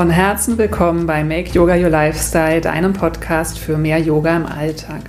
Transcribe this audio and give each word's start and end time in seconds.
Von 0.00 0.08
Herzen 0.08 0.56
willkommen 0.56 1.06
bei 1.06 1.22
Make 1.22 1.50
Yoga 1.50 1.74
Your 1.74 1.90
Lifestyle, 1.90 2.62
deinem 2.62 2.94
Podcast 2.94 3.58
für 3.58 3.76
mehr 3.76 3.98
Yoga 3.98 4.34
im 4.34 4.46
Alltag. 4.46 5.02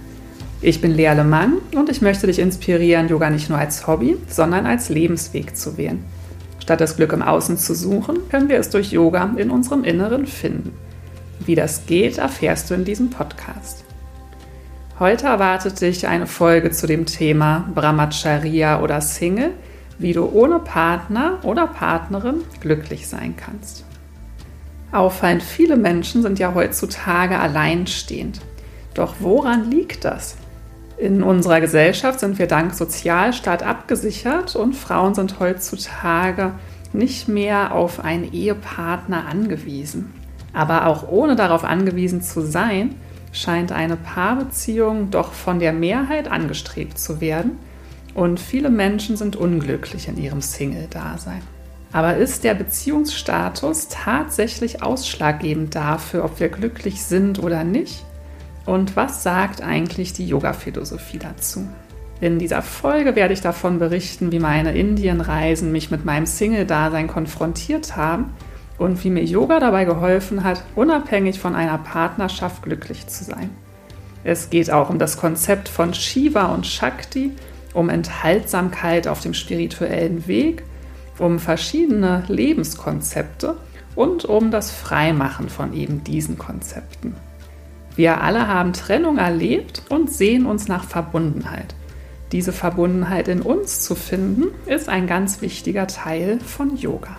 Ich 0.62 0.82
bin 0.82 0.92
Lea 0.92 1.14
Lehmann 1.14 1.60
und 1.74 1.90
ich 1.90 2.02
möchte 2.02 2.28
dich 2.28 2.40
inspirieren, 2.40 3.08
Yoga 3.08 3.30
nicht 3.30 3.50
nur 3.50 3.58
als 3.58 3.88
Hobby, 3.88 4.18
sondern 4.28 4.66
als 4.66 4.90
Lebensweg 4.90 5.56
zu 5.56 5.78
wählen. 5.78 6.04
Statt 6.60 6.82
das 6.82 6.98
Glück 6.98 7.14
im 7.14 7.22
Außen 7.22 7.58
zu 7.58 7.74
suchen, 7.74 8.18
können 8.30 8.50
wir 8.50 8.60
es 8.60 8.70
durch 8.70 8.92
Yoga 8.92 9.34
in 9.38 9.50
unserem 9.50 9.86
Inneren 9.86 10.28
finden. 10.28 10.74
Wie 11.40 11.56
das 11.56 11.86
geht, 11.86 12.18
erfährst 12.18 12.70
du 12.70 12.74
in 12.74 12.84
diesem 12.84 13.12
Podcast. 13.12 13.86
Heute 15.00 15.28
erwartet 15.28 15.80
dich 15.80 16.06
eine 16.06 16.28
Folge 16.28 16.72
zu 16.72 16.86
dem 16.86 17.06
Thema 17.06 17.66
Brahmacharya 17.74 18.82
oder 18.82 19.00
Single, 19.00 19.52
wie 20.00 20.12
du 20.12 20.26
ohne 20.26 20.60
Partner 20.60 21.40
oder 21.44 21.66
Partnerin 21.68 22.42
glücklich 22.60 23.08
sein 23.08 23.36
kannst. 23.38 23.86
Auffallend 24.92 25.42
viele 25.42 25.78
Menschen 25.78 26.22
sind 26.22 26.40
ja 26.40 26.54
heutzutage 26.54 27.40
alleinstehend. 27.40 28.42
Doch 28.94 29.16
woran 29.20 29.70
liegt 29.72 30.04
das? 30.04 30.36
In 30.98 31.24
unserer 31.24 31.62
Gesellschaft 31.62 32.20
sind 32.20 32.38
wir 32.38 32.48
dank 32.48 32.74
Sozialstaat 32.74 33.64
abgesichert 33.64 34.56
und 34.56 34.76
Frauen 34.76 35.16
sind 35.16 35.40
heutzutage 35.40 36.54
nicht 36.94 37.28
mehr 37.28 37.74
auf 37.74 38.04
einen 38.04 38.32
Ehepartner 38.32 39.26
angewiesen. 39.28 40.14
Aber 40.54 40.88
auch 40.88 41.08
ohne 41.08 41.36
darauf 41.36 41.64
angewiesen 41.64 42.22
zu 42.22 42.42
sein, 42.42 42.96
scheint 43.32 43.72
eine 43.72 43.96
Paarbeziehung 43.96 45.10
doch 45.10 45.32
von 45.32 45.60
der 45.60 45.72
Mehrheit 45.72 46.30
angestrebt 46.30 47.00
zu 47.00 47.22
werden 47.22 47.58
und 48.14 48.40
viele 48.40 48.70
Menschen 48.70 49.16
sind 49.16 49.38
unglücklich 49.38 50.10
in 50.10 50.18
ihrem 50.18 50.42
Single-Dasein. 50.42 51.42
Aber 51.94 52.16
ist 52.16 52.44
der 52.44 52.54
Beziehungsstatus 52.54 53.90
tatsächlich 53.90 54.82
ausschlaggebend 54.82 55.76
dafür, 55.76 56.24
ob 56.24 56.40
wir 56.40 56.50
glücklich 56.50 57.04
sind 57.04 57.40
oder 57.40 57.64
nicht? 57.64 58.06
Und 58.66 58.96
was 58.96 59.24
sagt 59.24 59.62
eigentlich 59.62 60.14
die 60.14 60.28
Yoga-Philosophie 60.28 61.20
dazu? 61.20 61.68
In 62.22 62.38
dieser 62.38 62.62
Folge 62.62 63.16
werde 63.16 63.34
ich 63.34 63.42
davon 63.42 63.80
berichten, 63.80 64.32
wie 64.32 64.40
meine 64.40 64.78
Indienreisen 64.78 65.72
mich 65.72 65.90
mit 65.90 66.06
meinem 66.06 66.28
Single-Dasein 66.28 67.08
konfrontiert 67.08 67.98
haben 67.98 68.34
und 68.78 69.04
wie 69.04 69.10
mir 69.10 69.24
Yoga 69.24 69.60
dabei 69.60 69.86
geholfen 69.86 70.44
hat, 70.44 70.64
unabhängig 70.76 71.40
von 71.40 71.56
einer 71.56 71.80
Partnerschaft 71.80 72.62
glücklich 72.62 73.08
zu 73.08 73.24
sein. 73.24 73.50
Es 74.24 74.52
geht 74.52 74.72
auch 74.72 74.90
um 74.90 75.00
das 75.00 75.18
Konzept 75.18 75.68
von 75.68 75.96
Shiva 75.96 76.46
und 76.54 76.68
Shakti, 76.68 77.32
um 77.74 77.90
Enthaltsamkeit 77.90 79.08
auf 79.08 79.22
dem 79.22 79.34
spirituellen 79.34 80.28
Weg 80.28 80.64
um 81.20 81.40
verschiedene 81.40 82.24
Lebenskonzepte 82.28 83.58
und 83.96 84.26
um 84.26 84.52
das 84.52 84.72
Freimachen 84.72 85.50
von 85.50 85.74
eben 85.74 86.04
diesen 86.04 86.38
Konzepten. 86.38 87.16
Wir 87.96 88.22
alle 88.22 88.48
haben 88.48 88.74
Trennung 88.74 89.18
erlebt 89.18 89.84
und 89.90 90.12
sehen 90.12 90.46
uns 90.46 90.68
nach 90.68 90.86
Verbundenheit. 90.86 91.76
Diese 92.32 92.54
Verbundenheit 92.54 93.28
in 93.28 93.42
uns 93.42 93.82
zu 93.82 93.96
finden, 93.96 94.46
ist 94.66 94.88
ein 94.88 95.06
ganz 95.06 95.42
wichtiger 95.42 95.88
Teil 95.88 96.40
von 96.40 96.78
Yoga. 96.78 97.18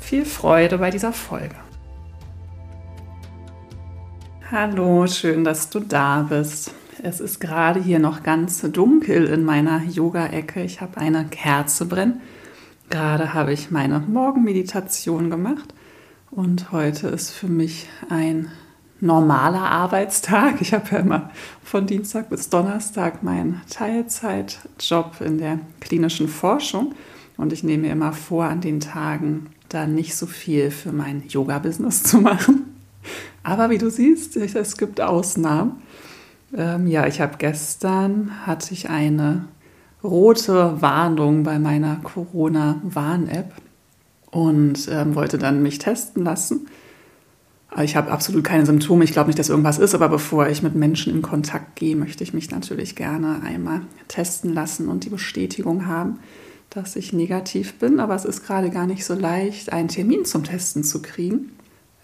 Viel 0.00 0.26
Freude 0.26 0.78
bei 0.78 0.90
dieser 0.90 1.14
Folge. 1.14 1.54
Hallo, 4.50 5.06
schön, 5.06 5.44
dass 5.44 5.70
du 5.70 5.80
da 5.80 6.26
bist. 6.28 6.72
Es 7.02 7.20
ist 7.20 7.40
gerade 7.40 7.80
hier 7.80 7.98
noch 7.98 8.22
ganz 8.22 8.60
dunkel 8.60 9.24
in 9.24 9.44
meiner 9.44 9.82
Yoga-Ecke. 9.82 10.62
Ich 10.62 10.82
habe 10.82 10.98
eine 10.98 11.24
Kerze 11.24 11.86
brennen 11.86 12.20
Gerade 12.92 13.32
habe 13.32 13.54
ich 13.54 13.70
meine 13.70 14.00
Morgenmeditation 14.00 15.30
gemacht 15.30 15.72
und 16.30 16.72
heute 16.72 17.08
ist 17.08 17.30
für 17.30 17.48
mich 17.48 17.88
ein 18.10 18.50
normaler 19.00 19.62
Arbeitstag. 19.62 20.60
Ich 20.60 20.74
habe 20.74 20.84
ja 20.90 20.98
immer 20.98 21.30
von 21.64 21.86
Dienstag 21.86 22.28
bis 22.28 22.50
Donnerstag 22.50 23.22
meinen 23.22 23.62
Teilzeitjob 23.70 25.22
in 25.22 25.38
der 25.38 25.60
klinischen 25.80 26.28
Forschung 26.28 26.94
und 27.38 27.54
ich 27.54 27.64
nehme 27.64 27.84
mir 27.84 27.92
immer 27.92 28.12
vor, 28.12 28.44
an 28.44 28.60
den 28.60 28.80
Tagen 28.80 29.46
da 29.70 29.86
nicht 29.86 30.14
so 30.14 30.26
viel 30.26 30.70
für 30.70 30.92
mein 30.92 31.22
Yoga-Business 31.26 32.02
zu 32.02 32.18
machen. 32.18 32.76
Aber 33.42 33.70
wie 33.70 33.78
du 33.78 33.90
siehst, 33.90 34.36
es 34.36 34.76
gibt 34.76 35.00
Ausnahmen. 35.00 35.80
Ähm, 36.54 36.86
ja, 36.86 37.06
ich 37.06 37.22
habe 37.22 37.38
gestern 37.38 38.46
hatte 38.46 38.74
ich 38.74 38.90
eine 38.90 39.46
rote 40.02 40.80
Warnung 40.80 41.42
bei 41.42 41.58
meiner 41.58 41.96
Corona-Warn-App 41.96 43.52
und 44.30 44.88
ähm, 44.90 45.14
wollte 45.14 45.38
dann 45.38 45.62
mich 45.62 45.78
testen 45.78 46.24
lassen. 46.24 46.66
Ich 47.80 47.96
habe 47.96 48.10
absolut 48.10 48.44
keine 48.44 48.66
Symptome. 48.66 49.04
Ich 49.04 49.12
glaube 49.12 49.28
nicht, 49.28 49.38
dass 49.38 49.48
irgendwas 49.48 49.78
ist, 49.78 49.94
aber 49.94 50.08
bevor 50.10 50.46
ich 50.48 50.62
mit 50.62 50.74
Menschen 50.74 51.14
in 51.14 51.22
Kontakt 51.22 51.76
gehe, 51.76 51.96
möchte 51.96 52.22
ich 52.22 52.34
mich 52.34 52.50
natürlich 52.50 52.96
gerne 52.96 53.40
einmal 53.42 53.82
testen 54.08 54.52
lassen 54.52 54.88
und 54.88 55.04
die 55.04 55.10
Bestätigung 55.10 55.86
haben, 55.86 56.18
dass 56.68 56.96
ich 56.96 57.14
negativ 57.14 57.78
bin. 57.78 57.98
Aber 57.98 58.14
es 58.14 58.26
ist 58.26 58.44
gerade 58.44 58.68
gar 58.68 58.86
nicht 58.86 59.06
so 59.06 59.14
leicht, 59.14 59.72
einen 59.72 59.88
Termin 59.88 60.26
zum 60.26 60.44
Testen 60.44 60.84
zu 60.84 61.00
kriegen. 61.00 61.52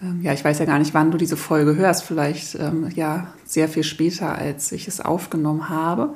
Ähm, 0.01 0.23
ja, 0.23 0.33
ich 0.33 0.43
weiß 0.43 0.59
ja 0.59 0.65
gar 0.65 0.79
nicht, 0.79 0.95
wann 0.95 1.11
du 1.11 1.19
diese 1.19 1.37
Folge 1.37 1.77
hörst. 1.77 2.05
Vielleicht 2.05 2.55
ähm, 2.55 2.89
ja 2.95 3.35
sehr 3.45 3.69
viel 3.69 3.85
später, 3.85 4.37
als 4.37 4.73
ich 4.73 4.89
es 4.89 5.01
aufgenommen 5.01 5.69
habe. 5.69 6.15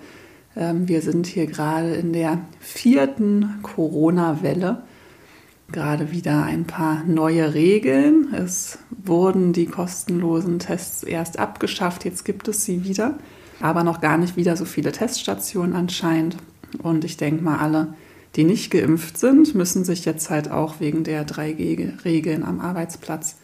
Ähm, 0.56 0.88
wir 0.88 1.02
sind 1.02 1.26
hier 1.26 1.46
gerade 1.46 1.94
in 1.94 2.12
der 2.12 2.40
vierten 2.60 3.60
Corona-Welle. 3.62 4.82
Gerade 5.70 6.12
wieder 6.12 6.44
ein 6.44 6.64
paar 6.64 7.02
neue 7.04 7.54
Regeln. 7.54 8.34
Es 8.34 8.78
wurden 8.90 9.52
die 9.52 9.66
kostenlosen 9.66 10.58
Tests 10.58 11.02
erst 11.02 11.38
abgeschafft, 11.38 12.04
jetzt 12.04 12.24
gibt 12.24 12.46
es 12.48 12.64
sie 12.64 12.84
wieder. 12.84 13.18
Aber 13.60 13.84
noch 13.84 14.00
gar 14.00 14.18
nicht 14.18 14.36
wieder 14.36 14.56
so 14.56 14.64
viele 14.64 14.92
Teststationen 14.92 15.74
anscheinend. 15.74 16.36
Und 16.82 17.04
ich 17.04 17.16
denke 17.16 17.42
mal, 17.42 17.58
alle, 17.58 17.94
die 18.36 18.44
nicht 18.44 18.70
geimpft 18.70 19.18
sind, 19.18 19.54
müssen 19.54 19.84
sich 19.84 20.04
jetzt 20.04 20.30
halt 20.30 20.50
auch 20.50 20.80
wegen 20.80 21.04
der 21.04 21.26
3G-Regeln 21.26 22.44
am 22.44 22.60
Arbeitsplatz 22.60 23.36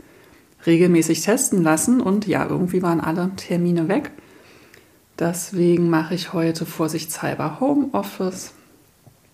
regelmäßig 0.66 1.22
testen 1.22 1.62
lassen. 1.62 2.00
Und 2.00 2.26
ja, 2.26 2.46
irgendwie 2.46 2.82
waren 2.82 3.00
alle 3.00 3.30
Termine 3.36 3.88
weg. 3.88 4.10
Deswegen 5.18 5.90
mache 5.90 6.14
ich 6.14 6.32
heute 6.32 6.64
vorsichtshalber 6.64 7.58
Homeoffice 7.60 8.52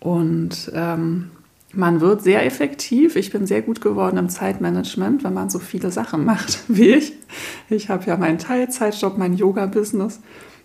und 0.00 0.70
ähm, 0.74 1.30
man 1.72 2.00
wird 2.00 2.22
sehr 2.22 2.46
effektiv. 2.46 3.16
Ich 3.16 3.30
bin 3.30 3.46
sehr 3.46 3.62
gut 3.62 3.80
geworden 3.80 4.16
im 4.16 4.28
Zeitmanagement, 4.28 5.24
wenn 5.24 5.34
man 5.34 5.50
so 5.50 5.58
viele 5.58 5.90
Sachen 5.90 6.24
macht 6.26 6.60
wie 6.68 6.90
ich. 6.90 7.12
Ich 7.68 7.88
habe 7.88 8.06
ja 8.06 8.16
meinen 8.16 8.38
Teilzeitjob, 8.38 9.18
mein 9.18 9.34
Yoga-Business 9.34 10.20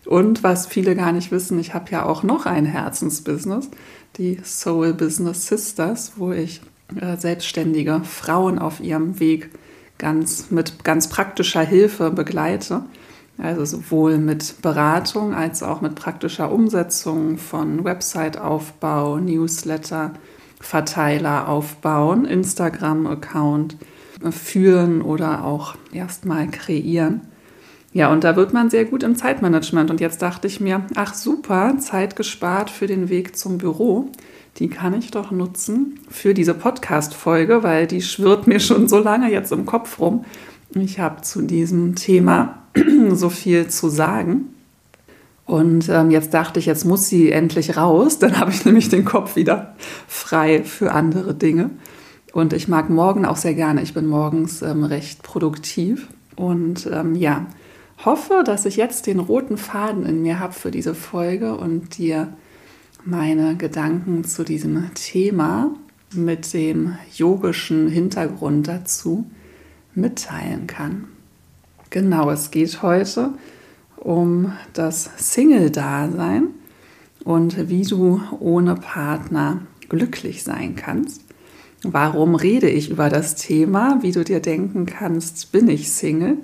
und 0.06 0.44
was 0.44 0.66
viele 0.66 0.96
gar 0.96 1.12
nicht 1.12 1.32
wissen, 1.32 1.60
ich 1.60 1.74
habe 1.74 1.92
ja 1.92 2.06
auch 2.06 2.24
noch 2.24 2.46
ein 2.46 2.66
Herzensbusiness, 2.66 3.70
die 4.18 4.40
Soul 4.44 4.94
Business 4.94 5.48
Sisters, 5.48 6.14
wo 6.16 6.32
ich 6.32 6.62
äh, 7.00 7.18
selbstständige 7.18 8.02
Frauen 8.04 8.58
auf 8.58 8.80
ihrem 8.80 9.20
Weg 9.20 9.52
ganz 9.98 10.50
mit 10.50 10.84
ganz 10.84 11.10
praktischer 11.10 11.62
Hilfe 11.62 12.10
begleite. 12.10 12.86
Also 13.42 13.64
sowohl 13.64 14.18
mit 14.18 14.62
Beratung 14.62 15.34
als 15.34 15.64
auch 15.64 15.80
mit 15.80 15.96
praktischer 15.96 16.52
Umsetzung 16.52 17.38
von 17.38 17.86
Website-Aufbau, 17.86 19.18
Newsletter, 19.18 20.14
Verteiler 20.60 21.48
aufbauen, 21.48 22.26
Instagram-Account 22.26 23.78
führen 24.32 25.02
oder 25.02 25.46
auch 25.46 25.76
erstmal 25.94 26.48
kreieren. 26.48 27.22
Ja, 27.92 28.12
und 28.12 28.24
da 28.24 28.36
wird 28.36 28.54
man 28.54 28.70
sehr 28.70 28.86
gut 28.86 29.04
im 29.04 29.16
Zeitmanagement. 29.16 29.90
Und 29.90 30.00
jetzt 30.00 30.22
dachte 30.22 30.46
ich 30.48 30.60
mir, 30.60 30.86
ach 30.96 31.14
super, 31.14 31.78
Zeit 31.80 32.16
gespart 32.16 32.70
für 32.70 32.88
den 32.88 33.10
Weg 33.10 33.36
zum 33.38 33.58
Büro. 33.58 34.10
Die 34.58 34.68
kann 34.68 34.94
ich 34.94 35.12
doch 35.12 35.32
nutzen 35.32 36.00
für 36.10 36.34
diese 36.34 36.54
Podcast-Folge, 36.54 37.64
weil 37.64 37.88
die 37.88 38.02
schwirrt 38.02 38.46
mir 38.46 38.60
schon 38.60 38.88
so 38.88 39.00
lange 39.00 39.32
jetzt 39.32 39.52
im 39.52 39.66
Kopf 39.66 40.00
rum. 40.00 40.26
Ich 40.76 41.00
habe 41.00 41.22
zu 41.22 41.42
diesem 41.42 41.96
Thema 41.96 42.64
so 43.12 43.30
viel 43.30 43.68
zu 43.68 43.90
sagen. 43.90 44.54
Und 45.46 45.90
ähm, 45.90 46.12
jetzt 46.12 46.34
dachte 46.36 46.60
ich, 46.60 46.68
jetzt 46.68 46.86
muss 46.86 47.10
sie 47.10 47.32
endlich 47.32 47.76
raus. 47.76 48.20
Dann 48.20 48.40
habe 48.40 48.52
ich 48.52 48.66
nämlich 48.66 48.90
den 48.90 49.04
Kopf 49.04 49.36
wieder 49.36 49.76
frei 50.08 50.64
für 50.64 50.92
andere 50.92 51.34
Dinge. 51.34 51.72
Und 52.34 52.54
ich 52.54 52.68
mag 52.68 52.92
morgen 52.92 53.26
auch 53.26 53.38
sehr 53.38 53.56
gerne. 53.56 53.82
Ich 53.82 53.96
bin 53.96 54.06
morgens 54.06 54.62
ähm, 54.62 54.84
recht 54.84 55.24
produktiv. 55.24 56.08
Und 56.36 56.88
ähm, 56.94 57.16
ja, 57.16 57.48
hoffe, 58.06 58.44
dass 58.46 58.66
ich 58.66 58.76
jetzt 58.76 59.08
den 59.08 59.20
roten 59.20 59.58
Faden 59.58 60.06
in 60.06 60.22
mir 60.22 60.40
habe 60.40 60.54
für 60.54 60.70
diese 60.70 60.94
Folge 60.94 61.58
und 61.58 61.98
dir 61.98 62.32
meine 63.04 63.58
Gedanken 63.58 64.26
zu 64.26 64.44
diesem 64.44 64.94
Thema 64.94 65.74
mit 66.14 66.54
dem 66.54 66.96
yogischen 67.16 67.88
Hintergrund 67.88 68.68
dazu 68.68 69.26
mitteilen 70.00 70.68
kann. 70.68 71.06
Genau, 71.90 72.30
es 72.30 72.52
geht 72.52 72.82
heute 72.82 73.34
um 73.98 74.54
das 74.74 75.10
Single-Dasein 75.18 76.48
und 77.24 77.70
wie 77.70 77.84
du 77.84 78.22
ohne 78.40 78.76
Partner 78.76 79.62
glücklich 79.90 80.44
sein 80.44 80.76
kannst. 80.76 81.24
Warum 81.84 82.36
rede 82.36 82.70
ich 82.70 82.90
über 82.90 83.10
das 83.10 83.36
Thema? 83.36 84.00
Wie 84.02 84.12
du 84.12 84.24
dir 84.24 84.40
denken 84.40 84.86
kannst, 84.86 85.52
bin 85.52 85.70
ich 85.70 85.92
Single 85.92 86.38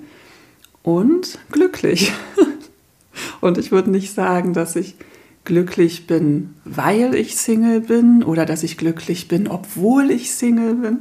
und 0.82 1.38
glücklich. 1.52 2.12
und 3.40 3.58
ich 3.58 3.70
würde 3.70 3.90
nicht 3.90 4.14
sagen, 4.14 4.52
dass 4.52 4.76
ich 4.76 4.96
glücklich 5.44 6.06
bin, 6.06 6.54
weil 6.64 7.14
ich 7.14 7.36
Single 7.36 7.80
bin 7.80 8.22
oder 8.22 8.46
dass 8.46 8.62
ich 8.62 8.76
glücklich 8.76 9.28
bin, 9.28 9.46
obwohl 9.46 10.10
ich 10.10 10.32
Single 10.32 10.74
bin, 10.74 10.98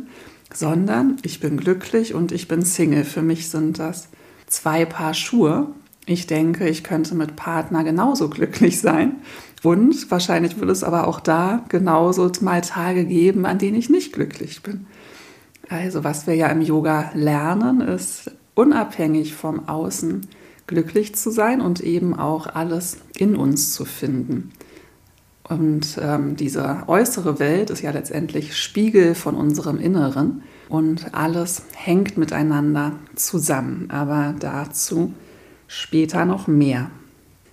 sondern 0.53 1.17
ich 1.23 1.39
bin 1.39 1.57
glücklich 1.57 2.13
und 2.13 2.31
ich 2.31 2.47
bin 2.47 2.63
Single. 2.63 3.03
Für 3.03 3.21
mich 3.21 3.49
sind 3.49 3.79
das 3.79 4.09
zwei 4.47 4.85
Paar 4.85 5.13
Schuhe. 5.13 5.67
Ich 6.05 6.27
denke, 6.27 6.69
ich 6.69 6.83
könnte 6.83 7.15
mit 7.15 7.35
Partner 7.35 7.83
genauso 7.83 8.29
glücklich 8.29 8.79
sein 8.79 9.15
und 9.63 10.11
wahrscheinlich 10.11 10.59
wird 10.59 10.69
es 10.69 10.83
aber 10.83 11.07
auch 11.07 11.19
da 11.19 11.65
genauso 11.69 12.31
mal 12.41 12.61
Tage 12.61 13.05
geben, 13.05 13.45
an 13.45 13.57
denen 13.57 13.77
ich 13.77 13.89
nicht 13.89 14.13
glücklich 14.13 14.61
bin. 14.61 14.85
Also 15.69 16.03
was 16.03 16.27
wir 16.27 16.35
ja 16.35 16.47
im 16.49 16.61
Yoga 16.61 17.11
lernen, 17.15 17.81
ist 17.81 18.31
unabhängig 18.53 19.33
vom 19.33 19.67
Außen 19.67 20.21
glücklich 20.67 21.15
zu 21.15 21.31
sein 21.31 21.61
und 21.61 21.81
eben 21.81 22.13
auch 22.13 22.47
alles 22.47 22.97
in 23.17 23.35
uns 23.35 23.73
zu 23.73 23.85
finden. 23.85 24.51
Und 25.47 25.99
ähm, 26.01 26.35
diese 26.35 26.83
äußere 26.87 27.39
Welt 27.39 27.69
ist 27.69 27.81
ja 27.81 27.91
letztendlich 27.91 28.57
Spiegel 28.57 29.13
von 29.13 29.35
unserem 29.35 29.79
Inneren 29.79 30.41
und 30.69 31.13
alles 31.13 31.61
hängt 31.75 32.17
miteinander 32.17 32.93
zusammen. 33.15 33.89
Aber 33.91 34.33
dazu 34.39 35.13
später 35.67 36.25
noch 36.25 36.47
mehr. 36.47 36.89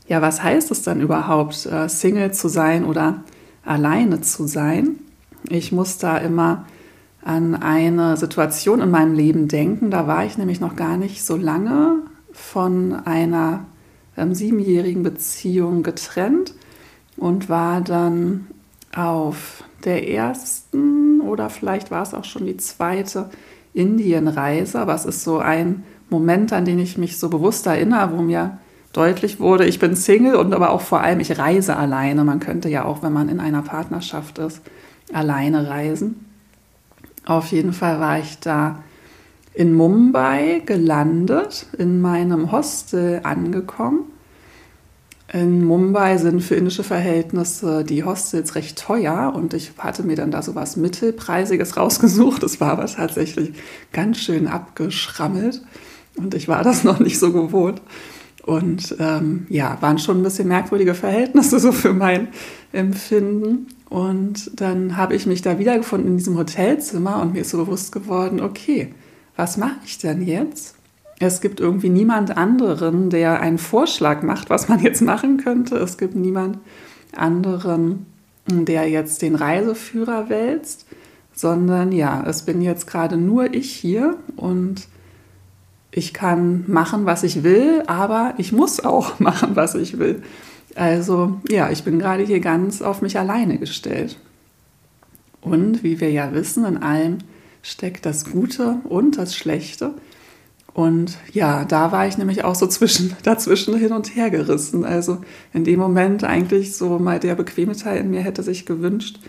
Ja, 0.09 0.23
was 0.23 0.43
heißt 0.43 0.71
es 0.71 0.83
dann 0.83 1.01
überhaupt, 1.03 1.67
äh, 1.67 1.89
Single 1.89 2.33
zu 2.33 2.49
sein 2.49 2.85
oder 2.85 3.25
alleine 3.65 4.23
zu 4.23 4.47
sein? 4.47 4.97
Ich 5.49 5.71
muss 5.71 5.99
da 5.99 6.17
immer 6.17 6.65
an 7.23 7.55
eine 7.55 8.17
Situation 8.17 8.81
in 8.81 8.91
meinem 8.91 9.15
Leben 9.15 9.49
denken. 9.49 9.91
Da 9.91 10.07
war 10.07 10.25
ich 10.25 10.39
nämlich 10.39 10.61
noch 10.61 10.77
gar 10.77 10.97
nicht 10.97 11.25
so 11.25 11.37
lange 11.37 11.99
von 12.33 12.95
einer 12.95 13.65
ähm, 14.17 14.35
siebenjährigen 14.35 15.03
Beziehung 15.03 15.83
getrennt 15.83 16.55
und 17.17 17.49
war 17.49 17.81
dann 17.81 18.47
auf 18.95 19.65
der 19.85 20.09
ersten 20.09 21.21
oder 21.21 21.51
vielleicht 21.51 21.91
war 21.91 22.03
es 22.03 22.15
auch 22.15 22.25
schon 22.25 22.47
die 22.47 22.57
zweite 22.57 23.31
Indienreise. 23.75 24.79
Aber 24.79 24.95
es 24.95 25.05
ist 25.05 25.25
so 25.25 25.39
ein 25.39 25.85
Moment, 26.11 26.53
an 26.53 26.65
den 26.65 26.79
ich 26.79 26.99
mich 26.99 27.19
so 27.19 27.29
bewusst 27.29 27.67
erinnere, 27.67 28.13
wo 28.17 28.23
mir 28.23 28.59
deutlich 28.93 29.41
wurde, 29.41 29.65
ich 29.65 29.79
bin 29.79 29.97
Single 29.97 30.37
und 30.37 30.53
aber 30.53 30.71
auch 30.71 30.83
vor 30.83 31.01
allem, 31.01 31.21
ich 31.21 31.39
reise 31.39 31.77
alleine. 31.77 32.25
Man 32.25 32.41
könnte 32.41 32.69
ja 32.69 32.85
auch, 32.85 33.03
wenn 33.03 33.13
man 33.13 33.29
in 33.29 33.41
einer 33.41 33.63
Partnerschaft 33.63 34.39
ist, 34.39 34.61
alleine 35.13 35.69
reisen. 35.69 36.27
Auf 37.25 37.53
jeden 37.53 37.73
Fall 37.73 38.01
war 38.01 38.19
ich 38.19 38.39
da 38.41 38.83
in 39.55 39.75
Mumbai 39.75 40.63
gelandet, 40.65 41.67
in 41.79 42.01
meinem 42.01 42.53
Hostel 42.53 43.21
angekommen. 43.23 44.12
In 45.33 45.65
Mumbai 45.65 46.19
sind 46.19 46.43
für 46.43 46.57
indische 46.57 46.85
Verhältnisse 46.85 47.85
die 47.85 48.05
Hostels 48.05 48.55
recht 48.55 48.79
teuer 48.79 49.33
und 49.35 49.55
ich 49.55 49.73
hatte 49.79 50.03
mir 50.03 50.15
dann 50.15 50.31
da 50.31 50.43
so 50.43 50.55
was 50.55 50.77
Mittelpreisiges 50.77 51.77
rausgesucht. 51.79 52.43
Das 52.43 52.61
war 52.61 52.73
aber 52.73 52.87
tatsächlich 52.87 53.53
ganz 53.93 54.19
schön 54.19 54.47
abgeschrammelt 54.47 55.63
und 56.17 56.35
ich 56.35 56.49
war 56.49 56.63
das 56.63 56.85
noch 56.85 57.01
nicht 57.01 57.19
so 57.19 57.33
gewohnt. 57.33 57.81
Und 58.45 58.97
ähm, 58.99 59.47
ja, 59.49 59.79
waren 59.81 59.99
schon 59.99 60.19
ein 60.19 60.23
bisschen 60.23 60.49
merkwürdige 60.49 60.95
Verhältnisse 60.95 61.61
so 61.61 61.73
für 61.73 61.95
mein 61.95 62.29
Empfinden. 62.73 63.69
Und 63.89 64.61
dann 64.61 64.97
habe 64.97 65.15
ich 65.15 65.27
mich 65.27 65.43
da 65.43 65.59
wiedergefunden 65.59 66.11
in 66.11 66.17
diesem 66.17 66.37
Hotelzimmer 66.37 67.23
und 67.23 67.35
mir 67.35 67.43
ist 67.43 67.51
so 67.51 67.59
bewusst 67.59 67.93
geworden, 67.93 68.41
okay, 68.41 68.93
was 69.37 69.57
mache 69.57 69.77
ich 69.87 69.99
denn 69.99 70.23
jetzt? 70.23 70.75
Es 71.25 71.41
gibt 71.41 71.61
irgendwie 71.61 71.89
niemand 71.89 72.37
anderen, 72.37 73.09
der 73.09 73.41
einen 73.41 73.59
Vorschlag 73.59 74.23
macht, 74.23 74.51
was 74.51 74.69
man 74.69 74.81
jetzt 74.81 75.03
machen 75.03 75.37
könnte. 75.37 75.77
Es 75.77 75.97
gibt 75.97 76.17
niemand 76.17 76.59
anderen, 77.15 78.07
der 78.49 78.89
jetzt 78.89 79.23
den 79.23 79.37
Reiseführer 79.37 80.29
wälzt, 80.29 80.87
sondern 81.33 81.93
ja, 81.93 82.25
es 82.27 82.43
bin 82.43 82.61
jetzt 82.61 82.89
gerade 82.89 83.17
nur 83.17 83.55
ich 83.55 83.71
hier 83.71 84.17
und 84.37 84.89
ich 85.93 86.13
kann 86.13 86.65
machen, 86.67 87.07
was 87.07 87.23
ich 87.23 87.45
will, 87.45 87.85
aber 87.87 88.35
ich 88.39 88.53
muss 88.53 88.81
auch 88.81 89.19
machen, 89.21 89.55
was 89.55 89.77
ich 89.77 90.01
will. 90.01 90.23
Also 90.75 91.41
ja, 91.49 91.71
ich 91.71 91.85
bin 91.85 92.01
gerade 92.01 92.25
hier 92.25 92.41
ganz 92.41 92.83
auf 92.83 93.01
mich 93.01 93.17
alleine 93.17 93.59
gestellt. 93.59 94.19
Und 95.41 95.85
wie 95.85 96.01
wir 96.01 96.11
ja 96.11 96.33
wissen, 96.33 96.65
in 96.65 96.79
allem 96.79 97.19
steckt 97.63 98.07
das 98.07 98.25
Gute 98.25 98.81
und 98.85 99.19
das 99.19 99.37
Schlechte. 99.37 99.95
Und 100.75 101.19
ja, 101.33 101.65
da 101.65 101.93
war 101.93 102.07
ich 102.07 102.17
nämlich 102.17 102.45
auch 102.45 102.55
so 102.55 102.67
zwischen, 102.67 103.15
dazwischen 103.23 103.77
hin 103.77 103.93
und 103.93 104.17
her 104.17 104.31
gerissen. 104.31 104.85
Also 104.85 105.19
in 105.53 105.65
dem 105.65 105.79
Moment 105.79 106.25
eigentlich 106.25 106.77
so 106.77 106.99
mal 106.99 107.21
der 107.21 107.35
bequeme 107.35 107.77
Teil 107.77 108.01
in 108.01 108.11
mir 108.11 108.21
hätte 108.21 108.43
sich 108.43 108.67
gewünscht, 108.67 109.21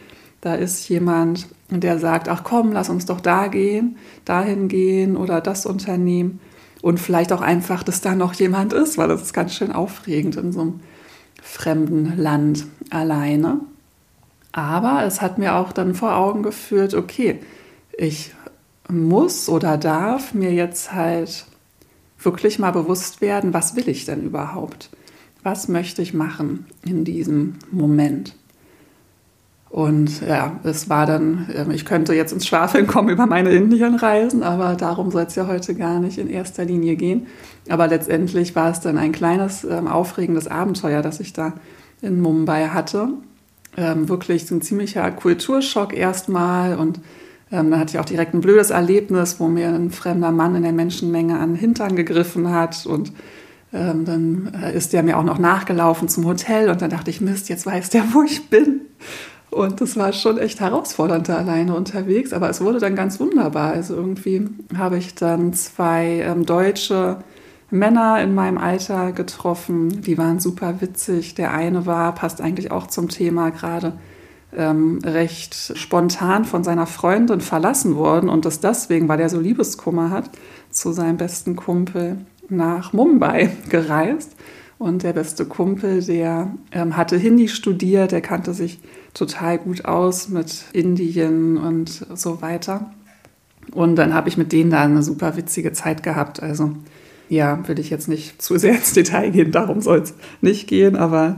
da 0.42 0.56
ist 0.56 0.90
jemand, 0.90 1.48
der 1.70 2.00
sagt, 2.00 2.28
ach 2.28 2.44
komm, 2.44 2.74
lass 2.74 2.90
uns 2.90 3.06
doch 3.06 3.22
da 3.22 3.48
gehen, 3.48 3.96
dahin 4.26 4.68
gehen 4.68 5.16
oder 5.16 5.40
das 5.40 5.66
unternehmen 5.66 6.42
und 6.82 7.00
vielleicht 7.00 7.32
auch 7.32 7.40
einfach, 7.40 7.82
dass 7.82 8.02
da 8.02 8.14
noch 8.14 8.34
jemand 8.34 8.74
ist, 8.74 8.98
weil 8.98 9.08
das 9.08 9.22
ist 9.22 9.34
ganz 9.34 9.56
schön 9.56 9.72
aufregend 9.72 10.36
in 10.36 10.52
so 10.52 10.60
einem 10.60 10.80
fremden 11.42 12.18
Land 12.18 12.66
alleine. 12.90 13.62
Aber 14.52 15.06
es 15.06 15.22
hat 15.22 15.38
mir 15.38 15.56
auch 15.56 15.72
dann 15.72 15.96
vor 15.96 16.18
Augen 16.18 16.44
geführt, 16.44 16.94
okay, 16.94 17.40
ich 17.98 18.34
muss 18.90 19.50
oder 19.50 19.78
darf 19.78 20.34
mir 20.34 20.54
jetzt 20.54 20.94
halt 20.94 21.46
wirklich 22.20 22.60
mal 22.60 22.72
bewusst 22.72 23.22
werden, 23.22 23.54
was 23.54 23.76
will 23.76 23.90
ich 23.90 24.06
denn 24.06 24.24
überhaupt? 24.24 24.90
Was 25.44 25.68
möchte 25.68 26.02
ich 26.02 26.14
machen 26.14 26.66
in 26.86 27.04
diesem 27.04 27.56
Moment? 27.72 28.36
Und 29.74 30.22
ja, 30.22 30.60
es 30.64 30.88
war 30.88 31.08
dann, 31.08 31.50
ähm, 31.56 31.72
ich 31.72 31.84
könnte 31.84 32.14
jetzt 32.14 32.32
ins 32.32 32.46
Schwafeln 32.46 32.86
kommen 32.86 33.10
über 33.10 33.26
meine 33.26 33.50
Indienreisen, 33.50 34.44
aber 34.44 34.76
darum 34.76 35.10
soll 35.10 35.24
es 35.24 35.34
ja 35.34 35.48
heute 35.48 35.74
gar 35.74 36.00
nicht 36.00 36.20
in 36.20 36.30
erster 36.30 36.64
Linie 36.64 36.96
gehen. 36.96 37.26
Aber 37.70 37.88
letztendlich 37.88 38.56
war 38.56 38.70
es 38.70 38.82
dann 38.82 39.00
ein 39.00 39.12
kleines, 39.12 39.64
ähm, 39.64 39.88
aufregendes 39.88 40.48
Abenteuer, 40.48 41.02
das 41.02 41.20
ich 41.20 41.34
da 41.34 41.54
in 42.04 42.22
Mumbai 42.22 42.68
hatte. 42.68 43.10
Ähm, 43.76 44.08
wirklich 44.10 44.50
ein 44.52 44.62
ziemlicher 44.62 45.10
Kulturschock 45.10 45.98
erstmal 45.98 46.78
und 46.78 47.00
ähm, 47.54 47.70
dann 47.70 47.80
hatte 47.80 47.92
ich 47.96 48.00
auch 48.00 48.06
direkt 48.06 48.34
ein 48.34 48.42
blödes 48.42 48.72
Erlebnis, 48.72 49.40
wo 49.40 49.48
mir 49.48 49.70
ein 49.70 49.92
fremder 49.92 50.32
Mann 50.32 50.56
in 50.56 50.64
der 50.64 50.74
Menschenmenge 50.74 51.40
an 51.40 51.52
den 51.52 51.56
Hintern 51.56 51.96
gegriffen 51.96 52.52
hat 52.52 52.88
und 52.88 53.14
ähm, 53.72 54.06
dann 54.06 54.52
äh, 54.60 54.76
ist 54.76 54.92
der 54.92 55.04
mir 55.04 55.18
auch 55.20 55.24
noch 55.24 55.38
nachgelaufen 55.38 56.08
zum 56.10 56.26
Hotel 56.26 56.70
und 56.70 56.82
dann 56.82 56.90
dachte 56.90 57.12
ich, 57.12 57.22
Mist, 57.22 57.50
jetzt 57.50 57.68
weiß 57.68 57.92
der, 57.92 58.04
wo 58.14 58.24
ich 58.24 58.50
bin. 58.50 58.82
Und 59.52 59.82
das 59.82 59.96
war 59.98 60.14
schon 60.14 60.40
echt 60.40 60.62
herausfordernd 60.62 61.30
da 61.30 61.38
alleine 61.38 61.76
unterwegs, 61.76 62.34
aber 62.34 62.50
es 62.50 62.60
wurde 62.60 62.80
dann 62.80 62.96
ganz 62.96 63.20
wunderbar. 63.20 63.72
Also 63.74 63.94
irgendwie 63.94 64.48
habe 64.76 64.98
ich 64.98 65.14
dann 65.14 65.54
zwei 65.54 66.24
ähm, 66.26 66.48
deutsche 66.48 67.18
Männer 67.70 68.20
in 68.22 68.34
meinem 68.34 68.58
Alter 68.58 69.12
getroffen, 69.12 70.02
die 70.02 70.18
waren 70.18 70.40
super 70.40 70.82
witzig. 70.82 71.36
Der 71.36 71.54
eine 71.54 71.86
war, 71.86 72.16
passt 72.16 72.42
eigentlich 72.42 72.72
auch 72.72 72.88
zum 72.88 73.10
Thema 73.10 73.52
gerade, 73.52 73.94
ähm, 74.58 75.00
recht 75.04 75.74
spontan 75.76 76.46
von 76.46 76.64
seiner 76.64 76.88
Freundin 76.88 77.42
verlassen 77.42 77.96
worden 77.96 78.30
und 78.30 78.46
das 78.46 78.60
deswegen, 78.60 79.08
weil 79.08 79.20
er 79.20 79.30
so 79.30 79.40
Liebeskummer 79.40 80.10
hat, 80.10 80.30
zu 80.70 80.92
seinem 80.92 81.18
besten 81.18 81.56
Kumpel 81.56 82.18
nach 82.50 82.94
Mumbai 82.94 83.50
gereist. 83.70 84.36
Und 84.80 85.04
der 85.04 85.14
beste 85.14 85.46
Kumpel, 85.46 86.04
der 86.04 86.52
ähm, 86.72 86.98
hatte 86.98 87.16
Hindi 87.16 87.48
studiert, 87.48 88.12
der 88.12 88.22
kannte 88.22 88.54
sich 88.54 88.80
total 89.14 89.60
gut 89.60 89.86
aus 89.86 90.30
mit 90.30 90.66
Indien 90.74 91.58
und 91.58 92.06
so 92.16 92.42
weiter. 92.42 92.92
Und 93.72 93.96
dann 93.96 94.14
habe 94.14 94.28
ich 94.28 94.38
mit 94.38 94.52
denen 94.52 94.72
da 94.72 94.82
eine 94.82 95.04
super 95.04 95.38
witzige 95.38 95.72
Zeit 95.72 96.04
gehabt. 96.04 96.42
Also 96.44 96.76
ja, 97.30 97.66
will 97.68 97.80
ich 97.80 97.90
jetzt 97.90 98.10
nicht 98.10 98.42
zu 98.42 98.58
sehr 98.58 98.76
ins 98.76 98.94
Detail 98.94 99.32
gehen, 99.32 99.52
darum 99.52 99.82
soll 99.82 100.00
es 100.00 100.14
nicht 100.42 100.68
gehen, 100.68 100.96
aber 100.96 101.38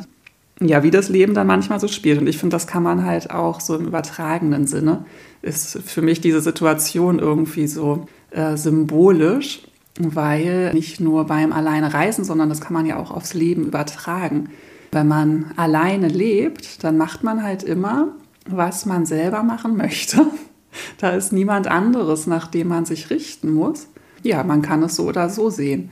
ja, 0.62 0.84
wie 0.84 0.92
das 0.92 1.10
Leben 1.10 1.34
dann 1.34 1.48
manchmal 1.48 1.80
so 1.80 1.88
spielt. 1.88 2.20
Und 2.20 2.28
ich 2.28 2.38
finde, 2.38 2.56
das 2.56 2.68
kann 2.68 2.84
man 2.84 3.06
halt 3.06 3.32
auch 3.32 3.60
so 3.60 3.76
im 3.76 3.86
übertragenen 3.86 4.68
Sinne, 4.68 5.06
ist 5.42 5.80
für 5.86 6.02
mich 6.02 6.22
diese 6.22 6.42
Situation 6.42 7.20
irgendwie 7.20 7.68
so 7.68 8.08
äh, 8.32 8.56
symbolisch, 8.56 9.62
weil 10.00 10.74
nicht 10.74 11.00
nur 11.00 11.26
beim 11.26 11.54
Alleine 11.54 11.94
reisen, 11.94 12.24
sondern 12.24 12.50
das 12.50 12.62
kann 12.62 12.74
man 12.74 12.86
ja 12.86 12.98
auch 12.98 13.12
aufs 13.12 13.34
Leben 13.34 13.66
übertragen. 13.66 14.50
Wenn 14.92 15.08
man 15.08 15.52
alleine 15.58 16.08
lebt, 16.08 16.84
dann 16.84 16.98
macht 16.98 17.24
man 17.24 17.44
halt 17.44 17.64
immer, 17.64 18.10
was 18.48 18.86
man 18.86 19.06
selber 19.06 19.44
machen 19.44 19.78
möchte. 19.78 20.26
Da 20.98 21.12
ist 21.12 21.32
niemand 21.32 21.68
anderes, 21.68 22.28
nach 22.28 22.48
dem 22.48 22.68
man 22.68 22.84
sich 22.84 23.10
richten 23.10 23.54
muss. 23.54 23.88
Ja, 24.24 24.44
man 24.44 24.62
kann 24.62 24.84
es 24.84 24.98
so 24.98 25.04
oder 25.04 25.30
so 25.30 25.50
sehen. 25.50 25.90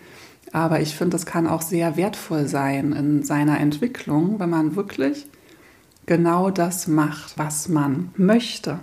Aber 0.53 0.79
ich 0.79 0.95
finde, 0.95 1.11
das 1.11 1.25
kann 1.25 1.47
auch 1.47 1.63
sehr 1.63 1.97
wertvoll 1.97 2.47
sein 2.47 2.93
in 2.93 3.23
seiner 3.23 3.59
Entwicklung, 3.59 4.39
wenn 4.39 4.51
man 4.51 4.75
wirklich 4.75 5.25
genau 6.05 6.51
das 6.51 6.87
macht, 6.87 7.37
was 7.37 7.67
man 7.67 8.11
möchte. 8.15 8.79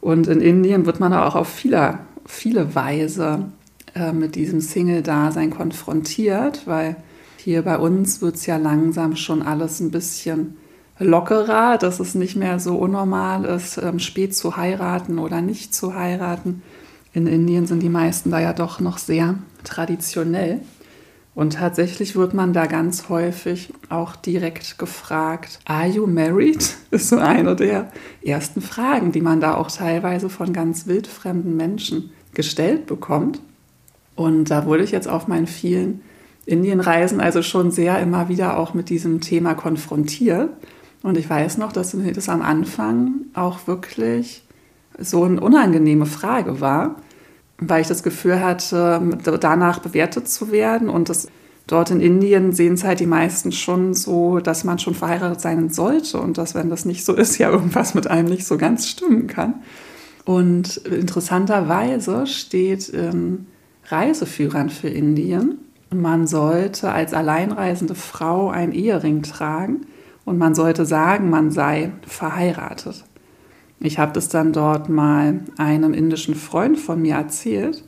Und 0.00 0.26
in 0.26 0.40
Indien 0.40 0.86
wird 0.86 1.00
man 1.00 1.12
auch 1.12 1.34
auf 1.34 1.48
viele, 1.48 1.98
viele 2.24 2.74
Weise 2.74 3.52
äh, 3.94 4.12
mit 4.12 4.36
diesem 4.36 4.60
Single-Dasein 4.60 5.50
konfrontiert, 5.50 6.66
weil 6.66 6.96
hier 7.36 7.60
bei 7.60 7.78
uns 7.78 8.22
wird 8.22 8.36
es 8.36 8.46
ja 8.46 8.56
langsam 8.56 9.16
schon 9.16 9.42
alles 9.42 9.80
ein 9.80 9.90
bisschen 9.90 10.56
lockerer, 10.98 11.76
dass 11.76 12.00
es 12.00 12.14
nicht 12.14 12.36
mehr 12.36 12.58
so 12.58 12.76
unnormal 12.76 13.44
ist, 13.44 13.76
ähm, 13.76 13.98
spät 13.98 14.34
zu 14.34 14.56
heiraten 14.56 15.18
oder 15.18 15.42
nicht 15.42 15.74
zu 15.74 15.94
heiraten. 15.94 16.62
In 17.14 17.28
Indien 17.28 17.66
sind 17.66 17.80
die 17.80 17.88
meisten 17.88 18.32
da 18.32 18.40
ja 18.40 18.52
doch 18.52 18.80
noch 18.80 18.98
sehr 18.98 19.36
traditionell. 19.62 20.60
Und 21.36 21.54
tatsächlich 21.54 22.16
wird 22.16 22.34
man 22.34 22.52
da 22.52 22.66
ganz 22.66 23.08
häufig 23.08 23.72
auch 23.88 24.16
direkt 24.16 24.78
gefragt, 24.78 25.60
Are 25.64 25.86
you 25.86 26.06
married? 26.06 26.74
Ist 26.90 27.08
so 27.08 27.18
eine 27.18 27.56
der 27.56 27.90
ersten 28.22 28.60
Fragen, 28.60 29.12
die 29.12 29.20
man 29.20 29.40
da 29.40 29.54
auch 29.54 29.70
teilweise 29.70 30.28
von 30.28 30.52
ganz 30.52 30.86
wildfremden 30.86 31.56
Menschen 31.56 32.10
gestellt 32.34 32.86
bekommt. 32.86 33.40
Und 34.16 34.50
da 34.50 34.66
wurde 34.66 34.84
ich 34.84 34.90
jetzt 34.90 35.08
auf 35.08 35.28
meinen 35.28 35.46
vielen 35.46 36.02
Indienreisen 36.46 37.20
also 37.20 37.42
schon 37.42 37.70
sehr 37.70 37.98
immer 38.00 38.28
wieder 38.28 38.58
auch 38.58 38.74
mit 38.74 38.90
diesem 38.90 39.20
Thema 39.20 39.54
konfrontiert. 39.54 40.50
Und 41.02 41.16
ich 41.16 41.30
weiß 41.30 41.58
noch, 41.58 41.72
dass 41.72 41.96
das 42.14 42.28
am 42.28 42.42
Anfang 42.42 43.12
auch 43.34 43.66
wirklich 43.66 44.43
so 44.98 45.24
eine 45.24 45.40
unangenehme 45.40 46.06
Frage 46.06 46.60
war, 46.60 46.96
weil 47.58 47.82
ich 47.82 47.88
das 47.88 48.02
Gefühl 48.02 48.40
hatte, 48.40 49.00
danach 49.40 49.78
bewertet 49.78 50.28
zu 50.28 50.50
werden. 50.50 50.88
Und 50.88 51.08
das, 51.08 51.28
dort 51.66 51.90
in 51.90 52.00
Indien 52.00 52.52
sehen 52.52 52.74
es 52.74 52.84
halt 52.84 53.00
die 53.00 53.06
meisten 53.06 53.52
schon 53.52 53.94
so, 53.94 54.40
dass 54.40 54.64
man 54.64 54.78
schon 54.78 54.94
verheiratet 54.94 55.40
sein 55.40 55.70
sollte 55.70 56.18
und 56.20 56.38
dass, 56.38 56.54
wenn 56.54 56.70
das 56.70 56.84
nicht 56.84 57.04
so 57.04 57.14
ist, 57.14 57.38
ja 57.38 57.50
irgendwas 57.50 57.94
mit 57.94 58.06
einem 58.06 58.28
nicht 58.28 58.46
so 58.46 58.56
ganz 58.56 58.88
stimmen 58.88 59.26
kann. 59.26 59.54
Und 60.24 60.78
interessanterweise 60.78 62.26
steht 62.26 62.88
in 62.88 63.46
Reiseführern 63.88 64.70
für 64.70 64.88
Indien, 64.88 65.58
man 65.94 66.26
sollte 66.26 66.90
als 66.90 67.14
alleinreisende 67.14 67.94
Frau 67.94 68.50
einen 68.50 68.72
Ehering 68.72 69.22
tragen 69.22 69.86
und 70.24 70.38
man 70.38 70.54
sollte 70.54 70.86
sagen, 70.86 71.30
man 71.30 71.50
sei 71.50 71.92
verheiratet. 72.06 73.04
Ich 73.80 73.98
habe 73.98 74.12
das 74.12 74.28
dann 74.28 74.52
dort 74.52 74.88
mal 74.88 75.40
einem 75.58 75.94
indischen 75.94 76.34
Freund 76.34 76.78
von 76.78 77.02
mir 77.02 77.16
erzählt 77.16 77.84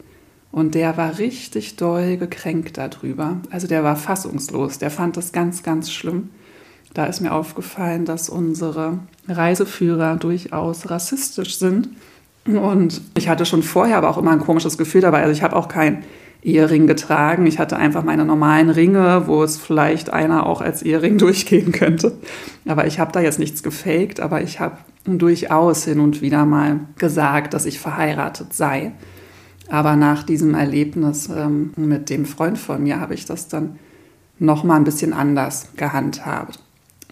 und 0.53 0.75
der 0.75 0.97
war 0.97 1.19
richtig 1.19 1.77
doll 1.77 2.17
gekränkt 2.17 2.79
darüber. 2.79 3.39
Also 3.51 3.67
der 3.67 3.85
war 3.85 3.97
fassungslos, 3.97 4.79
der 4.79 4.91
fand 4.91 5.17
das 5.17 5.33
ganz, 5.33 5.63
ganz 5.63 5.91
schlimm. 5.91 6.31
Da 6.95 7.05
ist 7.05 7.21
mir 7.21 7.33
aufgefallen, 7.33 8.07
dass 8.07 8.29
unsere 8.29 8.99
Reiseführer 9.29 10.17
durchaus 10.17 10.89
rassistisch 10.89 11.59
sind. 11.59 11.91
Und 12.47 13.03
ich 13.17 13.29
hatte 13.29 13.45
schon 13.45 13.63
vorher 13.63 13.99
aber 13.99 14.09
auch 14.09 14.19
immer 14.19 14.31
ein 14.31 14.41
komisches 14.41 14.79
Gefühl 14.79 15.03
dabei. 15.03 15.21
Also 15.23 15.33
ich 15.33 15.43
habe 15.43 15.57
auch 15.57 15.69
kein 15.69 16.05
Ehering 16.47 16.87
getragen. 16.87 17.45
Ich 17.47 17.59
hatte 17.59 17.77
einfach 17.77 18.05
meine 18.05 18.25
normalen 18.25 18.71
Ringe, 18.71 19.27
wo 19.27 19.43
es 19.43 19.57
vielleicht 19.57 20.13
einer 20.13 20.47
auch 20.47 20.61
als 20.61 20.83
Ehering 20.83 21.19
durchgehen 21.19 21.73
könnte. 21.73 22.13
Aber 22.67 22.87
ich 22.87 23.01
habe 23.01 23.13
da 23.13 23.21
jetzt 23.21 23.41
nichts 23.41 23.63
gefaked, 23.63 24.21
aber 24.21 24.43
ich 24.43 24.61
habe 24.61 24.79
durchaus 25.05 25.85
hin 25.85 26.01
und 26.01 26.23
wieder 26.23 26.47
mal 26.47 26.81
gesagt, 26.99 27.53
dass 27.53 27.67
ich 27.67 27.81
verheiratet 27.81 28.53
sei. 28.53 28.93
Aber 29.69 29.97
nach 29.97 30.23
diesem 30.23 30.55
Erlebnis 30.55 31.29
ähm, 31.29 31.73
mit 31.77 32.11
dem 32.11 32.25
Freund 32.25 32.59
von 32.59 32.83
mir 32.83 33.01
habe 33.01 33.15
ich 33.15 33.25
das 33.25 33.49
dann 33.49 33.81
noch 34.39 34.63
mal 34.63 34.77
ein 34.77 34.85
bisschen 34.85 35.13
anders 35.13 35.71
gehandhabt, 35.77 36.61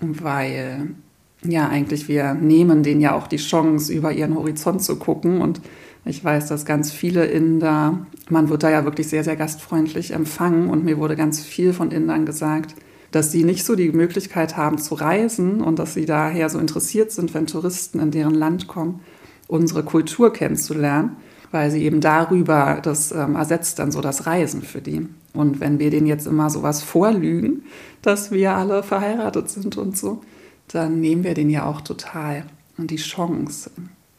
weil 0.01 0.95
ja 1.43 1.69
eigentlich 1.69 2.07
wir 2.07 2.35
nehmen 2.35 2.85
denen 2.85 3.01
ja 3.01 3.15
auch 3.15 3.27
die 3.27 3.39
Chance 3.39 3.93
über 3.93 4.13
ihren 4.13 4.37
Horizont 4.37 4.83
zu 4.83 4.97
gucken 4.97 5.41
und 5.41 5.61
ich 6.05 6.23
weiß, 6.23 6.49
dass 6.49 6.67
ganz 6.67 6.93
viele 6.93 7.25
Inder, 7.25 8.07
man 8.29 8.49
wird 8.49 8.63
da 8.63 8.71
ja 8.71 8.85
wirklich 8.85 9.09
sehr, 9.09 9.25
sehr 9.25 9.37
gastfreundlich 9.37 10.13
empfangen 10.13 10.69
und 10.69 10.85
mir 10.85 10.99
wurde 10.99 11.17
ganz 11.17 11.41
viel 11.41 11.73
von 11.73 11.91
Indern 11.91 12.27
gesagt, 12.27 12.75
dass 13.11 13.31
sie 13.33 13.45
nicht 13.45 13.65
so 13.65 13.77
die 13.77 13.93
Möglichkeit 13.93 14.57
haben 14.57 14.79
zu 14.79 14.95
reisen 14.95 15.63
und 15.63 15.79
dass 15.79 15.95
sie 15.95 16.05
daher 16.05 16.51
so 16.51 16.59
interessiert 16.59 17.13
sind, 17.13 17.33
wenn 17.33 17.47
Touristen 17.47 18.01
in 18.01 18.11
deren 18.11 18.35
Land 18.35 18.67
kommen, 18.67 19.01
unsere 19.47 19.83
Kultur 19.83 20.33
kennenzulernen, 20.33 21.17
weil 21.53 21.71
sie 21.71 21.85
eben 21.85 22.01
darüber, 22.01 22.81
das 22.83 23.13
ähm, 23.13 23.37
ersetzt 23.37 23.79
dann 23.79 23.93
so 23.93 24.01
das 24.01 24.27
Reisen 24.27 24.63
für 24.63 24.81
die. 24.81 25.07
Und 25.33 25.61
wenn 25.61 25.79
wir 25.79 25.91
denen 25.91 26.07
jetzt 26.07 26.27
immer 26.27 26.51
sowas 26.51 26.83
vorlügen, 26.83 27.63
dass 28.03 28.31
wir 28.31 28.53
alle 28.53 28.83
verheiratet 28.83 29.49
sind 29.49 29.77
und 29.77 29.97
so, 29.97 30.23
dann 30.69 31.01
nehmen 31.01 31.25
wir 31.25 31.35
denen 31.35 31.51
ja 31.51 31.67
auch 31.67 31.81
total 31.81 32.45
die 32.77 32.97
Chance, 32.97 33.71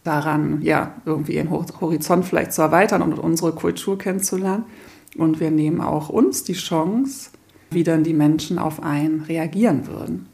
daran, 0.05 0.61
ja, 0.61 0.93
irgendwie 1.05 1.35
ihren 1.35 1.49
Horizont 1.49 2.25
vielleicht 2.25 2.53
zu 2.53 2.61
erweitern 2.61 3.01
und 3.01 3.19
unsere 3.19 3.51
Kultur 3.51 3.97
kennenzulernen. 3.97 4.63
Und 5.17 5.39
wir 5.39 5.51
nehmen 5.51 5.81
auch 5.81 6.09
uns 6.09 6.43
die 6.43 6.53
Chance, 6.53 7.31
wie 7.71 7.83
dann 7.83 8.03
die 8.03 8.13
Menschen 8.13 8.59
auf 8.59 8.83
einen 8.83 9.21
reagieren 9.21 9.87
würden. 9.87 10.27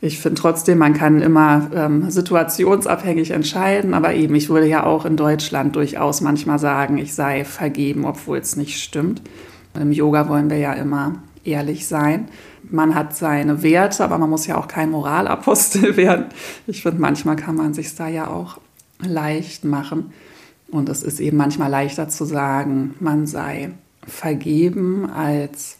Ich 0.00 0.20
finde 0.20 0.40
trotzdem, 0.40 0.78
man 0.78 0.92
kann 0.92 1.22
immer 1.22 1.70
ähm, 1.74 2.10
situationsabhängig 2.10 3.30
entscheiden, 3.30 3.94
aber 3.94 4.14
eben, 4.14 4.34
ich 4.34 4.50
würde 4.50 4.68
ja 4.68 4.84
auch 4.84 5.06
in 5.06 5.16
Deutschland 5.16 5.74
durchaus 5.74 6.20
manchmal 6.20 6.58
sagen, 6.58 6.98
ich 6.98 7.14
sei 7.14 7.44
vergeben, 7.44 8.04
obwohl 8.04 8.38
es 8.38 8.56
nicht 8.56 8.80
stimmt. 8.80 9.22
Im 9.74 9.92
Yoga 9.92 10.28
wollen 10.28 10.50
wir 10.50 10.58
ja 10.58 10.74
immer 10.74 11.14
ehrlich 11.44 11.86
sein. 11.86 12.28
Man 12.62 12.94
hat 12.94 13.16
seine 13.16 13.62
Werte, 13.62 14.04
aber 14.04 14.18
man 14.18 14.28
muss 14.28 14.46
ja 14.46 14.58
auch 14.58 14.68
kein 14.68 14.90
Moralapostel 14.90 15.96
werden. 15.96 16.26
Ich 16.66 16.82
finde, 16.82 17.00
manchmal 17.00 17.36
kann 17.36 17.56
man 17.56 17.72
sich 17.72 17.94
da 17.94 18.08
ja 18.08 18.28
auch 18.28 18.58
leicht 19.00 19.64
machen. 19.64 20.12
Und 20.68 20.88
es 20.88 21.02
ist 21.02 21.20
eben 21.20 21.36
manchmal 21.36 21.70
leichter 21.70 22.08
zu 22.08 22.24
sagen, 22.24 22.94
man 23.00 23.26
sei 23.26 23.70
vergeben, 24.06 25.08
als 25.08 25.78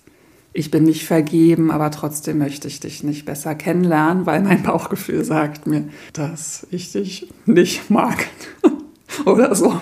ich 0.52 0.70
bin 0.70 0.84
nicht 0.84 1.04
vergeben, 1.04 1.70
aber 1.70 1.90
trotzdem 1.90 2.38
möchte 2.38 2.66
ich 2.66 2.80
dich 2.80 3.02
nicht 3.02 3.26
besser 3.26 3.54
kennenlernen, 3.54 4.24
weil 4.24 4.42
mein 4.42 4.62
Bauchgefühl 4.62 5.22
sagt 5.22 5.66
mir, 5.66 5.88
dass 6.14 6.66
ich 6.70 6.92
dich 6.92 7.30
nicht 7.44 7.90
mag. 7.90 8.26
Oder 9.26 9.54
so. 9.54 9.78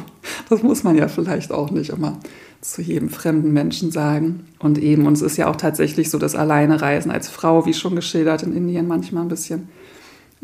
Das 0.48 0.62
muss 0.62 0.82
man 0.82 0.96
ja 0.96 1.08
vielleicht 1.08 1.52
auch 1.52 1.70
nicht 1.70 1.90
immer 1.90 2.18
zu 2.60 2.82
jedem 2.82 3.08
fremden 3.08 3.52
Menschen 3.52 3.92
sagen. 3.92 4.46
Und 4.58 4.78
eben, 4.78 5.06
und 5.06 5.12
es 5.12 5.22
ist 5.22 5.36
ja 5.36 5.48
auch 5.48 5.56
tatsächlich 5.56 6.10
so, 6.10 6.18
dass 6.18 6.34
alleine 6.34 6.80
Reisen 6.80 7.10
als 7.10 7.28
Frau, 7.28 7.66
wie 7.66 7.74
schon 7.74 7.94
geschildert, 7.94 8.42
in 8.42 8.56
Indien 8.56 8.88
manchmal 8.88 9.22
ein 9.22 9.28
bisschen 9.28 9.68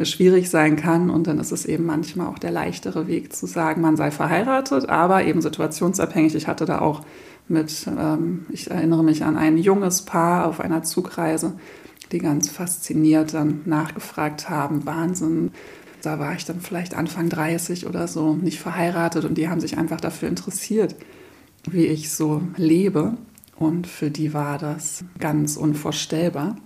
schwierig 0.02 0.50
sein 0.50 0.76
kann. 0.76 1.11
Und 1.11 1.26
dann 1.26 1.38
ist 1.38 1.52
es 1.52 1.66
eben 1.66 1.87
manchmal 1.87 2.28
auch 2.28 2.38
der 2.38 2.50
leichtere 2.50 3.06
Weg 3.06 3.35
zu 3.35 3.47
sagen, 3.47 3.80
man 3.80 3.97
sei 3.97 4.11
verheiratet, 4.11 4.88
aber 4.88 5.25
eben 5.25 5.42
situationsabhängig. 5.42 6.35
Ich 6.35 6.47
hatte 6.47 6.64
da 6.64 6.80
auch 6.80 7.02
mit, 7.49 7.87
ähm, 7.87 8.47
ich 8.50 8.70
erinnere 8.70 9.04
mich 9.04 9.25
an 9.25 9.37
ein 9.37 9.59
junges 9.59 10.02
Paar 10.02 10.47
auf 10.47 10.61
einer 10.61 10.82
Zugreise, 10.82 11.54
die 12.12 12.18
ganz 12.18 12.49
fasziniert 12.49 13.35
dann 13.35 13.62
nachgefragt 13.64 14.49
haben, 14.49 14.87
Wahnsinn. 14.87 15.50
Da 16.02 16.18
war 16.18 16.35
ich 16.35 16.44
dann 16.44 16.61
vielleicht 16.61 16.94
Anfang 16.94 17.28
30 17.28 17.87
oder 17.87 18.09
so, 18.09 18.35
nicht 18.35 18.59
verheiratet 18.59 19.25
und 19.25 19.37
die 19.37 19.49
haben 19.49 19.61
sich 19.61 19.76
einfach 19.76 20.00
dafür 20.00 20.28
interessiert, 20.28 20.97
wie 21.68 21.87
ich 21.87 22.11
so 22.11 22.42
lebe. 22.56 23.18
Und 23.56 23.87
für 23.87 24.11
die 24.11 24.32
war 24.32 24.56
das 24.56 25.04
ganz 25.18 25.59
unvorstellbar. 25.59 26.56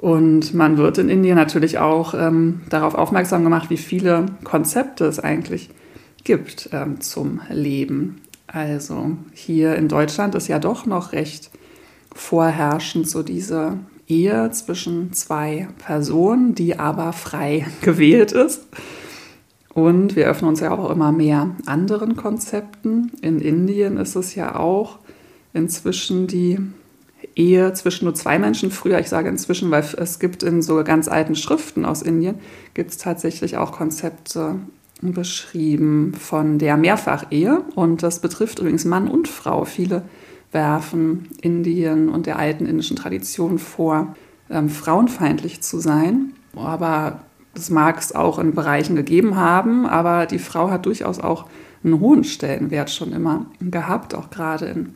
Und 0.00 0.54
man 0.54 0.78
wird 0.78 0.96
in 0.96 1.10
Indien 1.10 1.36
natürlich 1.36 1.78
auch 1.78 2.14
ähm, 2.14 2.62
darauf 2.70 2.94
aufmerksam 2.94 3.44
gemacht, 3.44 3.68
wie 3.68 3.76
viele 3.76 4.24
Konzepte 4.44 5.04
es 5.04 5.20
eigentlich 5.20 5.68
gibt 6.24 6.70
ähm, 6.72 7.02
zum 7.02 7.42
Leben. 7.50 8.22
Also 8.46 9.18
hier 9.34 9.76
in 9.76 9.88
Deutschland 9.88 10.34
ist 10.34 10.48
ja 10.48 10.58
doch 10.58 10.86
noch 10.86 11.12
recht 11.12 11.50
vorherrschend 12.14 13.10
so 13.10 13.22
diese 13.22 13.76
Ehe 14.08 14.50
zwischen 14.52 15.12
zwei 15.12 15.68
Personen, 15.76 16.54
die 16.54 16.78
aber 16.78 17.12
frei 17.12 17.66
gewählt 17.82 18.32
ist. 18.32 18.68
Und 19.74 20.16
wir 20.16 20.28
öffnen 20.28 20.48
uns 20.48 20.60
ja 20.60 20.70
auch 20.70 20.88
immer 20.88 21.12
mehr 21.12 21.50
anderen 21.66 22.16
Konzepten. 22.16 23.12
In 23.20 23.38
Indien 23.38 23.98
ist 23.98 24.16
es 24.16 24.34
ja 24.34 24.56
auch 24.56 24.98
inzwischen 25.52 26.26
die 26.26 26.58
Ehe 27.40 27.72
zwischen 27.72 28.04
nur 28.04 28.14
zwei 28.14 28.38
Menschen 28.38 28.70
früher. 28.70 28.98
Ich 29.00 29.08
sage 29.08 29.28
inzwischen, 29.28 29.70
weil 29.70 29.84
es 29.96 30.18
gibt 30.18 30.42
in 30.42 30.60
so 30.60 30.84
ganz 30.84 31.08
alten 31.08 31.34
Schriften 31.34 31.84
aus 31.84 32.02
Indien, 32.02 32.36
gibt 32.74 32.90
es 32.90 32.98
tatsächlich 32.98 33.56
auch 33.56 33.72
Konzepte 33.72 34.56
beschrieben 35.00 36.12
von 36.14 36.58
der 36.58 36.76
Mehrfachehe. 36.76 37.62
Und 37.74 38.02
das 38.02 38.20
betrifft 38.20 38.58
übrigens 38.58 38.84
Mann 38.84 39.08
und 39.08 39.26
Frau. 39.26 39.64
Viele 39.64 40.02
werfen 40.52 41.28
Indien 41.40 42.10
und 42.10 42.26
der 42.26 42.38
alten 42.38 42.66
indischen 42.66 42.96
Tradition 42.96 43.58
vor, 43.58 44.14
ähm, 44.50 44.68
frauenfeindlich 44.68 45.62
zu 45.62 45.78
sein. 45.78 46.34
Aber 46.54 47.20
das 47.54 47.70
mag 47.70 47.98
es 47.98 48.14
auch 48.14 48.38
in 48.38 48.54
Bereichen 48.54 48.96
gegeben 48.96 49.36
haben, 49.36 49.86
aber 49.86 50.26
die 50.26 50.38
Frau 50.38 50.70
hat 50.70 50.86
durchaus 50.86 51.18
auch 51.18 51.46
einen 51.82 52.00
hohen 52.00 52.24
Stellenwert 52.24 52.90
schon 52.90 53.12
immer 53.12 53.46
gehabt, 53.60 54.14
auch 54.14 54.30
gerade 54.30 54.66
in 54.66 54.94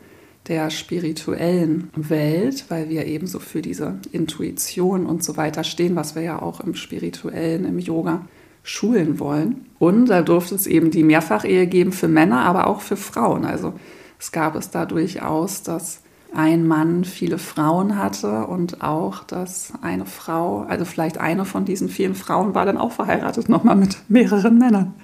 der 0.48 0.70
spirituellen 0.70 1.90
Welt, 1.96 2.66
weil 2.68 2.88
wir 2.88 3.06
ebenso 3.06 3.38
für 3.38 3.62
diese 3.62 3.98
Intuition 4.12 5.06
und 5.06 5.24
so 5.24 5.36
weiter 5.36 5.64
stehen, 5.64 5.96
was 5.96 6.14
wir 6.14 6.22
ja 6.22 6.42
auch 6.42 6.60
im 6.60 6.74
spirituellen, 6.74 7.64
im 7.64 7.78
Yoga 7.78 8.26
schulen 8.62 9.18
wollen. 9.18 9.66
Und 9.78 10.06
da 10.06 10.22
durfte 10.22 10.54
es 10.54 10.66
eben 10.66 10.90
die 10.90 11.02
Mehrfachehe 11.02 11.66
geben 11.66 11.92
für 11.92 12.08
Männer, 12.08 12.40
aber 12.40 12.66
auch 12.66 12.80
für 12.80 12.96
Frauen. 12.96 13.44
Also 13.44 13.74
es 14.18 14.32
gab 14.32 14.54
es 14.56 14.70
da 14.70 14.86
durchaus, 14.86 15.62
dass 15.62 16.00
ein 16.34 16.66
Mann 16.66 17.04
viele 17.04 17.38
Frauen 17.38 17.96
hatte 17.96 18.46
und 18.46 18.82
auch, 18.82 19.22
dass 19.22 19.72
eine 19.82 20.04
Frau, 20.04 20.62
also 20.62 20.84
vielleicht 20.84 21.18
eine 21.18 21.44
von 21.44 21.64
diesen 21.64 21.88
vielen 21.88 22.14
Frauen 22.14 22.54
war 22.54 22.66
dann 22.66 22.76
auch 22.76 22.92
verheiratet, 22.92 23.48
nochmal 23.48 23.76
mit 23.76 23.98
mehreren 24.08 24.58
Männern. 24.58 24.94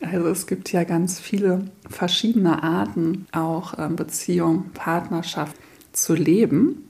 Also 0.00 0.28
es 0.28 0.46
gibt 0.46 0.72
ja 0.72 0.84
ganz 0.84 1.18
viele 1.18 1.70
verschiedene 1.88 2.62
Arten, 2.62 3.26
auch 3.32 3.74
ähm, 3.78 3.96
Beziehung, 3.96 4.70
Partnerschaft 4.74 5.56
zu 5.92 6.14
leben. 6.14 6.88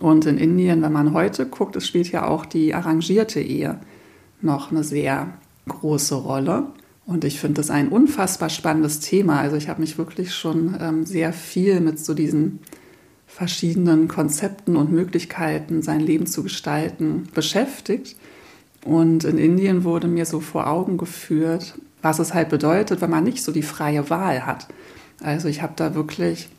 Und 0.00 0.26
in 0.26 0.38
Indien, 0.38 0.82
wenn 0.82 0.92
man 0.92 1.12
heute 1.12 1.46
guckt, 1.46 1.76
es 1.76 1.86
spielt 1.86 2.10
ja 2.10 2.26
auch 2.26 2.44
die 2.44 2.74
arrangierte 2.74 3.40
Ehe 3.40 3.78
noch 4.40 4.70
eine 4.70 4.82
sehr 4.82 5.38
große 5.68 6.16
Rolle. 6.16 6.66
Und 7.06 7.24
ich 7.24 7.38
finde 7.38 7.60
das 7.60 7.70
ein 7.70 7.88
unfassbar 7.88 8.48
spannendes 8.48 9.00
Thema. 9.00 9.38
Also 9.40 9.56
ich 9.56 9.68
habe 9.68 9.80
mich 9.80 9.98
wirklich 9.98 10.34
schon 10.34 10.76
ähm, 10.80 11.06
sehr 11.06 11.32
viel 11.32 11.80
mit 11.80 11.98
so 11.98 12.14
diesen 12.14 12.60
verschiedenen 13.26 14.08
Konzepten 14.08 14.76
und 14.76 14.92
Möglichkeiten, 14.92 15.82
sein 15.82 16.00
Leben 16.00 16.26
zu 16.26 16.42
gestalten, 16.42 17.28
beschäftigt. 17.34 18.16
Und 18.84 19.24
in 19.24 19.38
Indien 19.38 19.84
wurde 19.84 20.08
mir 20.08 20.26
so 20.26 20.40
vor 20.40 20.66
Augen 20.66 20.98
geführt, 20.98 21.74
was 22.04 22.18
es 22.18 22.34
halt 22.34 22.50
bedeutet, 22.50 23.00
wenn 23.00 23.10
man 23.10 23.24
nicht 23.24 23.42
so 23.42 23.50
die 23.50 23.62
freie 23.62 24.10
Wahl 24.10 24.44
hat. 24.44 24.68
Also 25.22 25.48
ich 25.48 25.62
habe 25.62 25.72
da 25.74 25.94
wirklich 25.94 26.50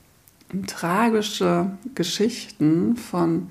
tragische 0.66 1.72
Geschichten 1.94 2.98
von 2.98 3.48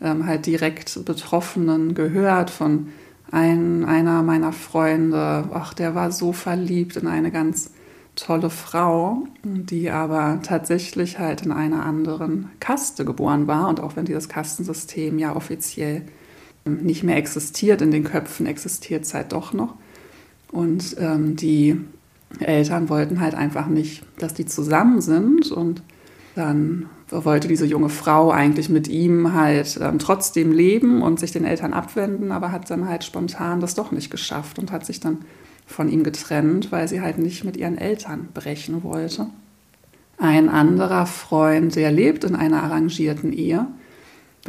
ähm, 0.00 0.26
halt 0.26 0.46
direkt 0.46 1.04
Betroffenen 1.04 1.94
gehört, 1.94 2.50
von 2.50 2.88
ein, 3.32 3.84
einer 3.84 4.22
meiner 4.22 4.52
Freunde, 4.52 5.48
ach, 5.52 5.74
der 5.74 5.94
war 5.94 6.12
so 6.12 6.32
verliebt 6.32 6.96
in 6.96 7.08
eine 7.08 7.32
ganz 7.32 7.72
tolle 8.14 8.50
Frau, 8.50 9.24
die 9.42 9.90
aber 9.90 10.40
tatsächlich 10.42 11.18
halt 11.18 11.42
in 11.42 11.50
einer 11.50 11.84
anderen 11.84 12.50
Kaste 12.60 13.04
geboren 13.04 13.48
war. 13.48 13.68
Und 13.68 13.80
auch 13.80 13.96
wenn 13.96 14.04
dieses 14.04 14.28
Kastensystem 14.28 15.18
ja 15.18 15.34
offiziell 15.34 16.02
nicht 16.64 17.02
mehr 17.02 17.16
existiert, 17.16 17.80
in 17.80 17.90
den 17.90 18.04
Köpfen 18.04 18.46
existiert 18.46 19.04
es 19.04 19.14
halt 19.14 19.32
doch 19.32 19.52
noch. 19.52 19.74
Und 20.52 20.96
ähm, 21.00 21.34
die 21.34 21.80
Eltern 22.38 22.88
wollten 22.88 23.20
halt 23.20 23.34
einfach 23.34 23.66
nicht, 23.66 24.04
dass 24.18 24.34
die 24.34 24.46
zusammen 24.46 25.00
sind. 25.00 25.50
Und 25.50 25.82
dann 26.34 26.88
wollte 27.10 27.48
diese 27.48 27.66
junge 27.66 27.88
Frau 27.88 28.30
eigentlich 28.30 28.68
mit 28.68 28.88
ihm 28.88 29.34
halt 29.34 29.78
ähm, 29.82 29.98
trotzdem 29.98 30.52
leben 30.52 31.02
und 31.02 31.20
sich 31.20 31.32
den 31.32 31.44
Eltern 31.44 31.72
abwenden, 31.72 32.32
aber 32.32 32.52
hat 32.52 32.70
dann 32.70 32.88
halt 32.88 33.04
spontan 33.04 33.60
das 33.60 33.74
doch 33.74 33.92
nicht 33.92 34.10
geschafft 34.10 34.58
und 34.58 34.72
hat 34.72 34.86
sich 34.86 35.00
dann 35.00 35.18
von 35.66 35.88
ihm 35.90 36.04
getrennt, 36.04 36.72
weil 36.72 36.88
sie 36.88 37.00
halt 37.00 37.18
nicht 37.18 37.44
mit 37.44 37.56
ihren 37.56 37.78
Eltern 37.78 38.28
brechen 38.32 38.82
wollte. 38.82 39.26
Ein 40.18 40.48
anderer 40.48 41.06
Freund, 41.06 41.74
der 41.76 41.90
lebt 41.90 42.24
in 42.24 42.36
einer 42.36 42.62
arrangierten 42.62 43.32
Ehe. 43.32 43.66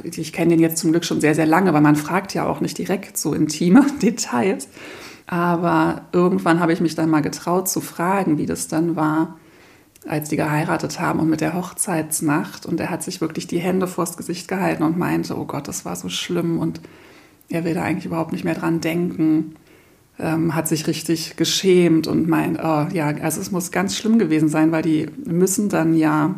Ich 0.03 0.33
kenne 0.33 0.51
den 0.51 0.59
jetzt 0.59 0.77
zum 0.77 0.91
Glück 0.91 1.05
schon 1.05 1.21
sehr, 1.21 1.35
sehr 1.35 1.45
lange, 1.45 1.73
weil 1.73 1.81
man 1.81 1.95
fragt 1.95 2.33
ja 2.33 2.45
auch 2.45 2.61
nicht 2.61 2.77
direkt 2.77 3.17
so 3.17 3.33
intime 3.33 3.85
Details. 4.01 4.67
Aber 5.25 6.01
irgendwann 6.11 6.59
habe 6.59 6.73
ich 6.73 6.81
mich 6.81 6.95
dann 6.95 7.09
mal 7.09 7.21
getraut 7.21 7.69
zu 7.69 7.81
fragen, 7.81 8.37
wie 8.37 8.45
das 8.45 8.67
dann 8.67 8.95
war, 8.95 9.37
als 10.05 10.29
die 10.29 10.35
geheiratet 10.35 10.99
haben 10.99 11.19
und 11.19 11.29
mit 11.29 11.41
der 11.41 11.53
Hochzeitsnacht. 11.53 12.65
Und 12.65 12.79
er 12.79 12.89
hat 12.89 13.03
sich 13.03 13.21
wirklich 13.21 13.47
die 13.47 13.59
Hände 13.59 13.87
vors 13.87 14.17
Gesicht 14.17 14.47
gehalten 14.47 14.83
und 14.83 14.97
meinte, 14.97 15.37
oh 15.37 15.45
Gott, 15.45 15.67
das 15.67 15.85
war 15.85 15.95
so 15.95 16.09
schlimm 16.09 16.59
und 16.59 16.81
er 17.49 17.63
will 17.63 17.73
da 17.73 17.83
eigentlich 17.83 18.05
überhaupt 18.05 18.31
nicht 18.31 18.43
mehr 18.43 18.55
dran 18.55 18.81
denken. 18.81 19.55
Ähm, 20.19 20.53
hat 20.53 20.67
sich 20.67 20.85
richtig 20.87 21.37
geschämt 21.37 22.05
und 22.05 22.27
meint, 22.27 22.59
oh 22.61 22.87
ja, 22.93 23.07
also 23.07 23.41
es 23.41 23.51
muss 23.51 23.71
ganz 23.71 23.97
schlimm 23.97 24.19
gewesen 24.19 24.47
sein, 24.47 24.71
weil 24.71 24.83
die 24.83 25.07
müssen 25.25 25.69
dann 25.69 25.95
ja 25.95 26.35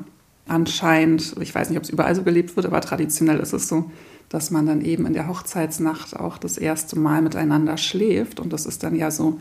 anscheinend, 0.47 1.35
ich 1.41 1.53
weiß 1.53 1.69
nicht, 1.69 1.77
ob 1.77 1.83
es 1.83 1.89
überall 1.89 2.15
so 2.15 2.23
gelebt 2.23 2.55
wird, 2.55 2.65
aber 2.65 2.79
traditionell 2.81 3.39
ist 3.39 3.53
es 3.53 3.67
so, 3.67 3.91
dass 4.29 4.51
man 4.51 4.65
dann 4.65 4.81
eben 4.81 5.05
in 5.05 5.13
der 5.13 5.27
Hochzeitsnacht 5.27 6.15
auch 6.15 6.37
das 6.37 6.57
erste 6.57 6.97
Mal 6.97 7.21
miteinander 7.21 7.77
schläft. 7.77 8.39
Und 8.39 8.51
das 8.53 8.65
ist 8.65 8.83
dann 8.83 8.95
ja 8.95 9.11
so 9.11 9.39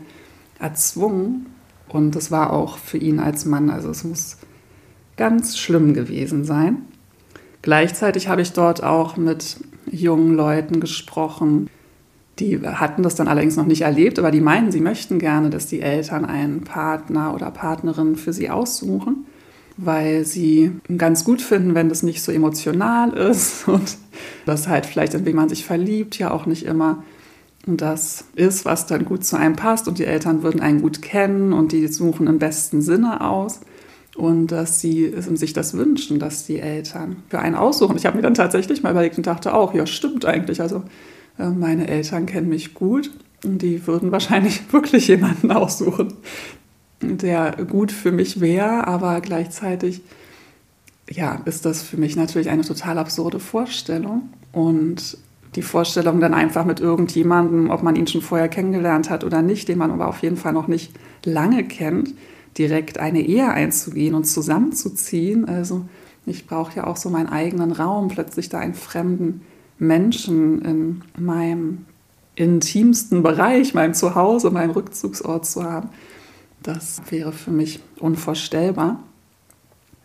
erzwungen. 0.59 1.47
Und 1.89 2.15
das 2.15 2.31
war 2.31 2.53
auch 2.53 2.77
für 2.77 2.97
ihn 2.97 3.19
als 3.19 3.45
Mann, 3.45 3.69
also 3.69 3.89
es 3.89 4.03
muss 4.03 4.37
ganz 5.17 5.57
schlimm 5.57 5.93
gewesen 5.93 6.43
sein. 6.43 6.77
Gleichzeitig 7.61 8.27
habe 8.27 8.41
ich 8.41 8.53
dort 8.53 8.83
auch 8.83 9.17
mit 9.17 9.57
jungen 9.89 10.35
Leuten 10.35 10.79
gesprochen, 10.79 11.69
die 12.39 12.59
hatten 12.59 13.01
das 13.01 13.15
dann 13.15 13.29
allerdings 13.29 13.55
noch 13.55 13.65
nicht 13.65 13.83
erlebt, 13.83 14.19
aber 14.19 14.29
die 14.29 14.41
meinen, 14.41 14.71
sie 14.71 14.81
möchten 14.81 15.19
gerne, 15.19 15.49
dass 15.49 15.67
die 15.67 15.79
Eltern 15.79 16.25
einen 16.25 16.65
Partner 16.65 17.33
oder 17.33 17.49
Partnerin 17.49 18.17
für 18.17 18.33
sie 18.33 18.49
aussuchen 18.49 19.25
weil 19.77 20.25
sie 20.25 20.71
ganz 20.97 21.23
gut 21.23 21.41
finden, 21.41 21.75
wenn 21.75 21.89
das 21.89 22.03
nicht 22.03 22.23
so 22.23 22.31
emotional 22.31 23.11
ist. 23.29 23.67
Und 23.67 23.97
das 24.45 24.67
halt 24.67 24.85
vielleicht, 24.85 25.13
in 25.13 25.25
wen 25.25 25.35
man 25.35 25.49
sich 25.49 25.65
verliebt, 25.65 26.17
ja 26.17 26.31
auch 26.31 26.45
nicht 26.45 26.65
immer 26.65 27.03
das 27.67 28.25
ist, 28.35 28.65
was 28.65 28.85
dann 28.85 29.05
gut 29.05 29.25
zu 29.25 29.37
einem 29.37 29.55
passt. 29.55 29.87
Und 29.87 29.97
die 29.97 30.05
Eltern 30.05 30.43
würden 30.43 30.61
einen 30.61 30.81
gut 30.81 31.01
kennen 31.01 31.53
und 31.53 31.71
die 31.71 31.87
suchen 31.87 32.27
im 32.27 32.39
besten 32.39 32.81
Sinne 32.81 33.21
aus. 33.21 33.61
Und 34.15 34.47
dass 34.47 34.79
sie 34.79 35.13
sich 35.33 35.53
das 35.53 35.75
wünschen, 35.75 36.19
dass 36.19 36.45
die 36.45 36.59
Eltern 36.59 37.17
für 37.27 37.39
einen 37.39 37.55
aussuchen. 37.55 37.97
Ich 37.97 38.05
habe 38.05 38.15
mir 38.15 38.23
dann 38.23 38.33
tatsächlich 38.33 38.81
mal 38.81 38.91
überlegt 38.91 39.17
und 39.17 39.27
dachte 39.27 39.53
auch, 39.53 39.73
ja 39.73 39.85
stimmt 39.85 40.25
eigentlich, 40.25 40.61
also 40.61 40.83
äh, 41.37 41.49
meine 41.49 41.87
Eltern 41.87 42.25
kennen 42.25 42.47
mich 42.47 42.73
gut 42.73 43.11
und 43.43 43.61
die 43.61 43.85
würden 43.87 44.11
wahrscheinlich 44.13 44.61
wirklich 44.71 45.09
jemanden 45.09 45.51
aussuchen, 45.51 46.13
der 47.01 47.57
gut 47.65 47.91
für 47.91 48.13
mich 48.13 48.39
wäre, 48.39 48.87
aber 48.87 49.19
gleichzeitig 49.19 50.01
ja, 51.09 51.41
ist 51.45 51.65
das 51.65 51.83
für 51.83 51.97
mich 51.97 52.15
natürlich 52.15 52.49
eine 52.49 52.63
total 52.63 52.97
absurde 52.97 53.39
Vorstellung. 53.39 54.29
Und 54.51 55.17
die 55.55 55.61
Vorstellung 55.61 56.19
dann 56.19 56.33
einfach 56.33 56.65
mit 56.65 56.79
irgendjemandem, 56.79 57.69
ob 57.69 57.83
man 57.83 57.95
ihn 57.95 58.07
schon 58.07 58.21
vorher 58.21 58.49
kennengelernt 58.49 59.09
hat 59.09 59.23
oder 59.23 59.41
nicht, 59.41 59.67
den 59.67 59.77
man 59.77 59.91
aber 59.91 60.07
auf 60.07 60.21
jeden 60.21 60.37
Fall 60.37 60.53
noch 60.53 60.67
nicht 60.67 60.91
lange 61.23 61.63
kennt, 61.63 62.13
direkt 62.57 62.99
eine 62.99 63.21
Ehe 63.21 63.49
einzugehen 63.49 64.15
und 64.15 64.25
zusammenzuziehen. 64.25 65.47
Also 65.47 65.85
ich 66.25 66.47
brauche 66.47 66.75
ja 66.75 66.87
auch 66.87 66.97
so 66.97 67.09
meinen 67.09 67.29
eigenen 67.29 67.71
Raum, 67.71 68.09
plötzlich 68.09 68.49
da 68.49 68.59
einen 68.59 68.73
fremden 68.73 69.41
Menschen 69.77 70.61
in 70.61 71.01
meinem 71.17 71.85
intimsten 72.35 73.23
Bereich, 73.23 73.73
meinem 73.73 73.93
Zuhause, 73.93 74.51
meinem 74.51 74.71
Rückzugsort 74.71 75.45
zu 75.45 75.63
haben. 75.63 75.89
Das 76.63 77.01
wäre 77.09 77.31
für 77.31 77.51
mich 77.51 77.79
unvorstellbar. 77.99 78.99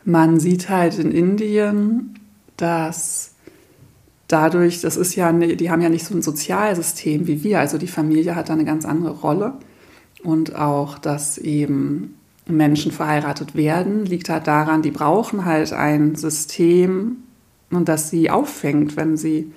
Man 0.04 0.40
sieht 0.40 0.68
halt 0.68 0.98
in 0.98 1.12
Indien, 1.12 2.18
dass 2.56 3.34
dadurch, 4.28 4.80
das 4.80 4.96
ist 4.96 5.14
ja, 5.14 5.32
die 5.32 5.70
haben 5.70 5.82
ja 5.82 5.88
nicht 5.88 6.06
so 6.06 6.14
ein 6.14 6.22
Sozialsystem 6.22 7.26
wie 7.26 7.42
wir, 7.42 7.60
also 7.60 7.78
die 7.78 7.86
Familie 7.86 8.34
hat 8.34 8.48
da 8.48 8.52
eine 8.52 8.64
ganz 8.64 8.84
andere 8.84 9.12
Rolle. 9.20 9.54
Und 10.22 10.54
auch, 10.54 10.98
dass 10.98 11.38
eben 11.38 12.16
Menschen 12.46 12.92
verheiratet 12.92 13.54
werden, 13.54 14.04
liegt 14.04 14.28
halt 14.28 14.46
daran, 14.46 14.82
die 14.82 14.90
brauchen 14.90 15.44
halt 15.44 15.72
ein 15.72 16.14
System 16.14 17.18
und 17.70 17.88
das 17.88 18.10
sie 18.10 18.30
auffängt, 18.30 18.96
wenn 18.96 19.16
sie 19.16 19.52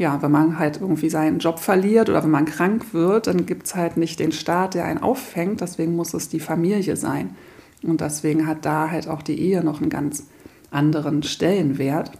ja, 0.00 0.22
wenn 0.22 0.30
man 0.30 0.58
halt 0.58 0.80
irgendwie 0.80 1.10
seinen 1.10 1.40
Job 1.40 1.58
verliert 1.58 2.08
oder 2.08 2.22
wenn 2.22 2.30
man 2.30 2.46
krank 2.46 2.94
wird, 2.94 3.26
dann 3.26 3.44
gibt 3.44 3.66
es 3.66 3.74
halt 3.74 3.98
nicht 3.98 4.18
den 4.18 4.32
Staat, 4.32 4.72
der 4.72 4.86
einen 4.86 5.02
auffängt. 5.02 5.60
Deswegen 5.60 5.94
muss 5.94 6.14
es 6.14 6.30
die 6.30 6.40
Familie 6.40 6.96
sein. 6.96 7.36
Und 7.82 8.00
deswegen 8.00 8.46
hat 8.46 8.64
da 8.64 8.90
halt 8.90 9.08
auch 9.08 9.22
die 9.22 9.40
Ehe 9.40 9.64
noch 9.64 9.80
einen 9.80 9.90
ganz 9.90 10.26
anderen 10.70 11.22
Stellenwert. 11.22 12.12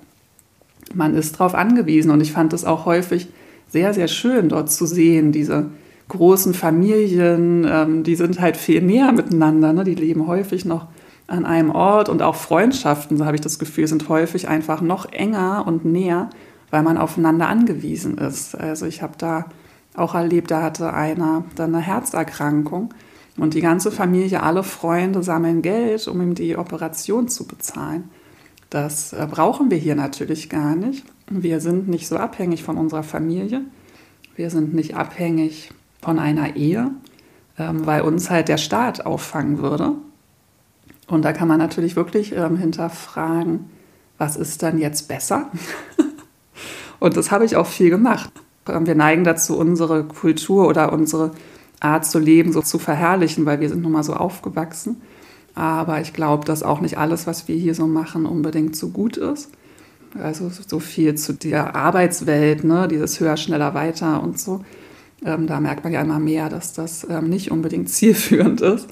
Man 0.95 1.15
ist 1.15 1.35
darauf 1.35 1.55
angewiesen 1.55 2.11
und 2.11 2.21
ich 2.21 2.33
fand 2.33 2.53
es 2.53 2.65
auch 2.65 2.87
häufig 2.87 3.29
sehr, 3.69 3.95
sehr 3.95 4.09
schön 4.09 4.49
dort 4.49 4.71
zu 4.71 4.87
sehen, 4.87 5.31
diese 5.31 5.67
großen 6.09 6.55
Familien, 6.55 7.65
ähm, 7.71 8.03
die 8.03 8.17
sind 8.17 8.41
halt 8.41 8.57
viel 8.57 8.83
näher 8.83 9.13
miteinander, 9.13 9.73
ne? 9.73 9.85
die 9.85 9.95
leben 9.95 10.27
häufig 10.27 10.65
noch 10.65 10.89
an 11.29 11.47
einem 11.47 11.71
Ort 11.71 12.09
und 12.09 12.23
auch 12.23 12.35
Freundschaften, 12.35 13.17
so 13.17 13.25
habe 13.25 13.37
ich 13.37 13.41
das 13.41 13.61
Gefühl, 13.61 13.87
sind 13.87 14.09
häufig 14.09 14.49
einfach 14.49 14.81
noch 14.81 15.13
enger 15.13 15.65
und 15.69 15.85
näher 15.85 16.31
weil 16.71 16.83
man 16.83 16.97
aufeinander 16.97 17.49
angewiesen 17.49 18.19
ist. 18.19 18.55
Also 18.55 18.87
ich 18.87 19.03
habe 19.03 19.15
da 19.19 19.47
auch 19.95 20.15
erlebt, 20.15 20.51
da 20.51 20.63
hatte 20.63 20.93
einer 20.93 21.45
dann 21.57 21.75
eine 21.75 21.85
Herzerkrankung 21.85 22.95
und 23.37 23.55
die 23.55 23.61
ganze 23.61 23.91
Familie, 23.91 24.43
alle 24.43 24.63
Freunde 24.63 25.23
sammeln 25.23 25.63
Geld, 25.63 26.07
um 26.09 26.21
ihm 26.21 26.35
die 26.35 26.57
Operation 26.57 27.29
zu 27.29 27.47
bezahlen. 27.47 28.11
Das 28.71 29.13
äh, 29.13 29.27
brauchen 29.31 29.71
wir 29.71 29.79
hier 29.79 29.95
natürlich 29.95 30.49
gar 30.49 30.77
nicht. 30.77 31.05
Wir 31.29 31.61
sind 31.61 31.89
nicht 31.89 32.09
so 32.09 32.17
abhängig 32.17 32.63
von 32.63 32.77
unserer 32.77 33.03
Familie. 33.03 33.63
Wir 34.37 34.51
sind 34.51 34.75
nicht 34.75 34.97
abhängig 34.97 35.71
von 36.01 36.19
einer 36.19 36.57
Ehe, 36.57 36.91
ähm, 37.59 37.87
weil 37.87 38.03
uns 38.03 38.31
halt 38.31 38.49
der 38.49 38.59
Staat 38.59 39.07
auffangen 39.07 39.59
würde. 39.59 39.93
Und 41.09 41.25
da 41.25 41.33
kann 41.33 41.49
man 41.49 41.59
natürlich 41.59 41.97
wirklich 41.97 42.33
ähm, 42.33 42.57
hinterfragen, 42.57 43.69
was 44.19 44.37
ist 44.37 44.63
dann 44.63 44.79
jetzt 44.79 45.09
besser? 45.09 45.51
Und 47.01 47.17
das 47.17 47.31
habe 47.31 47.45
ich 47.45 47.57
auch 47.57 47.67
viel 47.67 47.91
gemacht. 47.91 48.31
Wir 48.67 48.95
neigen 48.95 49.25
dazu, 49.25 49.57
unsere 49.59 50.05
Kultur 50.05 50.69
oder 50.69 50.93
unsere 50.93 51.33
Art 51.81 52.07
zu 52.07 52.19
leben 52.19 52.53
so 52.53 52.61
zu 52.61 52.79
verherrlichen, 52.79 53.47
weil 53.47 53.61
wir 53.61 53.69
sind 53.69 53.83
nun 53.83 53.93
mal 53.93 54.03
so 54.03 54.15
aufgewachsen. 54.15 55.01
Aber 55.55 56.01
ich 56.01 56.13
glaube, 56.13 56.45
dass 56.45 56.63
auch 56.63 56.81
nicht 56.81 56.99
alles, 56.99 57.27
was 57.27 57.49
wir 57.49 57.57
hier 57.57 57.75
so 57.75 57.87
machen, 57.87 58.27
unbedingt 58.27 58.77
so 58.77 58.91
gut 58.91 59.17
ist. 59.17 59.51
Also 60.19 60.51
so 60.67 60.81
viel 60.81 61.15
zu 61.15 61.33
der 61.35 61.77
Arbeitswelt, 61.77 62.65
ne? 62.65 62.89
dieses 62.89 63.19
höher, 63.21 63.37
schneller, 63.37 63.75
weiter 63.75 64.23
und 64.23 64.39
so. 64.39 64.65
Ähm, 65.25 65.47
da 65.47 65.61
merkt 65.61 65.85
man 65.85 65.93
ja 65.93 66.01
immer 66.01 66.19
mehr, 66.19 66.49
dass 66.49 66.73
das 66.73 67.07
ähm, 67.09 67.29
nicht 67.29 67.51
unbedingt 67.51 67.89
zielführend 67.91 68.61
ist. 68.61 68.89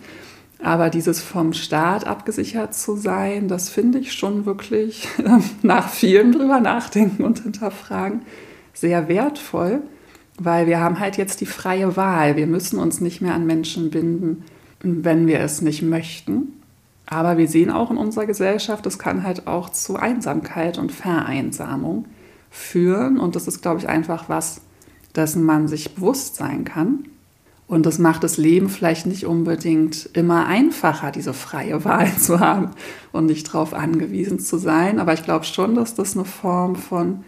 Aber 0.63 0.91
dieses 0.91 1.21
vom 1.21 1.53
Staat 1.53 2.07
abgesichert 2.07 2.75
zu 2.75 2.97
sein, 2.97 3.47
das 3.47 3.69
finde 3.69 3.99
ich 3.99 4.13
schon 4.13 4.45
wirklich 4.45 5.09
äh, 5.19 5.39
nach 5.63 5.89
vielem 5.89 6.33
drüber 6.33 6.61
nachdenken 6.61 7.25
und 7.25 7.41
hinterfragen 7.43 8.23
sehr 8.73 9.09
wertvoll, 9.09 9.83
weil 10.39 10.67
wir 10.67 10.81
haben 10.81 11.01
halt 11.01 11.17
jetzt 11.17 11.41
die 11.41 11.47
freie 11.47 11.97
Wahl. 11.97 12.37
Wir 12.37 12.47
müssen 12.47 12.79
uns 12.79 13.01
nicht 13.01 13.21
mehr 13.21 13.35
an 13.35 13.47
Menschen 13.47 13.91
binden, 13.91 14.45
wenn 14.81 15.27
wir 15.27 15.41
es 15.41 15.61
nicht 15.61 15.83
möchten. 15.83 16.55
Aber 17.07 17.39
wir 17.39 17.49
sehen 17.49 17.71
auch 17.71 17.91
in 17.91 17.97
unserer 17.97 18.27
Gesellschaft, 18.27 18.87
es 18.87 18.99
kann 18.99 19.23
halt 19.23 19.47
auch 19.47 19.71
zu 19.71 19.97
Einsamkeit 19.97 20.79
und 20.79 20.93
Vereinsamung 20.93 22.05
führen. 22.51 23.19
Und 23.19 23.35
das 23.35 23.49
ist, 23.49 23.63
glaube 23.63 23.81
ich, 23.81 23.89
einfach 23.89 24.29
was, 24.29 24.61
dessen 25.17 25.43
man 25.43 25.69
sich 25.69 25.95
bewusst 25.95 26.37
sein 26.37 26.65
kann. 26.65 27.05
Und 27.67 27.85
das 27.85 27.99
macht 27.99 28.25
das 28.25 28.39
Leben 28.39 28.71
vielleicht 28.71 29.07
nicht 29.07 29.27
unbedingt 29.27 30.09
immer 30.15 30.47
einfacher, 30.47 31.11
diese 31.11 31.35
freie 31.35 31.85
Wahl 31.85 32.15
zu 32.17 32.41
haben 32.41 32.71
und 33.13 33.27
nicht 33.27 33.49
darauf 33.49 33.75
angewiesen 33.75 34.39
zu 34.39 34.57
sein. 34.57 34.99
Aber 34.99 35.13
ich 35.13 35.23
glaube 35.23 35.45
schon, 35.45 35.75
dass 35.75 35.95
das 35.95 36.15
eine 36.15 36.25
Form 36.25 36.77
von 36.77 37.25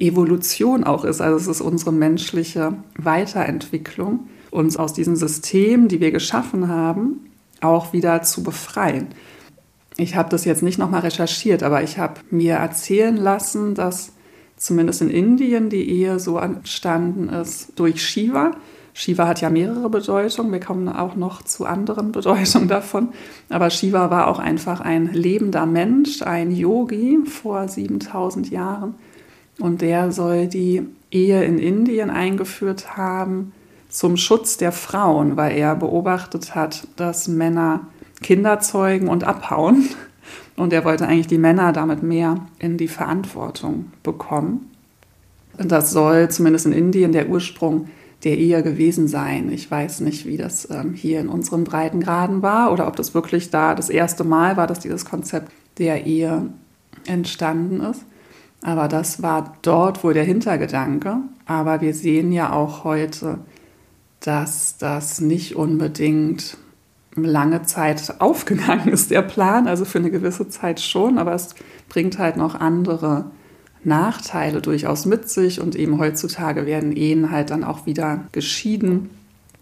Evolution 0.00 0.84
auch 0.84 1.04
ist. 1.04 1.20
Also 1.20 1.36
es 1.36 1.46
ist 1.46 1.60
unsere 1.60 1.92
menschliche 1.92 2.74
Weiterentwicklung, 2.96 4.28
uns 4.50 4.76
aus 4.76 4.92
diesen 4.92 5.16
Systemen, 5.16 5.88
die 5.88 6.00
wir 6.00 6.10
geschaffen 6.10 6.68
haben, 6.68 7.30
auch 7.60 7.92
wieder 7.92 8.22
zu 8.22 8.42
befreien. 8.42 9.08
Ich 9.96 10.14
habe 10.14 10.28
das 10.28 10.44
jetzt 10.44 10.62
nicht 10.62 10.78
nochmal 10.78 11.00
recherchiert, 11.00 11.62
aber 11.62 11.82
ich 11.82 11.98
habe 11.98 12.20
mir 12.30 12.54
erzählen 12.54 13.16
lassen, 13.16 13.74
dass 13.74 14.12
zumindest 14.56 15.02
in 15.02 15.10
Indien 15.10 15.70
die 15.70 15.88
Ehe 15.88 16.20
so 16.20 16.38
entstanden 16.38 17.28
ist 17.28 17.72
durch 17.76 18.02
Shiva. 18.02 18.52
Shiva 18.94 19.26
hat 19.26 19.40
ja 19.40 19.50
mehrere 19.50 19.90
Bedeutungen, 19.90 20.52
wir 20.52 20.60
kommen 20.60 20.88
auch 20.88 21.16
noch 21.16 21.42
zu 21.42 21.66
anderen 21.66 22.12
Bedeutungen 22.12 22.68
davon. 22.68 23.08
Aber 23.48 23.70
Shiva 23.70 24.10
war 24.10 24.28
auch 24.28 24.38
einfach 24.38 24.80
ein 24.80 25.12
lebender 25.12 25.66
Mensch, 25.66 26.22
ein 26.22 26.50
Yogi 26.50 27.18
vor 27.24 27.68
7000 27.68 28.50
Jahren. 28.50 28.94
Und 29.58 29.80
der 29.80 30.12
soll 30.12 30.46
die 30.46 30.86
Ehe 31.10 31.44
in 31.44 31.58
Indien 31.58 32.10
eingeführt 32.10 32.96
haben 32.96 33.52
zum 33.88 34.16
Schutz 34.16 34.56
der 34.56 34.72
Frauen, 34.72 35.36
weil 35.36 35.56
er 35.56 35.74
beobachtet 35.74 36.54
hat, 36.54 36.86
dass 36.96 37.26
Männer 37.26 37.86
Kinder 38.22 38.60
zeugen 38.60 39.08
und 39.08 39.24
abhauen. 39.24 39.88
Und 40.56 40.72
er 40.72 40.84
wollte 40.84 41.06
eigentlich 41.06 41.28
die 41.28 41.38
Männer 41.38 41.72
damit 41.72 42.02
mehr 42.02 42.46
in 42.58 42.76
die 42.76 42.88
Verantwortung 42.88 43.92
bekommen. 44.02 44.70
Und 45.56 45.72
das 45.72 45.90
soll 45.92 46.28
zumindest 46.30 46.66
in 46.66 46.72
Indien 46.72 47.12
der 47.12 47.28
Ursprung 47.28 47.88
der 48.24 48.36
Ehe 48.36 48.62
gewesen 48.62 49.06
sein. 49.06 49.50
Ich 49.52 49.70
weiß 49.70 50.00
nicht, 50.00 50.26
wie 50.26 50.36
das 50.36 50.68
ähm, 50.70 50.94
hier 50.94 51.20
in 51.20 51.28
unseren 51.28 51.64
Breitengraden 51.64 52.42
war 52.42 52.72
oder 52.72 52.88
ob 52.88 52.96
das 52.96 53.14
wirklich 53.14 53.50
da 53.50 53.74
das 53.74 53.88
erste 53.88 54.24
Mal 54.24 54.56
war, 54.56 54.66
dass 54.66 54.80
dieses 54.80 55.04
Konzept 55.04 55.52
der 55.78 56.06
Ehe 56.06 56.48
entstanden 57.06 57.80
ist. 57.80 58.04
Aber 58.62 58.88
das 58.88 59.22
war 59.22 59.56
dort 59.62 60.02
wohl 60.02 60.14
der 60.14 60.24
Hintergedanke. 60.24 61.18
Aber 61.46 61.80
wir 61.80 61.94
sehen 61.94 62.32
ja 62.32 62.52
auch 62.52 62.84
heute, 62.84 63.38
dass 64.20 64.76
das 64.78 65.20
nicht 65.20 65.56
unbedingt 65.56 66.56
lange 67.14 67.62
Zeit 67.62 68.20
aufgegangen 68.20 68.88
ist, 68.88 69.10
der 69.10 69.22
Plan. 69.22 69.68
Also 69.68 69.84
für 69.84 69.98
eine 69.98 70.10
gewisse 70.10 70.48
Zeit 70.48 70.80
schon, 70.80 71.18
aber 71.18 71.34
es 71.34 71.54
bringt 71.88 72.18
halt 72.18 72.36
noch 72.36 72.54
andere 72.54 73.30
Nachteile 73.84 74.60
durchaus 74.60 75.06
mit 75.06 75.28
sich. 75.28 75.60
Und 75.60 75.76
eben 75.76 75.98
heutzutage 75.98 76.66
werden 76.66 76.96
Ehen 76.96 77.30
halt 77.30 77.50
dann 77.50 77.64
auch 77.64 77.86
wieder 77.86 78.24
geschieden. 78.32 79.10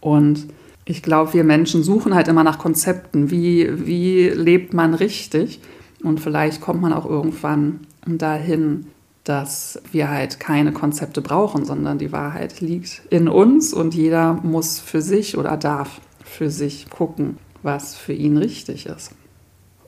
Und 0.00 0.46
ich 0.86 1.02
glaube, 1.02 1.34
wir 1.34 1.44
Menschen 1.44 1.82
suchen 1.82 2.14
halt 2.14 2.28
immer 2.28 2.44
nach 2.44 2.58
Konzepten. 2.58 3.30
Wie, 3.30 3.86
wie 3.86 4.28
lebt 4.28 4.72
man 4.72 4.94
richtig? 4.94 5.60
Und 6.02 6.20
vielleicht 6.20 6.60
kommt 6.60 6.80
man 6.80 6.92
auch 6.92 7.06
irgendwann 7.06 7.80
dahin, 8.06 8.86
dass 9.24 9.80
wir 9.90 10.08
halt 10.08 10.38
keine 10.38 10.72
Konzepte 10.72 11.20
brauchen, 11.20 11.64
sondern 11.64 11.98
die 11.98 12.12
Wahrheit 12.12 12.60
liegt 12.60 13.02
in 13.10 13.28
uns 13.28 13.74
und 13.74 13.94
jeder 13.94 14.34
muss 14.34 14.78
für 14.78 15.02
sich 15.02 15.36
oder 15.36 15.56
darf 15.56 16.00
für 16.24 16.50
sich 16.50 16.88
gucken, 16.90 17.38
was 17.62 17.96
für 17.96 18.12
ihn 18.12 18.36
richtig 18.36 18.86
ist. 18.86 19.10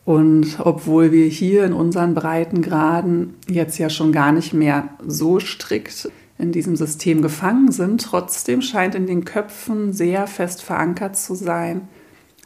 Und 0.04 0.58
obwohl 0.58 1.12
wir 1.12 1.26
hier 1.26 1.64
in 1.64 1.72
unseren 1.72 2.14
Breitengraden 2.14 3.34
jetzt 3.46 3.78
ja 3.78 3.90
schon 3.90 4.10
gar 4.10 4.32
nicht 4.32 4.54
mehr 4.54 4.88
so 5.06 5.38
strikt 5.38 6.10
in 6.38 6.50
diesem 6.50 6.76
System 6.76 7.20
gefangen 7.22 7.70
sind, 7.70 8.02
trotzdem 8.02 8.62
scheint 8.62 8.94
in 8.94 9.06
den 9.06 9.24
Köpfen 9.24 9.92
sehr 9.92 10.26
fest 10.26 10.62
verankert 10.62 11.16
zu 11.16 11.34
sein, 11.34 11.88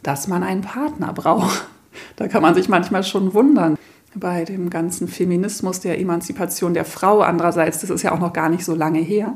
dass 0.03 0.29
man 0.29 0.43
einen 0.43 0.63
Partner 0.63 1.13
braucht. 1.13 1.69
Da 2.17 2.27
kann 2.27 2.43
man 2.43 2.55
sich 2.55 2.69
manchmal 2.69 3.05
schon 3.05 3.35
wundern 3.35 3.77
bei 4.15 4.45
dem 4.45 4.71
ganzen 4.71 5.09
Feminismus, 5.09 5.81
der 5.81 5.99
Emanzipation 5.99 6.75
der 6.75 6.85
Frau. 6.85 7.21
Andererseits, 7.21 7.81
das 7.81 7.91
ist 7.91 8.03
ja 8.03 8.13
auch 8.13 8.21
noch 8.21 8.33
gar 8.33 8.49
nicht 8.49 8.65
so 8.65 8.75
lange 8.75 9.01
her. 9.01 9.35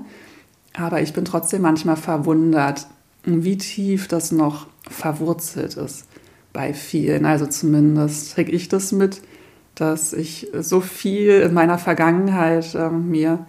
Aber 0.75 1.01
ich 1.01 1.13
bin 1.13 1.25
trotzdem 1.25 1.63
manchmal 1.63 1.97
verwundert, 1.97 2.87
wie 3.25 3.57
tief 3.57 4.09
das 4.09 4.33
noch 4.33 4.67
verwurzelt 4.89 5.77
ist 5.77 6.07
bei 6.53 6.73
vielen. 6.73 7.27
Also 7.27 7.47
zumindest 7.47 8.35
kriege 8.35 8.53
ich 8.53 8.69
das 8.69 8.93
mit, 8.93 9.23
dass 9.75 10.13
ich 10.13 10.49
so 10.59 10.81
viel 10.81 11.41
in 11.41 11.55
meiner 11.55 11.79
Vergangenheit 11.79 12.75
äh, 12.75 12.89
mir 12.89 13.47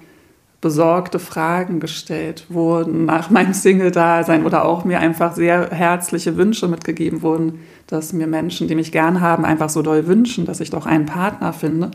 besorgte 0.60 1.20
Fragen 1.20 1.80
gestellt 1.80 2.46
wurden 2.50 3.06
nach 3.06 3.30
meinem 3.30 3.54
Single-Dasein 3.54 4.46
oder 4.46 4.66
auch 4.66 4.86
mir 4.86 5.00
einfach 5.00 5.36
sehr 5.36 5.70
herzliche 5.70 6.36
Wünsche 6.36 6.68
mitgegeben 6.68 7.22
wurden, 7.22 7.60
dass 7.86 8.12
mir 8.12 8.28
Menschen, 8.28 8.68
die 8.68 8.76
mich 8.76 8.92
gern 8.92 9.22
haben, 9.22 9.46
einfach 9.46 9.70
so 9.70 9.82
doll 9.82 10.08
wünschen, 10.08 10.46
dass 10.46 10.60
ich 10.60 10.72
doch 10.72 10.86
einen 10.86 11.06
Partner 11.06 11.54
finde. 11.54 11.92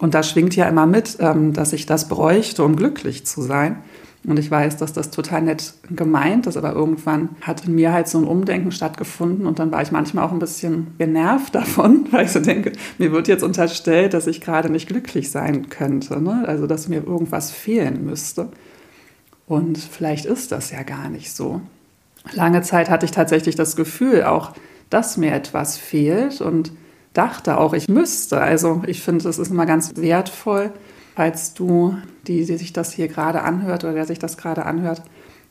Und 0.00 0.14
da 0.14 0.22
schwingt 0.22 0.56
ja 0.56 0.66
immer 0.66 0.86
mit, 0.86 1.18
ähm, 1.20 1.52
dass 1.52 1.72
ich 1.72 1.86
das 1.86 2.08
bräuchte, 2.08 2.64
um 2.64 2.74
glücklich 2.74 3.26
zu 3.26 3.42
sein. 3.42 3.76
Und 4.26 4.38
ich 4.38 4.50
weiß, 4.50 4.76
dass 4.76 4.92
das 4.92 5.10
total 5.10 5.42
nett 5.42 5.72
gemeint 5.88 6.46
ist, 6.46 6.58
aber 6.58 6.72
irgendwann 6.72 7.30
hat 7.40 7.66
in 7.66 7.74
mir 7.74 7.92
halt 7.92 8.06
so 8.06 8.18
ein 8.18 8.24
Umdenken 8.24 8.70
stattgefunden 8.70 9.46
und 9.46 9.58
dann 9.58 9.72
war 9.72 9.80
ich 9.80 9.92
manchmal 9.92 10.26
auch 10.26 10.32
ein 10.32 10.38
bisschen 10.38 10.88
genervt 10.98 11.54
davon, 11.54 12.06
weil 12.10 12.26
ich 12.26 12.32
so 12.32 12.40
denke, 12.40 12.72
mir 12.98 13.12
wird 13.12 13.28
jetzt 13.28 13.42
unterstellt, 13.42 14.12
dass 14.12 14.26
ich 14.26 14.42
gerade 14.42 14.68
nicht 14.68 14.88
glücklich 14.88 15.30
sein 15.30 15.70
könnte, 15.70 16.20
ne? 16.20 16.44
also 16.46 16.66
dass 16.66 16.88
mir 16.88 17.02
irgendwas 17.02 17.50
fehlen 17.50 18.04
müsste. 18.04 18.48
Und 19.46 19.78
vielleicht 19.78 20.26
ist 20.26 20.52
das 20.52 20.70
ja 20.70 20.82
gar 20.82 21.08
nicht 21.08 21.32
so. 21.32 21.62
Lange 22.34 22.60
Zeit 22.60 22.90
hatte 22.90 23.06
ich 23.06 23.12
tatsächlich 23.12 23.56
das 23.56 23.74
Gefühl 23.74 24.24
auch, 24.24 24.52
dass 24.90 25.16
mir 25.16 25.32
etwas 25.32 25.78
fehlt 25.78 26.42
und 26.42 26.72
dachte 27.14 27.58
auch, 27.58 27.72
ich 27.72 27.88
müsste. 27.88 28.40
Also 28.40 28.82
ich 28.86 29.02
finde, 29.02 29.24
das 29.24 29.38
ist 29.38 29.50
immer 29.50 29.66
ganz 29.66 29.96
wertvoll, 29.96 30.72
falls 31.14 31.54
du, 31.54 31.96
die, 32.26 32.44
die 32.44 32.56
sich 32.56 32.72
das 32.72 32.92
hier 32.92 33.08
gerade 33.08 33.42
anhört 33.42 33.84
oder 33.84 33.94
der 33.94 34.06
sich 34.06 34.18
das 34.18 34.36
gerade 34.36 34.66
anhört, 34.66 35.02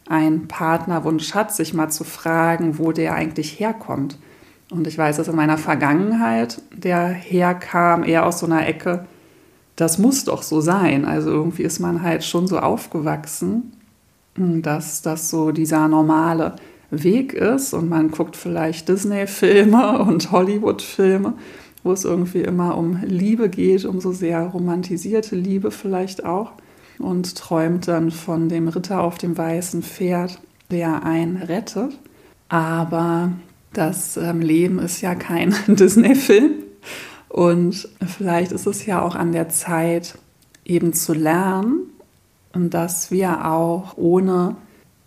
einen 0.08 0.48
Partnerwunsch 0.48 1.36
hat, 1.36 1.54
sich 1.54 1.74
mal 1.74 1.90
zu 1.90 2.04
fragen, 2.04 2.80
wo 2.80 2.92
der 2.92 3.14
eigentlich 3.14 3.60
herkommt. 3.60 4.18
Und 4.72 4.88
ich 4.88 4.98
weiß, 4.98 5.18
dass 5.18 5.28
in 5.28 5.36
meiner 5.36 5.58
Vergangenheit 5.58 6.62
der 6.72 7.08
herkam 7.08 8.04
eher 8.04 8.26
aus 8.26 8.40
so 8.40 8.46
einer 8.46 8.68
Ecke, 8.68 9.06
das 9.76 9.98
muss 9.98 10.26
doch 10.26 10.44
so 10.44 10.62
sein. 10.62 11.06
Also 11.06 11.30
irgendwie 11.30 11.64
ist 11.64 11.80
man 11.80 12.02
halt 12.02 12.24
schon 12.24 12.48
so 12.48 12.60
aufgewachsen, 12.60 13.74
dass 14.36 15.02
das 15.02 15.30
so 15.30 15.52
dieser 15.52 15.88
normale 15.88 16.56
Weg 16.92 17.34
ist 17.34 17.74
und 17.74 17.90
man 17.90 18.12
guckt 18.12 18.36
vielleicht 18.36 18.90
Disney-Filme 18.90 20.00
und 20.00 20.32
Hollywood-Filme, 20.32 21.34
wo 21.84 21.92
es 21.92 22.06
irgendwie 22.06 22.42
immer 22.42 22.78
um 22.78 23.00
Liebe 23.04 23.50
geht, 23.50 23.86
um 23.86 24.00
so 24.00 24.12
sehr 24.12 24.42
romantisierte 24.42 25.36
Liebe 25.36 25.72
vielleicht 25.72 26.26
auch 26.26 26.52
und 27.00 27.36
träumt 27.36 27.88
dann 27.88 28.12
von 28.12 28.50
dem 28.50 28.68
Ritter 28.68 29.02
auf 29.02 29.18
dem 29.18 29.38
weißen 29.38 29.84
Pferd, 29.84 30.40
der 30.70 31.04
einen 31.04 31.38
rettet. 31.38 31.98
Aber 32.50 33.32
das 33.74 34.18
ähm, 34.18 34.42
Leben 34.42 34.80
ist 34.80 35.02
ja 35.02 35.16
kein 35.16 35.56
Disney-Film 35.68 36.52
und 37.30 37.88
vielleicht 38.06 38.52
ist 38.52 38.68
es 38.68 38.86
ja 38.86 39.02
auch 39.02 39.16
an 39.16 39.32
der 39.32 39.50
Zeit, 39.50 40.18
eben 40.66 40.94
zu 40.94 41.14
lernen, 41.14 41.90
dass 42.54 43.12
wir 43.12 43.46
auch 43.46 43.98
ohne 43.98 44.56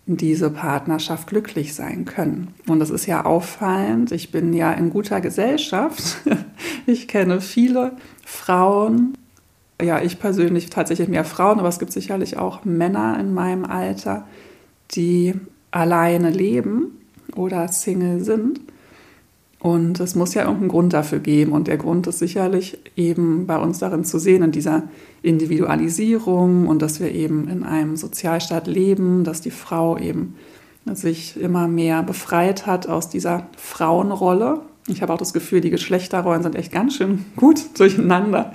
diese 0.05 0.49
Partnerschaft 0.49 1.27
glücklich 1.27 1.73
sein 1.73 2.05
können. 2.05 2.53
Und 2.67 2.79
das 2.79 2.89
ist 2.89 3.05
ja 3.05 3.25
auffallend. 3.25 4.11
Ich 4.11 4.31
bin 4.31 4.53
ja 4.53 4.73
in 4.73 4.89
guter 4.89 5.21
Gesellschaft. 5.21 6.17
Ich 6.85 7.07
kenne 7.07 7.39
viele 7.39 7.93
Frauen, 8.25 9.17
ja, 9.81 10.01
ich 10.01 10.19
persönlich 10.19 10.69
tatsächlich 10.69 11.07
mehr 11.07 11.23
Frauen, 11.23 11.59
aber 11.59 11.69
es 11.69 11.79
gibt 11.79 11.93
sicherlich 11.93 12.37
auch 12.37 12.65
Männer 12.65 13.17
in 13.19 13.33
meinem 13.33 13.63
Alter, 13.63 14.27
die 14.91 15.33
alleine 15.71 16.29
leben 16.29 16.99
oder 17.35 17.69
Single 17.69 18.21
sind. 18.21 18.59
Und 19.63 20.01
es 20.01 20.13
muss 20.13 20.33
ja 20.33 20.41
irgendeinen 20.41 20.67
Grund 20.67 20.91
dafür 20.91 21.19
geben. 21.19 21.53
Und 21.53 21.69
der 21.69 21.77
Grund 21.77 22.05
ist 22.05 22.19
sicherlich 22.19 22.77
eben 22.97 23.47
bei 23.47 23.57
uns 23.57 23.79
darin 23.79 24.03
zu 24.03 24.19
sehen, 24.19 24.43
in 24.43 24.51
dieser 24.51 24.83
Individualisierung 25.21 26.67
und 26.67 26.81
dass 26.81 26.99
wir 26.99 27.09
eben 27.13 27.47
in 27.47 27.63
einem 27.63 27.95
Sozialstaat 27.95 28.67
leben, 28.67 29.23
dass 29.23 29.39
die 29.39 29.51
Frau 29.51 29.97
eben 29.97 30.35
sich 30.93 31.39
immer 31.39 31.69
mehr 31.69 32.03
befreit 32.03 32.65
hat 32.65 32.89
aus 32.89 33.07
dieser 33.07 33.47
Frauenrolle. 33.55 34.59
Ich 34.87 35.01
habe 35.01 35.13
auch 35.13 35.17
das 35.17 35.31
Gefühl, 35.31 35.61
die 35.61 35.69
Geschlechterrollen 35.69 36.43
sind 36.43 36.55
echt 36.55 36.73
ganz 36.73 36.97
schön 36.97 37.23
gut 37.37 37.79
durcheinander 37.79 38.51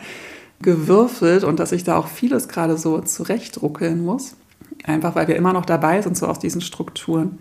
gewürfelt 0.61 1.43
und 1.43 1.59
dass 1.59 1.73
ich 1.73 1.85
da 1.85 1.97
auch 1.97 2.09
vieles 2.09 2.49
gerade 2.49 2.77
so 2.77 3.01
zurechtruckeln 3.01 4.05
muss. 4.05 4.37
Einfach 4.85 5.15
weil 5.15 5.27
wir 5.27 5.37
immer 5.37 5.55
noch 5.55 5.65
dabei 5.65 6.03
sind, 6.03 6.19
so 6.19 6.27
aus 6.27 6.39
diesen 6.39 6.61
Strukturen 6.61 7.39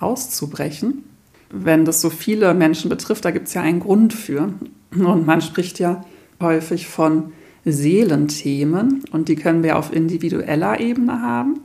auszubrechen 0.00 1.04
wenn 1.50 1.84
das 1.84 2.00
so 2.00 2.10
viele 2.10 2.52
Menschen 2.54 2.88
betrifft, 2.88 3.24
da 3.24 3.30
gibt 3.30 3.48
es 3.48 3.54
ja 3.54 3.62
einen 3.62 3.80
Grund 3.80 4.12
für. 4.12 4.52
Und 4.92 5.26
man 5.26 5.40
spricht 5.40 5.78
ja 5.78 6.04
häufig 6.40 6.86
von 6.86 7.32
Seelenthemen 7.64 9.04
und 9.12 9.28
die 9.28 9.36
können 9.36 9.62
wir 9.62 9.78
auf 9.78 9.92
individueller 9.92 10.80
Ebene 10.80 11.22
haben. 11.22 11.60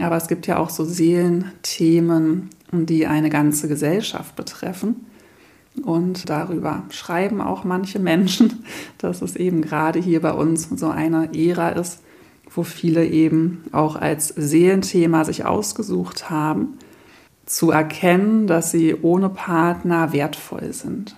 Aber 0.00 0.16
es 0.16 0.28
gibt 0.28 0.46
ja 0.46 0.58
auch 0.58 0.70
so 0.70 0.84
Seelenthemen, 0.84 2.50
die 2.72 3.06
eine 3.06 3.30
ganze 3.30 3.68
Gesellschaft 3.68 4.36
betreffen. 4.36 5.06
Und 5.84 6.28
darüber 6.28 6.84
schreiben 6.90 7.40
auch 7.40 7.64
manche 7.64 7.98
Menschen, 7.98 8.64
dass 8.98 9.22
es 9.22 9.36
eben 9.36 9.62
gerade 9.62 9.98
hier 10.00 10.20
bei 10.20 10.32
uns 10.32 10.68
so 10.68 10.88
eine 10.88 11.34
Ära 11.34 11.70
ist, 11.70 12.00
wo 12.52 12.62
viele 12.62 13.06
eben 13.06 13.64
auch 13.72 13.96
als 13.96 14.28
Seelenthema 14.28 15.24
sich 15.24 15.44
ausgesucht 15.44 16.30
haben 16.30 16.78
zu 17.50 17.72
erkennen, 17.72 18.46
dass 18.46 18.70
sie 18.70 18.94
ohne 18.94 19.28
Partner 19.28 20.12
wertvoll 20.12 20.72
sind. 20.72 21.16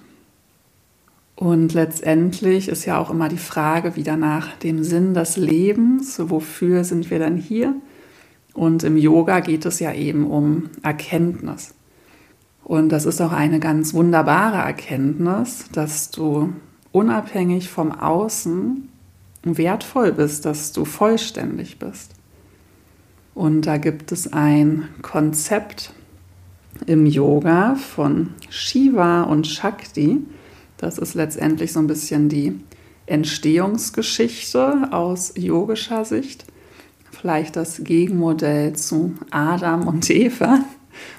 Und 1.36 1.74
letztendlich 1.74 2.68
ist 2.68 2.86
ja 2.86 2.98
auch 2.98 3.10
immer 3.10 3.28
die 3.28 3.36
Frage 3.36 3.96
wieder 3.96 4.16
nach 4.16 4.56
dem 4.56 4.82
Sinn 4.82 5.12
des 5.12 5.36
Lebens, 5.36 6.18
wofür 6.18 6.84
sind 6.84 7.10
wir 7.10 7.18
denn 7.18 7.36
hier? 7.36 7.74
Und 8.54 8.82
im 8.82 8.96
Yoga 8.96 9.40
geht 9.40 9.66
es 9.66 9.78
ja 9.78 9.92
eben 9.92 10.26
um 10.26 10.70
Erkenntnis. 10.82 11.74
Und 12.64 12.88
das 12.88 13.04
ist 13.04 13.20
auch 13.20 13.32
eine 13.32 13.60
ganz 13.60 13.92
wunderbare 13.92 14.56
Erkenntnis, 14.56 15.66
dass 15.72 16.10
du 16.10 16.54
unabhängig 16.92 17.68
vom 17.68 17.92
Außen 17.92 18.88
wertvoll 19.42 20.12
bist, 20.12 20.46
dass 20.46 20.72
du 20.72 20.86
vollständig 20.86 21.78
bist. 21.78 22.12
Und 23.34 23.62
da 23.62 23.76
gibt 23.76 24.12
es 24.12 24.32
ein 24.32 24.88
Konzept, 25.02 25.92
im 26.86 27.06
Yoga 27.06 27.74
von 27.74 28.30
Shiva 28.48 29.22
und 29.22 29.46
Shakti. 29.46 30.18
Das 30.76 30.98
ist 30.98 31.14
letztendlich 31.14 31.72
so 31.72 31.78
ein 31.78 31.86
bisschen 31.86 32.28
die 32.28 32.60
Entstehungsgeschichte 33.06 34.88
aus 34.92 35.34
yogischer 35.36 36.04
Sicht. 36.04 36.46
Vielleicht 37.10 37.56
das 37.56 37.84
Gegenmodell 37.84 38.74
zu 38.74 39.14
Adam 39.30 39.86
und 39.86 40.08
Eva. 40.10 40.64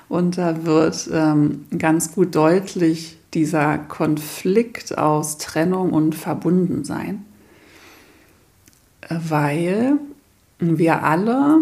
Und 0.09 0.37
da 0.37 0.65
wird 0.65 1.09
ähm, 1.11 1.65
ganz 1.77 2.13
gut 2.13 2.35
deutlich 2.35 3.17
dieser 3.33 3.77
Konflikt 3.77 4.97
aus 4.97 5.37
Trennung 5.37 5.91
und 5.91 6.13
Verbundensein. 6.13 7.25
Weil 9.09 9.97
wir 10.59 11.03
alle 11.03 11.59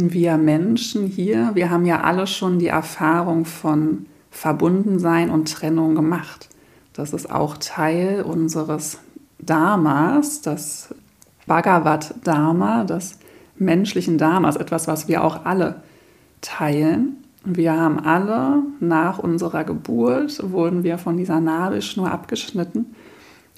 wir 0.00 0.36
Menschen 0.36 1.06
hier, 1.06 1.50
wir 1.54 1.70
haben 1.70 1.84
ja 1.84 2.02
alle 2.02 2.26
schon 2.26 2.58
die 2.58 2.68
Erfahrung 2.68 3.44
von 3.44 4.06
Verbundensein 4.30 5.30
und 5.30 5.52
Trennung 5.52 5.94
gemacht. 5.94 6.48
Das 6.92 7.12
ist 7.12 7.30
auch 7.30 7.56
Teil 7.58 8.22
unseres 8.22 8.98
Dharmas, 9.38 10.42
das 10.42 10.94
Bhagavad 11.46 12.14
Dharma, 12.24 12.84
des 12.84 13.18
menschlichen 13.56 14.18
Dharmas, 14.18 14.56
etwas, 14.56 14.88
was 14.88 15.08
wir 15.08 15.24
auch 15.24 15.44
alle 15.44 15.82
teilen. 16.40 17.16
Wir 17.44 17.72
haben 17.72 17.98
alle 17.98 18.62
nach 18.80 19.18
unserer 19.18 19.64
Geburt, 19.64 20.40
wurden 20.52 20.84
wir 20.84 20.98
von 20.98 21.16
dieser 21.16 21.40
Nabelschnur 21.40 22.10
abgeschnitten 22.10 22.94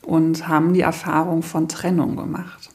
und 0.03 0.49
haben 0.49 0.73
die 0.73 0.81
Erfahrung 0.81 1.43
von 1.43 1.69
Trennung 1.69 2.17
gemacht. 2.17 2.71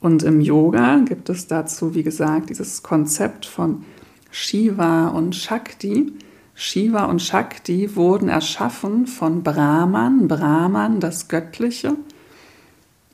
Und 0.00 0.22
im 0.22 0.40
Yoga 0.40 0.98
gibt 0.98 1.28
es 1.28 1.46
dazu, 1.46 1.94
wie 1.94 2.02
gesagt, 2.02 2.50
dieses 2.50 2.82
Konzept 2.82 3.46
von 3.46 3.84
Shiva 4.30 5.08
und 5.08 5.34
Shakti. 5.34 6.12
Shiva 6.54 7.04
und 7.06 7.20
Shakti 7.20 7.96
wurden 7.96 8.28
erschaffen 8.28 9.06
von 9.06 9.42
Brahman. 9.42 10.28
Brahman, 10.28 11.00
das 11.00 11.28
Göttliche, 11.28 11.96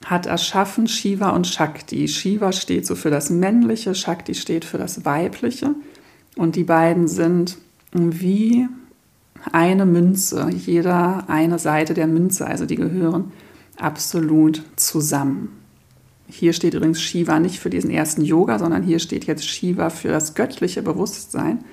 hat 0.04 0.26
erschaffen 0.26 0.86
Shiva 0.86 1.30
und 1.30 1.46
Shakti. 1.46 2.08
Shiva 2.08 2.52
steht 2.52 2.86
so 2.86 2.94
für 2.94 3.10
das 3.10 3.30
Männliche, 3.30 3.94
Shakti 3.94 4.34
steht 4.34 4.64
für 4.64 4.78
das 4.78 5.04
Weibliche. 5.04 5.74
Und 6.36 6.56
die 6.56 6.64
beiden 6.64 7.08
sind 7.08 7.56
wie 7.92 8.68
eine 9.52 9.86
Münze, 9.86 10.50
jeder 10.50 11.28
eine 11.28 11.58
Seite 11.58 11.94
der 11.94 12.06
Münze, 12.06 12.46
also 12.46 12.66
die 12.66 12.76
gehören 12.76 13.32
absolut 13.76 14.62
zusammen. 14.76 15.63
Hier 16.28 16.52
steht 16.52 16.74
übrigens 16.74 17.00
Shiva 17.00 17.38
nicht 17.38 17.58
für 17.58 17.70
diesen 17.70 17.90
ersten 17.90 18.22
Yoga, 18.22 18.58
sondern 18.58 18.82
hier 18.82 18.98
steht 18.98 19.26
jetzt 19.26 19.46
Shiva 19.46 19.90
für 19.90 20.08
das 20.08 20.34
göttliche 20.34 20.82
Bewusstsein. 20.82 21.64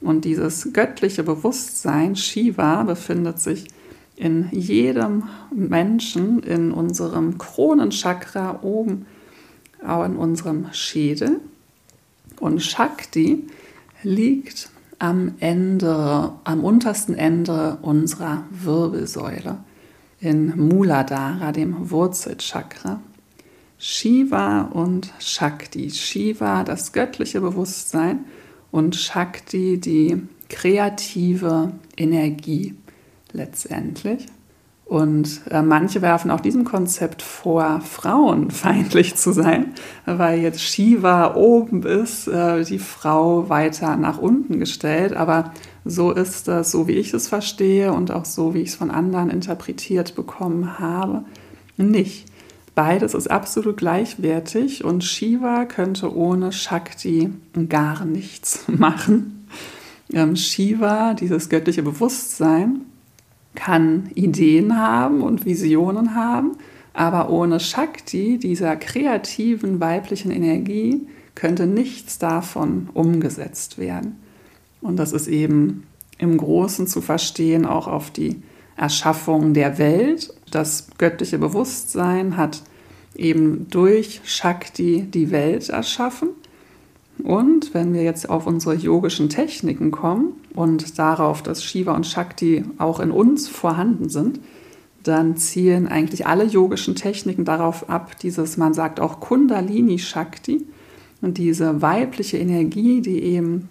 Und 0.00 0.24
dieses 0.24 0.72
göttliche 0.72 1.22
Bewusstsein, 1.22 2.16
Shiva, 2.16 2.82
befindet 2.82 3.38
sich 3.38 3.68
in 4.16 4.48
jedem 4.50 5.24
Menschen, 5.54 6.40
in 6.42 6.72
unserem 6.72 7.38
Kronenchakra 7.38 8.60
oben, 8.62 9.06
auch 9.86 10.04
in 10.04 10.16
unserem 10.16 10.66
Schädel. 10.72 11.40
Und 12.40 12.62
Shakti 12.62 13.46
liegt 14.02 14.68
am 14.98 15.34
Ende, 15.40 16.32
am 16.44 16.64
untersten 16.64 17.14
Ende 17.14 17.78
unserer 17.82 18.44
Wirbelsäule, 18.50 19.58
in 20.20 20.56
Muladhara, 20.68 21.52
dem 21.52 21.90
Wurzelchakra. 21.90 23.00
Shiva 23.84 24.68
und 24.72 25.12
Shakti. 25.18 25.90
Shiva, 25.90 26.62
das 26.62 26.92
göttliche 26.92 27.40
Bewusstsein 27.40 28.26
und 28.70 28.94
Shakti, 28.94 29.80
die 29.80 30.22
kreative 30.48 31.72
Energie 31.96 32.76
letztendlich. 33.32 34.26
Und 34.84 35.40
äh, 35.50 35.62
manche 35.62 36.00
werfen 36.00 36.30
auch 36.30 36.38
diesem 36.38 36.62
Konzept 36.62 37.22
vor, 37.22 37.80
frauenfeindlich 37.80 39.16
zu 39.16 39.32
sein, 39.32 39.74
weil 40.06 40.38
jetzt 40.38 40.60
Shiva 40.60 41.34
oben 41.34 41.82
ist, 41.82 42.28
äh, 42.28 42.62
die 42.62 42.78
Frau 42.78 43.48
weiter 43.48 43.96
nach 43.96 44.18
unten 44.18 44.60
gestellt. 44.60 45.12
Aber 45.12 45.52
so 45.84 46.12
ist 46.12 46.46
das, 46.46 46.70
so 46.70 46.86
wie 46.86 46.92
ich 46.92 47.12
es 47.14 47.26
verstehe 47.26 47.92
und 47.92 48.12
auch 48.12 48.26
so 48.26 48.54
wie 48.54 48.60
ich 48.60 48.68
es 48.68 48.74
von 48.76 48.92
anderen 48.92 49.28
interpretiert 49.28 50.14
bekommen 50.14 50.78
habe, 50.78 51.24
nicht. 51.76 52.31
Beides 52.74 53.14
ist 53.14 53.30
absolut 53.30 53.76
gleichwertig 53.76 54.84
und 54.84 55.04
Shiva 55.04 55.66
könnte 55.66 56.14
ohne 56.14 56.52
Shakti 56.52 57.30
gar 57.68 58.04
nichts 58.04 58.64
machen. 58.66 59.46
Ähm, 60.12 60.36
Shiva, 60.36 61.14
dieses 61.14 61.48
göttliche 61.48 61.82
Bewusstsein, 61.82 62.82
kann 63.54 64.10
Ideen 64.14 64.78
haben 64.78 65.22
und 65.22 65.44
Visionen 65.44 66.14
haben, 66.14 66.52
aber 66.94 67.30
ohne 67.30 67.60
Shakti, 67.60 68.38
dieser 68.38 68.76
kreativen 68.76 69.80
weiblichen 69.80 70.30
Energie, 70.30 71.06
könnte 71.34 71.66
nichts 71.66 72.18
davon 72.18 72.88
umgesetzt 72.94 73.78
werden. 73.78 74.16
Und 74.80 74.96
das 74.96 75.12
ist 75.12 75.28
eben 75.28 75.84
im 76.18 76.36
Großen 76.36 76.86
zu 76.86 77.00
verstehen, 77.00 77.64
auch 77.66 77.86
auf 77.86 78.10
die 78.10 78.42
Erschaffung 78.76 79.54
der 79.54 79.78
Welt. 79.78 80.34
Das 80.52 80.88
göttliche 80.98 81.38
Bewusstsein 81.38 82.36
hat 82.36 82.62
eben 83.16 83.68
durch 83.70 84.20
Shakti 84.24 85.02
die 85.02 85.30
Welt 85.30 85.70
erschaffen. 85.70 86.28
Und 87.24 87.72
wenn 87.74 87.94
wir 87.94 88.02
jetzt 88.02 88.28
auf 88.28 88.46
unsere 88.46 88.74
yogischen 88.74 89.30
Techniken 89.30 89.90
kommen 89.90 90.34
und 90.54 90.98
darauf, 90.98 91.42
dass 91.42 91.64
Shiva 91.64 91.94
und 91.94 92.06
Shakti 92.06 92.64
auch 92.76 93.00
in 93.00 93.10
uns 93.10 93.48
vorhanden 93.48 94.10
sind, 94.10 94.40
dann 95.02 95.36
zielen 95.36 95.88
eigentlich 95.88 96.26
alle 96.26 96.44
yogischen 96.44 96.94
Techniken 96.96 97.44
darauf 97.44 97.88
ab, 97.88 98.18
dieses, 98.18 98.56
man 98.58 98.74
sagt 98.74 99.00
auch 99.00 99.20
Kundalini 99.20 99.98
Shakti, 99.98 100.66
und 101.22 101.38
diese 101.38 101.80
weibliche 101.80 102.36
Energie, 102.36 103.00
die 103.00 103.22
eben 103.22 103.70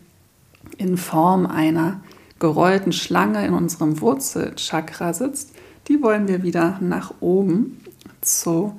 in 0.78 0.98
Form 0.98 1.46
einer 1.46 2.02
gerollten 2.40 2.94
Schlange 2.94 3.46
in 3.46 3.54
unserem 3.54 4.02
Wurzelchakra 4.02 5.14
sitzt, 5.14 5.54
die 5.92 6.02
wollen 6.02 6.28
wir 6.28 6.42
wieder 6.42 6.78
nach 6.80 7.14
oben 7.20 7.78
zu 8.22 8.74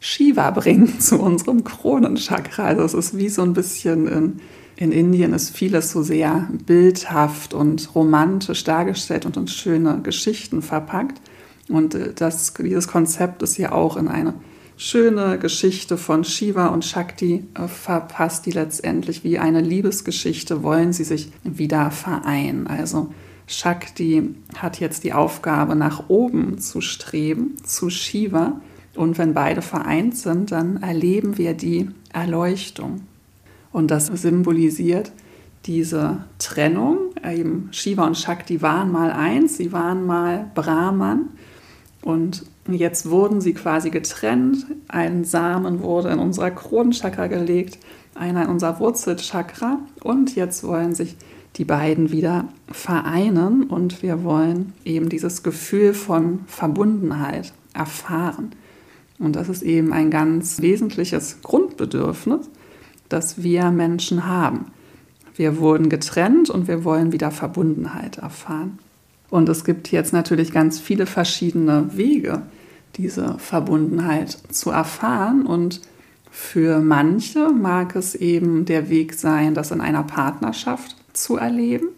Shiva 0.00 0.50
bringen, 0.50 0.98
zu 0.98 1.20
unserem 1.20 1.62
Kronenchakra. 1.62 2.64
Also 2.64 2.82
es 2.84 2.94
ist 2.94 3.18
wie 3.18 3.28
so 3.28 3.42
ein 3.42 3.52
bisschen 3.52 4.08
in 4.08 4.40
in 4.76 4.90
Indien 4.90 5.32
ist 5.32 5.56
vieles 5.56 5.92
so 5.92 6.02
sehr 6.02 6.48
bildhaft 6.66 7.54
und 7.54 7.94
romantisch 7.94 8.64
dargestellt 8.64 9.24
und 9.24 9.36
in 9.36 9.46
schöne 9.46 10.00
Geschichten 10.02 10.62
verpackt. 10.62 11.20
Und 11.68 11.94
äh, 11.94 12.12
das, 12.12 12.54
dieses 12.54 12.88
Konzept 12.88 13.42
ist 13.42 13.56
ja 13.56 13.70
auch 13.70 13.96
in 13.96 14.08
eine 14.08 14.34
schöne 14.76 15.38
Geschichte 15.38 15.96
von 15.96 16.24
Shiva 16.24 16.66
und 16.66 16.84
Shakti 16.84 17.44
äh, 17.54 17.68
verpasst, 17.68 18.46
die 18.46 18.50
letztendlich 18.50 19.22
wie 19.22 19.38
eine 19.38 19.60
Liebesgeschichte 19.60 20.64
wollen 20.64 20.92
sie 20.92 21.04
sich 21.04 21.30
wieder 21.44 21.92
vereinen. 21.92 22.66
Also 22.66 23.14
Shakti 23.46 24.34
hat 24.56 24.80
jetzt 24.80 25.04
die 25.04 25.12
Aufgabe, 25.12 25.76
nach 25.76 26.08
oben 26.08 26.58
zu 26.58 26.80
streben, 26.80 27.56
zu 27.64 27.90
Shiva. 27.90 28.60
Und 28.94 29.18
wenn 29.18 29.34
beide 29.34 29.60
vereint 29.60 30.16
sind, 30.16 30.52
dann 30.52 30.82
erleben 30.82 31.36
wir 31.36 31.54
die 31.54 31.90
Erleuchtung. 32.12 33.02
Und 33.72 33.90
das 33.90 34.06
symbolisiert 34.06 35.12
diese 35.66 36.24
Trennung. 36.38 36.98
Eben 37.24 37.68
Shiva 37.72 38.06
und 38.06 38.16
Shakti 38.16 38.62
waren 38.62 38.92
mal 38.92 39.10
eins, 39.10 39.56
sie 39.56 39.72
waren 39.72 40.06
mal 40.06 40.50
Brahman. 40.54 41.30
Und 42.02 42.44
jetzt 42.68 43.10
wurden 43.10 43.40
sie 43.40 43.54
quasi 43.54 43.90
getrennt. 43.90 44.66
Ein 44.88 45.24
Samen 45.24 45.82
wurde 45.82 46.10
in 46.10 46.18
unser 46.18 46.50
Kronenchakra 46.50 47.26
gelegt, 47.26 47.78
einer 48.14 48.44
in 48.44 48.50
unser 48.50 48.78
Wurzelchakra. 48.78 49.80
Und 50.02 50.36
jetzt 50.36 50.64
wollen 50.64 50.94
sich 50.94 51.16
die 51.56 51.64
beiden 51.64 52.10
wieder 52.10 52.48
vereinen 52.70 53.64
und 53.64 54.02
wir 54.02 54.24
wollen 54.24 54.72
eben 54.84 55.08
dieses 55.08 55.42
Gefühl 55.42 55.94
von 55.94 56.40
Verbundenheit 56.46 57.52
erfahren. 57.74 58.50
Und 59.18 59.36
das 59.36 59.48
ist 59.48 59.62
eben 59.62 59.92
ein 59.92 60.10
ganz 60.10 60.60
wesentliches 60.60 61.38
Grundbedürfnis, 61.42 62.50
das 63.08 63.42
wir 63.42 63.70
Menschen 63.70 64.26
haben. 64.26 64.66
Wir 65.36 65.58
wurden 65.58 65.88
getrennt 65.88 66.50
und 66.50 66.66
wir 66.66 66.84
wollen 66.84 67.12
wieder 67.12 67.30
Verbundenheit 67.30 68.18
erfahren. 68.18 68.78
Und 69.30 69.48
es 69.48 69.64
gibt 69.64 69.90
jetzt 69.90 70.12
natürlich 70.12 70.52
ganz 70.52 70.78
viele 70.78 71.06
verschiedene 71.06 71.96
Wege, 71.96 72.42
diese 72.96 73.36
Verbundenheit 73.38 74.38
zu 74.50 74.70
erfahren. 74.70 75.46
Und 75.46 75.80
für 76.30 76.80
manche 76.80 77.50
mag 77.50 77.96
es 77.96 78.14
eben 78.14 78.64
der 78.64 78.88
Weg 78.90 79.14
sein, 79.14 79.54
das 79.54 79.70
in 79.70 79.80
einer 79.80 80.02
Partnerschaft 80.02 80.96
zu 81.14 81.36
erleben. 81.36 81.88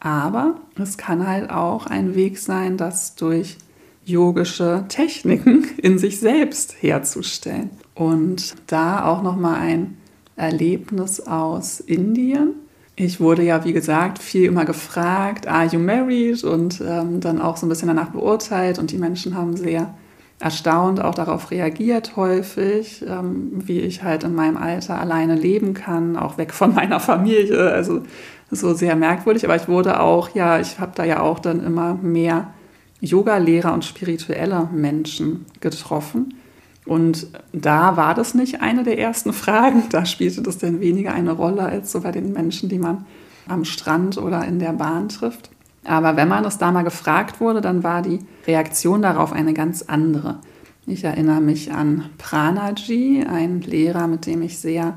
Aber 0.00 0.56
es 0.76 0.98
kann 0.98 1.26
halt 1.26 1.50
auch 1.50 1.86
ein 1.86 2.14
Weg 2.16 2.38
sein, 2.38 2.76
das 2.76 3.14
durch 3.14 3.56
yogische 4.04 4.84
Techniken 4.88 5.64
in 5.76 5.98
sich 5.98 6.18
selbst 6.18 6.74
herzustellen. 6.80 7.70
Und 7.94 8.54
da 8.66 9.04
auch 9.04 9.22
noch 9.22 9.36
mal 9.36 9.54
ein 9.54 9.96
Erlebnis 10.34 11.20
aus 11.20 11.78
Indien. 11.78 12.54
Ich 12.96 13.20
wurde 13.20 13.42
ja, 13.42 13.64
wie 13.64 13.72
gesagt, 13.72 14.18
viel 14.18 14.44
immer 14.44 14.64
gefragt, 14.64 15.46
are 15.46 15.66
you 15.66 15.78
married? 15.78 16.42
Und 16.42 16.82
ähm, 16.84 17.20
dann 17.20 17.40
auch 17.40 17.56
so 17.56 17.66
ein 17.66 17.68
bisschen 17.68 17.88
danach 17.88 18.10
beurteilt. 18.10 18.78
Und 18.78 18.90
die 18.90 18.98
Menschen 18.98 19.36
haben 19.36 19.56
sehr 19.56 19.94
erstaunt 20.42 21.00
auch 21.00 21.14
darauf 21.14 21.50
reagiert 21.50 22.16
häufig, 22.16 23.04
ähm, 23.08 23.52
wie 23.64 23.80
ich 23.80 24.02
halt 24.02 24.24
in 24.24 24.34
meinem 24.34 24.56
Alter 24.56 25.00
alleine 25.00 25.36
leben 25.36 25.72
kann, 25.72 26.16
auch 26.16 26.36
weg 26.36 26.52
von 26.52 26.74
meiner 26.74 27.00
Familie. 27.00 27.70
Also 27.70 28.02
so 28.50 28.74
sehr 28.74 28.96
merkwürdig. 28.96 29.44
Aber 29.44 29.56
ich 29.56 29.68
wurde 29.68 30.00
auch, 30.00 30.34
ja, 30.34 30.58
ich 30.58 30.80
habe 30.80 30.92
da 30.94 31.04
ja 31.04 31.20
auch 31.20 31.38
dann 31.38 31.64
immer 31.64 31.94
mehr 31.94 32.52
Yoga-Lehrer 33.00 33.72
und 33.72 33.84
spirituelle 33.84 34.68
Menschen 34.72 35.46
getroffen. 35.60 36.34
Und 36.84 37.28
da 37.52 37.96
war 37.96 38.14
das 38.14 38.34
nicht 38.34 38.60
eine 38.60 38.82
der 38.82 38.98
ersten 38.98 39.32
Fragen. 39.32 39.84
Da 39.90 40.04
spielte 40.04 40.42
das 40.42 40.58
dann 40.58 40.80
weniger 40.80 41.12
eine 41.12 41.32
Rolle 41.32 41.62
als 41.62 41.92
so 41.92 42.00
bei 42.00 42.10
den 42.10 42.32
Menschen, 42.32 42.68
die 42.68 42.78
man 42.78 43.06
am 43.46 43.64
Strand 43.64 44.18
oder 44.18 44.44
in 44.44 44.58
der 44.58 44.72
Bahn 44.72 45.08
trifft. 45.08 45.50
Aber 45.84 46.16
wenn 46.16 46.28
man 46.28 46.44
das 46.44 46.58
da 46.58 46.70
mal 46.70 46.84
gefragt 46.84 47.40
wurde, 47.40 47.60
dann 47.60 47.82
war 47.82 48.02
die 48.02 48.20
Reaktion 48.46 49.02
darauf 49.02 49.32
eine 49.32 49.52
ganz 49.52 49.82
andere. 49.82 50.38
Ich 50.86 51.04
erinnere 51.04 51.40
mich 51.40 51.72
an 51.72 52.10
Pranaji, 52.18 53.24
ein 53.24 53.60
Lehrer, 53.60 54.06
mit 54.06 54.26
dem 54.26 54.42
ich 54.42 54.58
sehr 54.58 54.96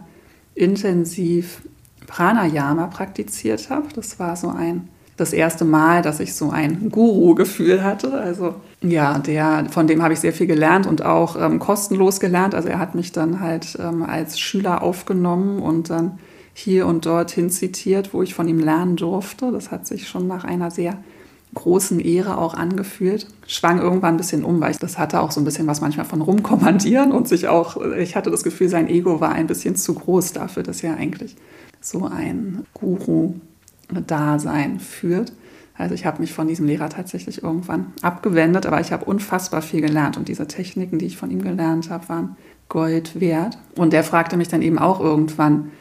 intensiv 0.53 1.61
Pranayama 2.07 2.87
praktiziert 2.87 3.69
habe. 3.69 3.87
Das 3.93 4.19
war 4.19 4.35
so 4.35 4.49
ein 4.49 4.89
das 5.17 5.31
erste 5.31 5.63
Mal, 5.63 6.01
dass 6.01 6.19
ich 6.19 6.33
so 6.33 6.49
ein 6.49 6.89
Guru-Gefühl 6.89 7.83
hatte. 7.83 8.13
Also 8.13 8.55
ja, 8.81 9.17
der, 9.19 9.67
von 9.69 9.87
dem 9.87 10.03
habe 10.03 10.13
ich 10.13 10.19
sehr 10.19 10.33
viel 10.33 10.47
gelernt 10.47 10.87
und 10.87 11.05
auch 11.05 11.41
ähm, 11.41 11.59
kostenlos 11.59 12.19
gelernt. 12.19 12.53
Also 12.53 12.67
er 12.67 12.79
hat 12.79 12.95
mich 12.95 13.11
dann 13.11 13.39
halt 13.39 13.77
ähm, 13.79 14.03
als 14.03 14.39
Schüler 14.39 14.83
aufgenommen 14.83 15.59
und 15.61 15.89
dann 15.89 16.19
hier 16.57 16.87
und 16.87 17.05
dort 17.05 17.31
hin 17.31 17.49
zitiert, 17.49 18.13
wo 18.13 18.23
ich 18.23 18.33
von 18.33 18.47
ihm 18.47 18.59
lernen 18.59 18.95
durfte. 18.95 19.51
Das 19.51 19.71
hat 19.71 19.85
sich 19.85 20.07
schon 20.07 20.25
nach 20.25 20.45
einer 20.45 20.71
sehr 20.71 20.97
großen 21.53 21.99
Ehre 21.99 22.37
auch 22.37 22.53
angefühlt. 22.53 23.27
Schwang 23.45 23.79
irgendwann 23.79 24.15
ein 24.15 24.17
bisschen 24.17 24.45
um, 24.45 24.61
weil 24.61 24.71
ich 24.71 24.79
das 24.79 24.97
hatte 24.97 25.19
auch 25.19 25.31
so 25.31 25.41
ein 25.41 25.43
bisschen 25.43 25.67
was 25.67 25.81
manchmal 25.81 26.05
von 26.05 26.21
rumkommandieren 26.21 27.11
und 27.11 27.27
sich 27.27 27.49
auch, 27.49 27.75
ich 27.97 28.15
hatte 28.15 28.31
das 28.31 28.43
Gefühl, 28.43 28.69
sein 28.69 28.87
Ego 28.87 29.19
war 29.19 29.33
ein 29.33 29.47
bisschen 29.47 29.75
zu 29.75 29.95
groß 29.95 30.31
dafür, 30.31 30.63
dass 30.63 30.81
er 30.81 30.95
eigentlich 30.95 31.35
so 31.81 32.05
ein 32.05 32.65
Guru-Dasein 32.73 34.79
führt. 34.79 35.33
Also 35.77 35.93
ich 35.93 36.05
habe 36.05 36.21
mich 36.21 36.31
von 36.31 36.47
diesem 36.47 36.67
Lehrer 36.67 36.87
tatsächlich 36.87 37.43
irgendwann 37.43 37.87
abgewendet, 38.01 38.65
aber 38.65 38.79
ich 38.79 38.93
habe 38.93 39.03
unfassbar 39.03 39.61
viel 39.61 39.81
gelernt 39.81 40.15
und 40.15 40.29
diese 40.29 40.47
Techniken, 40.47 40.99
die 40.99 41.05
ich 41.05 41.17
von 41.17 41.31
ihm 41.31 41.41
gelernt 41.41 41.89
habe, 41.89 42.07
waren 42.07 42.37
Gold 42.69 43.19
wert. 43.19 43.57
Und 43.75 43.91
der 43.91 44.05
fragte 44.05 44.37
mich 44.37 44.47
dann 44.47 44.61
eben 44.61 44.79
auch 44.79 45.01
irgendwann, 45.01 45.71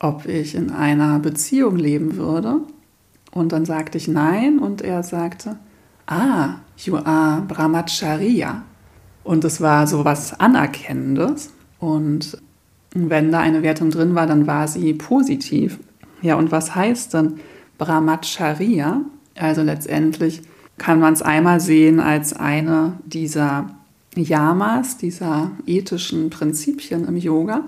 ob 0.00 0.26
ich 0.26 0.54
in 0.54 0.70
einer 0.70 1.18
Beziehung 1.18 1.76
leben 1.76 2.16
würde. 2.16 2.60
Und 3.30 3.52
dann 3.52 3.64
sagte 3.64 3.98
ich 3.98 4.08
nein 4.08 4.58
und 4.58 4.82
er 4.82 5.02
sagte, 5.02 5.56
ah, 6.06 6.56
you 6.78 6.96
are 6.96 7.42
Brahmacharya. 7.42 8.62
Und 9.24 9.44
es 9.44 9.60
war 9.60 9.86
so 9.86 10.04
was 10.04 10.38
Anerkennendes. 10.38 11.52
Und 11.78 12.38
wenn 12.94 13.32
da 13.32 13.40
eine 13.40 13.62
Wertung 13.62 13.90
drin 13.90 14.14
war, 14.14 14.26
dann 14.26 14.46
war 14.46 14.68
sie 14.68 14.94
positiv. 14.94 15.78
Ja, 16.22 16.36
und 16.36 16.52
was 16.52 16.74
heißt 16.74 17.14
denn 17.14 17.40
Brahmacharya? 17.78 19.00
Also 19.36 19.62
letztendlich 19.62 20.42
kann 20.78 21.00
man 21.00 21.14
es 21.14 21.22
einmal 21.22 21.60
sehen 21.60 22.00
als 22.00 22.34
eine 22.34 22.94
dieser 23.04 23.66
Yamas, 24.14 24.96
dieser 24.96 25.50
ethischen 25.66 26.30
Prinzipien 26.30 27.06
im 27.06 27.16
Yoga, 27.16 27.64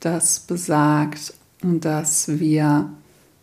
das 0.00 0.40
besagt, 0.40 1.34
dass 1.62 2.38
wir 2.38 2.90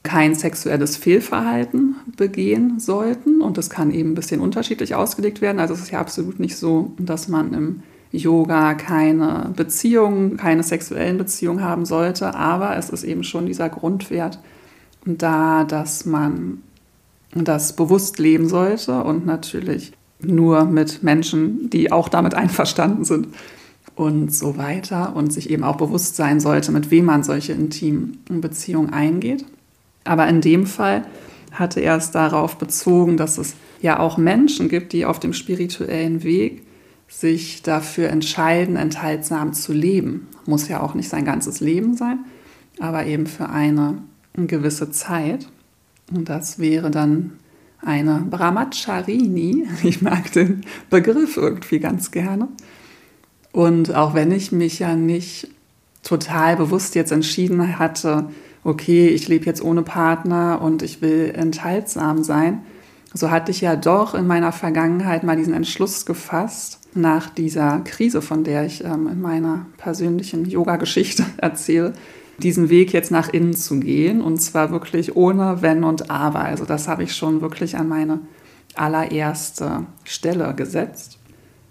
kein 0.03 0.35
sexuelles 0.35 0.97
Fehlverhalten 0.97 1.95
begehen 2.17 2.79
sollten. 2.79 3.41
Und 3.41 3.57
das 3.57 3.69
kann 3.69 3.91
eben 3.91 4.11
ein 4.11 4.15
bisschen 4.15 4.41
unterschiedlich 4.41 4.95
ausgelegt 4.95 5.41
werden. 5.41 5.59
Also 5.59 5.73
es 5.73 5.81
ist 5.81 5.91
ja 5.91 5.99
absolut 5.99 6.39
nicht 6.39 6.57
so, 6.57 6.93
dass 6.99 7.29
man 7.29 7.53
im 7.53 7.83
Yoga 8.11 8.75
keine 8.75 9.51
Beziehungen, 9.55 10.37
keine 10.37 10.63
sexuellen 10.63 11.17
Beziehungen 11.17 11.63
haben 11.63 11.85
sollte. 11.85 12.35
Aber 12.35 12.75
es 12.77 12.89
ist 12.89 13.03
eben 13.03 13.23
schon 13.23 13.45
dieser 13.45 13.69
Grundwert 13.69 14.39
da, 15.05 15.63
dass 15.63 16.05
man 16.05 16.61
das 17.33 17.75
bewusst 17.75 18.19
leben 18.19 18.47
sollte 18.47 19.03
und 19.03 19.25
natürlich 19.25 19.93
nur 20.19 20.65
mit 20.65 21.01
Menschen, 21.01 21.69
die 21.69 21.91
auch 21.91 22.07
damit 22.09 22.35
einverstanden 22.35 23.05
sind 23.05 23.27
und 23.95 24.33
so 24.33 24.57
weiter 24.57 25.15
und 25.15 25.31
sich 25.31 25.49
eben 25.49 25.63
auch 25.63 25.77
bewusst 25.77 26.15
sein 26.15 26.39
sollte, 26.39 26.71
mit 26.71 26.91
wem 26.91 27.05
man 27.05 27.23
solche 27.23 27.53
intimen 27.53 28.19
Beziehungen 28.27 28.91
eingeht. 28.91 29.45
Aber 30.03 30.27
in 30.27 30.41
dem 30.41 30.65
Fall 30.65 31.05
hatte 31.51 31.79
er 31.79 31.97
es 31.97 32.11
darauf 32.11 32.57
bezogen, 32.57 33.17
dass 33.17 33.37
es 33.37 33.55
ja 33.81 33.99
auch 33.99 34.17
Menschen 34.17 34.69
gibt, 34.69 34.93
die 34.93 35.05
auf 35.05 35.19
dem 35.19 35.33
spirituellen 35.33 36.23
Weg 36.23 36.63
sich 37.07 37.61
dafür 37.61 38.09
entscheiden, 38.09 38.75
enthaltsam 38.75 39.53
zu 39.53 39.71
leben. 39.71 40.27
Muss 40.45 40.67
ja 40.67 40.81
auch 40.81 40.95
nicht 40.95 41.09
sein 41.09 41.25
ganzes 41.25 41.59
Leben 41.59 41.95
sein, 41.95 42.19
aber 42.79 43.05
eben 43.05 43.27
für 43.27 43.49
eine 43.49 43.99
gewisse 44.35 44.89
Zeit. 44.89 45.47
Und 46.11 46.27
das 46.27 46.57
wäre 46.57 46.89
dann 46.89 47.33
eine 47.81 48.25
Brahmacharini. 48.29 49.67
Ich 49.83 50.01
mag 50.01 50.31
den 50.31 50.61
Begriff 50.89 51.37
irgendwie 51.37 51.79
ganz 51.79 52.11
gerne. 52.11 52.47
Und 53.53 53.95
auch 53.95 54.13
wenn 54.13 54.31
ich 54.31 54.51
mich 54.51 54.79
ja 54.79 54.95
nicht 54.95 55.47
total 56.03 56.57
bewusst 56.57 56.95
jetzt 56.95 57.13
entschieden 57.13 57.79
hatte, 57.79 58.25
okay, 58.65 59.07
ich 59.07 59.29
lebe 59.29 59.45
jetzt 59.45 59.63
ohne 59.63 59.83
Partner 59.83 60.59
und 60.61 60.81
ich 60.81 61.01
will 61.01 61.31
enthaltsam 61.33 62.23
sein, 62.23 62.63
so 63.13 63.29
hatte 63.29 63.51
ich 63.51 63.61
ja 63.61 63.75
doch 63.75 64.15
in 64.15 64.27
meiner 64.27 64.51
Vergangenheit 64.51 65.23
mal 65.23 65.37
diesen 65.37 65.53
Entschluss 65.53 66.05
gefasst, 66.05 66.79
nach 66.95 67.29
dieser 67.29 67.79
Krise, 67.79 68.21
von 68.21 68.43
der 68.43 68.65
ich 68.65 68.83
ähm, 68.83 69.07
in 69.07 69.21
meiner 69.21 69.65
persönlichen 69.77 70.45
Yoga-Geschichte 70.45 71.25
erzähle, 71.37 71.93
diesen 72.37 72.69
Weg 72.69 72.93
jetzt 72.93 73.11
nach 73.11 73.29
innen 73.29 73.53
zu 73.53 73.79
gehen 73.79 74.21
und 74.21 74.39
zwar 74.41 74.71
wirklich 74.71 75.15
ohne 75.15 75.61
Wenn 75.61 75.83
und 75.83 76.09
Aber. 76.09 76.39
Also 76.39 76.65
das 76.65 76.87
habe 76.87 77.03
ich 77.03 77.15
schon 77.15 77.41
wirklich 77.41 77.77
an 77.77 77.87
meine 77.87 78.19
allererste 78.75 79.85
Stelle 80.03 80.53
gesetzt. 80.55 81.19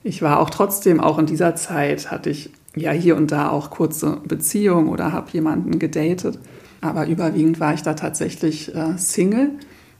Ich 0.05 0.23
war 0.23 0.41
auch 0.41 0.51
trotzdem, 0.51 1.01
auch 1.01 1.19
in 1.19 1.27
dieser 1.27 1.55
Zeit 1.55 2.11
hatte 2.11 2.31
ich 2.31 2.51
ja 2.75 2.91
hier 2.91 3.17
und 3.17 3.31
da 3.31 3.51
auch 3.51 3.71
kurze 3.71 4.21
Beziehungen 4.27 4.89
oder 4.89 5.13
habe 5.13 5.31
jemanden 5.33 5.79
gedatet. 5.79 6.39
aber 6.81 7.07
überwiegend 7.07 7.61
war 7.61 7.75
ich 7.75 7.83
da 7.83 7.95
tatsächlich 7.95 8.75
äh, 8.75 8.99
Single 8.99 9.51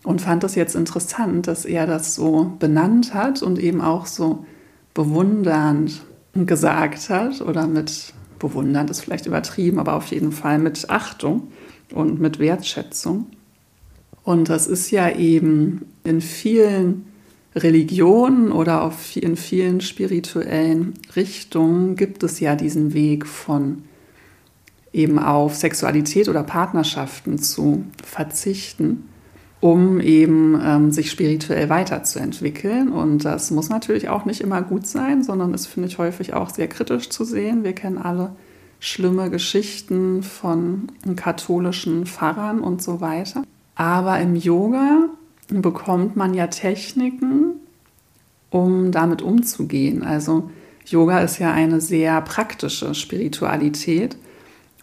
und 0.03 0.21
fand 0.21 0.43
das 0.43 0.57
jetzt 0.57 0.75
interessant, 0.75 1.47
dass 1.47 1.65
er 1.65 1.87
das 1.87 2.17
so 2.17 2.53
benannt 2.59 3.15
hat 3.15 3.43
und 3.43 3.59
eben 3.61 3.81
auch 3.81 4.07
so 4.07 4.45
bewundernd 4.95 6.03
gesagt 6.35 7.09
hat 7.09 7.41
oder 7.41 7.69
mit 7.69 8.13
bewundernd 8.41 8.91
ist 8.91 9.01
vielleicht 9.01 9.27
übertrieben, 9.27 9.79
aber 9.79 9.95
auf 9.95 10.07
jeden 10.07 10.33
Fall 10.33 10.59
mit 10.59 10.91
Achtung 10.91 11.53
und 11.95 12.21
mit 12.21 12.41
Wertschätzung. 12.41 13.27
Und 14.25 14.49
das 14.49 14.67
ist 14.67 14.91
ja 14.91 15.09
eben 15.11 15.87
in 16.03 16.21
vielen 16.21 17.12
Religionen 17.55 18.51
oder 18.51 18.83
auf, 18.83 19.17
in 19.17 19.37
vielen 19.37 19.81
spirituellen 19.81 20.95
Richtungen 21.15 21.97
gibt 21.97 22.23
es 22.23 22.41
ja 22.41 22.57
diesen 22.57 22.95
Weg 22.95 23.27
von 23.27 23.85
eben 24.93 25.19
auf 25.19 25.55
Sexualität 25.55 26.29
oder 26.29 26.43
Partnerschaften 26.43 27.39
zu 27.39 27.85
verzichten, 28.05 29.09
um 29.61 30.01
eben 30.01 30.59
ähm, 30.63 30.91
sich 30.91 31.11
spirituell 31.11 31.69
weiterzuentwickeln. 31.69 32.91
Und 32.91 33.25
das 33.25 33.51
muss 33.51 33.69
natürlich 33.69 34.09
auch 34.09 34.25
nicht 34.25 34.41
immer 34.41 34.63
gut 34.63 34.87
sein, 34.87 35.23
sondern 35.23 35.55
ist, 35.55 35.67
finde 35.67 35.89
ich, 35.89 35.99
häufig 35.99 36.35
auch 36.35 36.51
sehr 36.51 36.69
kritisch 36.69 37.11
zu 37.11 37.25
sehen. 37.25 37.65
Wir 37.65 37.73
kennen 37.75 37.99
alle 37.99 38.33
schlimme 38.81 39.31
Geschichten 39.31 40.23
von 40.23 40.89
katholischen 41.17 42.07
Pfarrern 42.07 42.61
und 42.61 42.83
so 42.83 43.01
weiter. 43.01 43.45
Aber 43.75 44.19
im 44.21 44.37
Yoga 44.37 45.09
bekommt 45.61 46.17
man 46.17 46.33
ja 46.33 46.47
Techniken, 46.47 47.57
um 48.51 48.93
damit 48.93 49.21
umzugehen. 49.21 50.03
Also 50.03 50.51
Yoga 50.87 51.21
ist 51.21 51.39
ja 51.39 51.53
eine 51.53 51.81
sehr 51.81 52.21
praktische 52.23 52.95
Spiritualität 52.95 54.17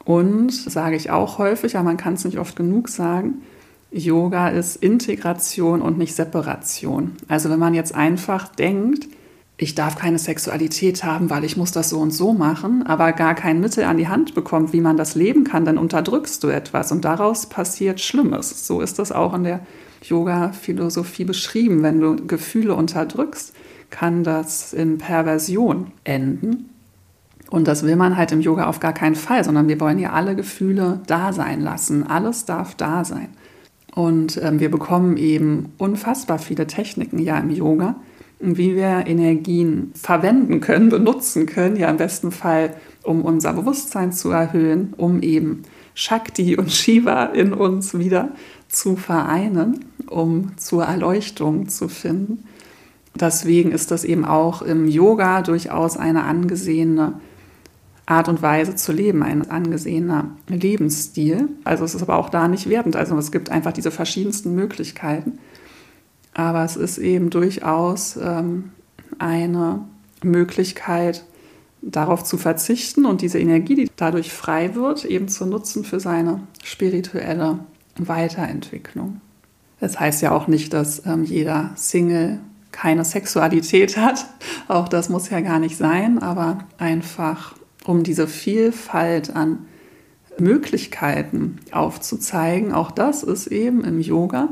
und 0.06 0.52
sage 0.52 0.96
ich 0.96 1.10
auch 1.12 1.38
häufig, 1.38 1.76
aber 1.76 1.86
man 1.86 1.98
kann 1.98 2.14
es 2.14 2.26
nicht 2.26 2.40
oft 2.40 2.56
genug 2.56 2.90
sagen, 2.90 3.42
Yoga 3.92 4.50
ist 4.50 4.76
Integration 4.76 5.82
und 5.82 5.98
nicht 5.98 6.14
Separation. 6.14 7.14
Also 7.28 7.50
wenn 7.50 7.60
man 7.60 7.74
jetzt 7.74 7.96
einfach 7.96 8.48
denkt, 8.50 9.08
ich 9.58 9.76
darf 9.76 9.98
keine 9.98 10.20
Sexualität 10.20 11.04
haben, 11.04 11.30
weil 11.30 11.44
ich 11.44 11.58
muss 11.58 11.72
das 11.72 11.90
so 11.90 12.00
und 12.00 12.12
so 12.12 12.34
machen, 12.34 12.86
aber 12.86 13.12
gar 13.12 13.36
kein 13.36 13.60
Mittel 13.60 13.84
an 13.84 13.98
die 13.98 14.08
Hand 14.08 14.34
bekommt, 14.34 14.72
wie 14.72 14.80
man 14.80 14.96
das 14.96 15.16
leben 15.16 15.44
kann, 15.44 15.66
dann 15.66 15.78
unterdrückst 15.78 16.44
du 16.44 16.48
etwas 16.48 16.92
und 16.92 17.04
daraus 17.04 17.48
passiert 17.48 18.00
Schlimmes. 18.00 18.66
So 18.66 18.80
ist 18.80 19.00
das 19.00 19.12
auch 19.12 19.34
in 19.34 19.44
der 19.44 19.60
Yoga-Philosophie 20.04 21.26
beschrieben. 21.26 21.84
Wenn 21.84 22.00
du 22.00 22.16
Gefühle 22.16 22.76
unterdrückst, 22.76 23.54
kann 23.90 24.24
das 24.24 24.74
in 24.74 24.98
Perversion 24.98 25.92
enden. 26.04 26.70
Und 27.50 27.68
das 27.68 27.84
will 27.84 27.96
man 27.96 28.16
halt 28.16 28.32
im 28.32 28.42
Yoga 28.42 28.68
auf 28.68 28.80
gar 28.80 28.94
keinen 28.94 29.16
Fall, 29.16 29.44
sondern 29.44 29.68
wir 29.68 29.80
wollen 29.80 29.98
ja 29.98 30.12
alle 30.12 30.36
Gefühle 30.36 31.02
da 31.08 31.34
sein 31.34 31.62
lassen. 31.62 32.06
Alles 32.06 32.46
darf 32.46 32.76
da 32.76 33.04
sein. 33.04 33.30
Und 33.96 34.40
ähm, 34.44 34.60
wir 34.60 34.70
bekommen 34.70 35.18
eben 35.18 35.74
unfassbar 35.78 36.38
viele 36.38 36.68
Techniken 36.68 37.18
ja 37.18 37.40
im 37.40 37.50
Yoga, 37.50 37.96
wie 38.40 38.76
wir 38.76 39.08
Energien 39.08 39.92
verwenden 39.96 40.62
können, 40.62 40.90
benutzen 40.90 41.48
können, 41.48 41.76
ja 41.76 41.90
im 41.90 41.98
besten 41.98 42.32
Fall, 42.32 42.76
um 43.04 43.24
unser 43.24 43.54
Bewusstsein 43.54 44.14
zu 44.14 44.30
erhöhen, 44.30 44.94
um 44.96 45.22
eben 45.22 45.64
Shakti 45.96 46.56
und 46.56 46.72
Shiva 46.72 47.26
in 47.26 47.52
uns 47.52 47.98
wieder 47.98 48.30
zu 48.68 48.96
vereinen, 48.96 49.86
um 50.10 50.58
zur 50.58 50.86
Erleuchtung 50.86 51.70
zu 51.70 51.88
finden. 51.88 52.46
Deswegen 53.16 53.72
ist 53.72 53.92
das 53.92 54.04
eben 54.04 54.26
auch 54.26 54.62
im 54.62 54.88
Yoga 54.88 55.42
durchaus 55.42 55.98
eine 55.98 56.24
angesehene 56.24 57.20
Art 58.06 58.28
und 58.28 58.42
Weise 58.42 58.76
zu 58.76 58.92
leben, 58.92 59.22
ein 59.22 59.50
angesehener 59.50 60.32
Lebensstil. 60.48 61.50
Also 61.64 61.84
es 61.84 61.94
ist 61.94 62.02
aber 62.02 62.18
auch 62.18 62.30
da 62.30 62.48
nicht 62.48 62.70
wertend. 62.70 62.96
Also 62.96 63.16
es 63.18 63.32
gibt 63.32 63.50
einfach 63.50 63.72
diese 63.72 63.92
verschiedensten 63.92 64.56
Möglichkeiten. 64.56 65.40
Aber 66.34 66.64
es 66.64 66.76
ist 66.76 66.98
eben 66.98 67.30
durchaus 67.30 68.18
ähm, 68.18 68.72
eine 69.20 69.86
Möglichkeit, 70.24 71.26
darauf 71.82 72.24
zu 72.24 72.38
verzichten 72.38 73.06
und 73.06 73.22
diese 73.22 73.40
Energie, 73.40 73.76
die 73.76 73.92
dadurch 73.96 74.34
frei 74.34 74.76
wird, 74.76 75.06
eben 75.06 75.28
zu 75.28 75.46
nutzen 75.46 75.84
für 75.84 76.00
seine 76.00 76.42
spirituelle 76.64 77.60
Weiterentwicklung. 77.98 79.22
Das 79.80 80.00
heißt 80.00 80.22
ja 80.22 80.32
auch 80.32 80.48
nicht, 80.48 80.74
dass 80.74 81.06
ähm, 81.06 81.24
jeder 81.24 81.72
Single 81.76 82.40
keine 82.72 83.06
Sexualität 83.06 83.98
hat. 83.98 84.26
Auch 84.68 84.88
das 84.88 85.10
muss 85.10 85.30
ja 85.30 85.42
gar 85.42 85.60
nicht 85.60 85.78
sein, 85.78 86.20
aber 86.20 86.60
einfach 86.78 87.56
um 87.86 88.04
diese 88.04 88.28
Vielfalt 88.28 89.36
an 89.36 89.66
Möglichkeiten 90.38 91.58
aufzuzeigen. 91.72 92.72
Auch 92.72 92.92
das 92.92 93.24
ist 93.24 93.48
eben 93.48 93.84
im 93.84 94.00
Yoga 94.00 94.50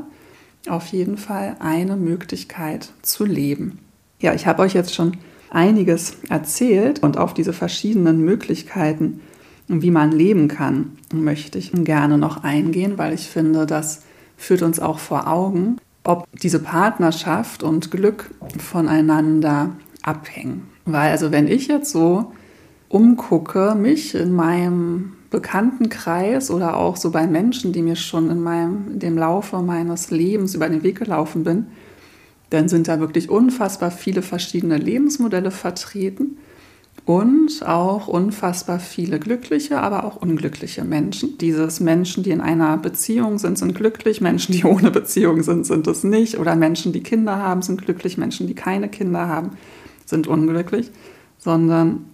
auf 0.68 0.88
jeden 0.88 1.16
Fall 1.16 1.56
eine 1.60 1.96
Möglichkeit 1.96 2.92
zu 3.02 3.24
leben. 3.24 3.78
Ja, 4.20 4.34
ich 4.34 4.46
habe 4.46 4.62
euch 4.62 4.74
jetzt 4.74 4.94
schon 4.94 5.16
einiges 5.50 6.16
erzählt 6.28 7.02
und 7.02 7.16
auf 7.16 7.32
diese 7.32 7.52
verschiedenen 7.52 8.22
Möglichkeiten, 8.22 9.20
wie 9.68 9.90
man 9.90 10.12
leben 10.12 10.48
kann, 10.48 10.98
möchte 11.12 11.58
ich 11.58 11.72
gerne 11.72 12.18
noch 12.18 12.42
eingehen, 12.42 12.98
weil 12.98 13.14
ich 13.14 13.28
finde, 13.28 13.66
das 13.66 14.02
führt 14.38 14.62
uns 14.62 14.80
auch 14.80 14.98
vor 14.98 15.26
Augen, 15.26 15.76
ob 16.04 16.26
diese 16.40 16.60
Partnerschaft 16.60 17.62
und 17.62 17.90
Glück 17.90 18.30
voneinander 18.58 19.72
abhängen. 20.02 20.68
Weil 20.86 21.10
also 21.10 21.30
wenn 21.32 21.46
ich 21.48 21.68
jetzt 21.68 21.90
so 21.90 22.32
umgucke, 22.88 23.74
mich 23.74 24.14
in 24.14 24.32
meinem 24.32 25.12
Bekanntenkreis 25.30 26.50
oder 26.50 26.78
auch 26.78 26.96
so 26.96 27.10
bei 27.10 27.26
Menschen, 27.26 27.74
die 27.74 27.82
mir 27.82 27.96
schon 27.96 28.30
in 28.30 28.40
meinem, 28.40 28.92
in 28.92 28.98
dem 29.00 29.18
Laufe 29.18 29.58
meines 29.58 30.10
Lebens 30.10 30.54
über 30.54 30.70
den 30.70 30.82
Weg 30.82 30.98
gelaufen 30.98 31.44
bin, 31.44 31.66
dann 32.48 32.70
sind 32.70 32.88
da 32.88 32.98
wirklich 32.98 33.28
unfassbar 33.28 33.90
viele 33.90 34.22
verschiedene 34.22 34.78
Lebensmodelle 34.78 35.50
vertreten 35.50 36.38
und 37.08 37.66
auch 37.66 38.06
unfassbar 38.06 38.78
viele 38.78 39.18
glückliche, 39.18 39.80
aber 39.80 40.04
auch 40.04 40.16
unglückliche 40.16 40.84
Menschen. 40.84 41.38
Dieses 41.38 41.80
Menschen, 41.80 42.22
die 42.22 42.32
in 42.32 42.42
einer 42.42 42.76
Beziehung 42.76 43.38
sind, 43.38 43.56
sind 43.56 43.74
glücklich, 43.74 44.20
Menschen, 44.20 44.52
die 44.52 44.64
ohne 44.64 44.90
Beziehung 44.90 45.42
sind, 45.42 45.64
sind 45.64 45.86
es 45.86 46.04
nicht. 46.04 46.38
Oder 46.38 46.54
Menschen, 46.54 46.92
die 46.92 47.02
Kinder 47.02 47.36
haben, 47.38 47.62
sind 47.62 47.82
glücklich, 47.82 48.18
Menschen, 48.18 48.46
die 48.46 48.52
keine 48.52 48.90
Kinder 48.90 49.26
haben, 49.26 49.52
sind 50.04 50.26
unglücklich. 50.26 50.90
Sondern 51.38 52.04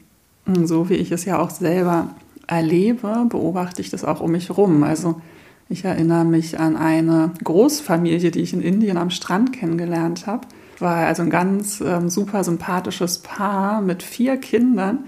so 0.62 0.88
wie 0.88 0.95
ich 0.95 1.11
es 1.11 1.24
ja 1.24 1.40
auch 1.40 1.51
selber 1.51 2.14
erlebe, 2.47 3.26
beobachte 3.28 3.82
ich 3.82 3.90
das 3.90 4.05
auch 4.05 4.20
um 4.20 4.30
mich 4.30 4.57
rum. 4.57 4.84
Also 4.84 5.20
ich 5.68 5.84
erinnere 5.84 6.24
mich 6.24 6.61
an 6.61 6.76
eine 6.76 7.32
Großfamilie, 7.42 8.30
die 8.30 8.42
ich 8.42 8.53
in 8.53 8.62
Indien 8.62 8.99
am 8.99 9.11
Strand 9.11 9.53
kennengelernt 9.53 10.28
habe. 10.28 10.47
War 10.85 11.07
also 11.07 11.22
ein 11.22 11.30
ganz 11.30 11.80
ähm, 11.80 12.11
super 12.11 12.45
sympathisches 12.45 13.20
Paar 13.20 13.80
mit 13.80 14.03
vier 14.03 14.37
Kindern. 14.37 15.07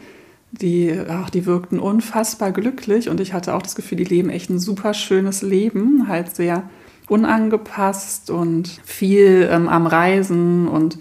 Die, 0.50 0.98
ach, 1.06 1.28
die 1.28 1.44
wirkten 1.44 1.78
unfassbar 1.78 2.50
glücklich 2.50 3.10
und 3.10 3.20
ich 3.20 3.34
hatte 3.34 3.54
auch 3.54 3.60
das 3.60 3.74
Gefühl, 3.74 3.98
die 3.98 4.04
leben 4.04 4.30
echt 4.30 4.48
ein 4.48 4.58
super 4.58 4.94
schönes 4.94 5.42
Leben, 5.42 6.08
halt 6.08 6.34
sehr 6.34 6.62
unangepasst 7.08 8.30
und 8.30 8.80
viel 8.84 9.50
ähm, 9.52 9.68
am 9.68 9.86
Reisen 9.86 10.66
und 10.66 10.98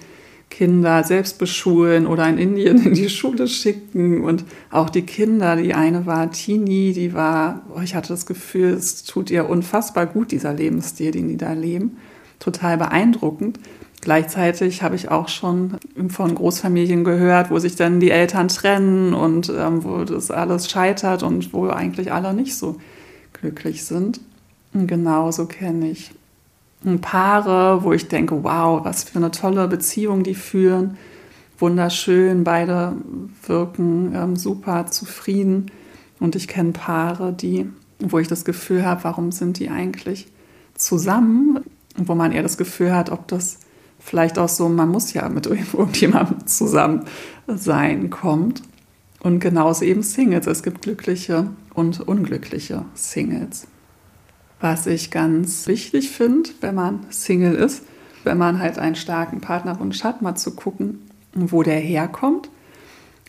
Kinder 0.50 1.06
selbst 1.06 1.40
beschulen 1.40 2.06
oder 2.06 2.28
in 2.28 2.38
Indien 2.38 2.86
in 2.86 2.94
die 2.96 3.10
Schule 3.10 3.48
schicken. 3.48 4.26
Und 4.26 4.44
auch 4.72 4.90
die 4.90 5.04
Kinder, 5.04 5.56
die 5.56 5.74
eine 5.74 6.06
war 6.06 6.32
Teenie, 6.32 6.92
die 6.92 7.14
war, 7.14 7.62
oh, 7.74 7.80
ich 7.82 7.96
hatte 7.96 8.10
das 8.10 8.26
Gefühl, 8.26 8.74
es 8.74 9.04
tut 9.04 9.32
ihr 9.32 9.50
unfassbar 9.50 10.06
gut, 10.06 10.32
dieser 10.32 10.54
Lebensstil, 10.54 11.12
den 11.12 11.30
die 11.30 11.38
da 11.38 11.54
leben. 11.54 11.96
Total 12.40 12.78
beeindruckend. 12.78 13.58
Gleichzeitig 14.06 14.84
habe 14.84 14.96
ich 14.96 15.10
auch 15.10 15.28
schon 15.30 15.78
von 16.10 16.36
Großfamilien 16.36 17.04
gehört, 17.04 17.50
wo 17.50 17.58
sich 17.58 17.76
dann 17.76 18.00
die 18.00 18.12
Eltern 18.12 18.50
trennen 18.50 19.16
und 19.16 19.50
ähm, 19.50 19.84
wo 19.84 20.04
das 20.04 20.30
alles 20.30 20.70
scheitert 20.70 21.24
und 21.24 21.54
wo 21.54 21.70
eigentlich 21.70 22.14
alle 22.14 22.36
nicht 22.36 22.56
so 22.56 22.76
glücklich 23.34 23.84
sind. 23.84 24.22
Und 24.76 24.86
genauso 24.86 25.48
kenne 25.48 25.90
ich 25.90 26.12
Paare, 27.02 27.84
wo 27.84 27.94
ich 27.94 28.08
denke, 28.08 28.44
wow, 28.44 28.86
was 28.86 29.06
für 29.06 29.18
eine 29.18 29.32
tolle 29.32 29.68
Beziehung 29.68 30.22
die 30.22 30.36
führen. 30.36 31.00
Wunderschön, 31.58 32.44
beide 32.44 32.94
wirken 33.48 34.14
ähm, 34.14 34.36
super 34.36 34.86
zufrieden. 34.86 35.72
Und 36.20 36.36
ich 36.36 36.48
kenne 36.48 36.74
Paare, 36.74 37.34
die, 37.34 37.68
wo 37.98 38.20
ich 38.20 38.28
das 38.28 38.46
Gefühl 38.46 38.86
habe, 38.86 39.04
warum 39.04 39.32
sind 39.32 39.58
die 39.58 39.72
eigentlich 39.72 40.28
zusammen? 40.76 41.62
Wo 41.98 42.14
man 42.14 42.34
eher 42.34 42.44
das 42.44 42.60
Gefühl 42.60 42.94
hat, 42.94 43.10
ob 43.10 43.28
das 43.28 43.65
vielleicht 44.06 44.38
auch 44.38 44.48
so, 44.48 44.70
man 44.70 44.90
muss 44.90 45.14
ja 45.14 45.28
mit 45.28 45.46
irgendjemandem 45.74 46.46
zusammen 46.48 47.06
sein, 47.48 48.10
kommt. 48.10 48.62
Und 49.20 49.40
genauso 49.40 49.84
eben 49.84 50.04
Singles. 50.04 50.46
Es 50.46 50.62
gibt 50.62 50.84
glückliche 50.84 51.48
und 51.74 52.00
unglückliche 52.00 52.86
Singles. 52.94 53.68
Was 54.60 54.86
ich 54.86 55.10
ganz 55.10 55.68
wichtig 55.68 56.12
finde, 56.12 56.52
wenn 56.62 56.76
man 56.76 57.08
Single 57.10 57.56
ist, 57.56 57.84
wenn 58.24 58.38
man 58.38 58.60
halt 58.60 58.78
einen 58.78 58.96
starken 58.96 59.42
Partnerwunsch 59.42 60.04
hat, 60.04 60.22
mal 60.22 60.36
zu 60.36 60.56
gucken, 60.56 61.00
wo 61.34 61.64
der 61.64 61.80
herkommt. 61.80 62.50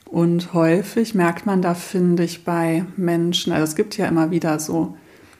Und 0.04 0.52
häufig 0.52 1.14
merkt 1.14 1.46
man 1.46 1.62
da, 1.62 1.74
finde 1.74 2.24
ich, 2.24 2.44
bei 2.44 2.84
Menschen, 2.96 3.52
also 3.52 3.64
es 3.64 3.74
gibt 3.74 3.96
ja 3.96 4.06
immer 4.06 4.30
wieder 4.30 4.60
so 4.60 4.96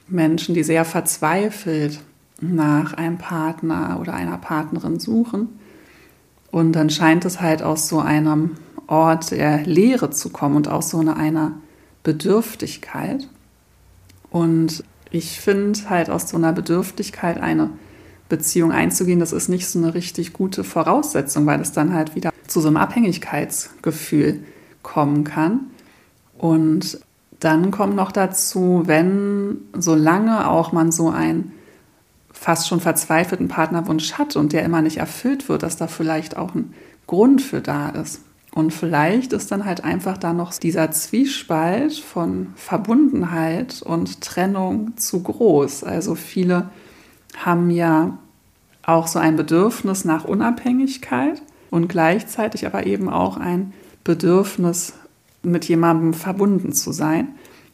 Menschen, 0.07 0.55
die 0.55 0.63
sehr 0.63 0.83
verzweifelt 0.83 2.01
nach 2.39 2.93
einem 2.93 3.17
Partner 3.17 3.97
oder 3.99 4.13
einer 4.13 4.37
Partnerin 4.37 4.99
suchen. 4.99 5.49
Und 6.51 6.73
dann 6.73 6.89
scheint 6.89 7.25
es 7.25 7.41
halt 7.41 7.61
aus 7.61 7.87
so 7.87 7.99
einem 7.99 8.51
Ort 8.87 9.31
der 9.31 9.65
Leere 9.65 10.11
zu 10.11 10.29
kommen 10.29 10.55
und 10.55 10.67
aus 10.67 10.89
so 10.89 10.99
einer 10.99 11.53
Bedürftigkeit. 12.03 13.27
Und 14.29 14.83
ich 15.11 15.39
finde 15.39 15.89
halt 15.89 16.09
aus 16.09 16.29
so 16.29 16.37
einer 16.37 16.53
Bedürftigkeit 16.53 17.39
eine 17.39 17.71
Beziehung 18.29 18.71
einzugehen, 18.71 19.19
das 19.19 19.31
ist 19.31 19.47
nicht 19.47 19.67
so 19.67 19.79
eine 19.79 19.93
richtig 19.93 20.33
gute 20.33 20.63
Voraussetzung, 20.63 21.45
weil 21.45 21.61
es 21.61 21.71
dann 21.71 21.93
halt 21.93 22.15
wieder 22.15 22.31
zu 22.45 22.59
so 22.59 22.67
einem 22.67 22.77
Abhängigkeitsgefühl 22.77 24.43
kommen 24.83 25.23
kann. 25.23 25.67
Und 26.37 26.99
dann 27.39 27.71
kommt 27.71 27.95
noch 27.95 28.11
dazu, 28.11 28.83
wenn 28.85 29.59
solange 29.73 30.49
auch 30.49 30.71
man 30.71 30.91
so 30.91 31.09
einen 31.09 31.53
fast 32.39 32.67
schon 32.67 32.79
verzweifelten 32.79 33.47
Partnerwunsch 33.47 34.13
hat 34.13 34.35
und 34.35 34.53
der 34.53 34.63
immer 34.63 34.81
nicht 34.81 34.97
erfüllt 34.97 35.49
wird, 35.49 35.63
dass 35.63 35.77
da 35.77 35.87
vielleicht 35.87 36.37
auch 36.37 36.55
ein 36.55 36.73
Grund 37.07 37.41
für 37.41 37.61
da 37.61 37.89
ist. 37.89 38.21
Und 38.53 38.73
vielleicht 38.73 39.33
ist 39.33 39.51
dann 39.51 39.65
halt 39.65 39.83
einfach 39.83 40.17
da 40.17 40.33
noch 40.33 40.53
dieser 40.53 40.89
Zwiespalt 40.91 41.93
von 41.93 42.53
Verbundenheit 42.55 43.81
und 43.81 44.21
Trennung 44.21 44.97
zu 44.97 45.21
groß. 45.21 45.83
Also 45.83 46.15
viele 46.15 46.69
haben 47.37 47.69
ja 47.69 48.17
auch 48.83 49.07
so 49.07 49.19
ein 49.19 49.35
Bedürfnis 49.35 50.05
nach 50.05 50.25
Unabhängigkeit 50.25 51.41
und 51.69 51.87
gleichzeitig 51.87 52.65
aber 52.65 52.85
eben 52.85 53.09
auch 53.09 53.37
ein 53.37 53.73
Bedürfnis, 54.03 54.93
mit 55.43 55.65
jemandem 55.65 56.13
verbunden 56.13 56.73
zu 56.73 56.91
sein, 56.91 57.29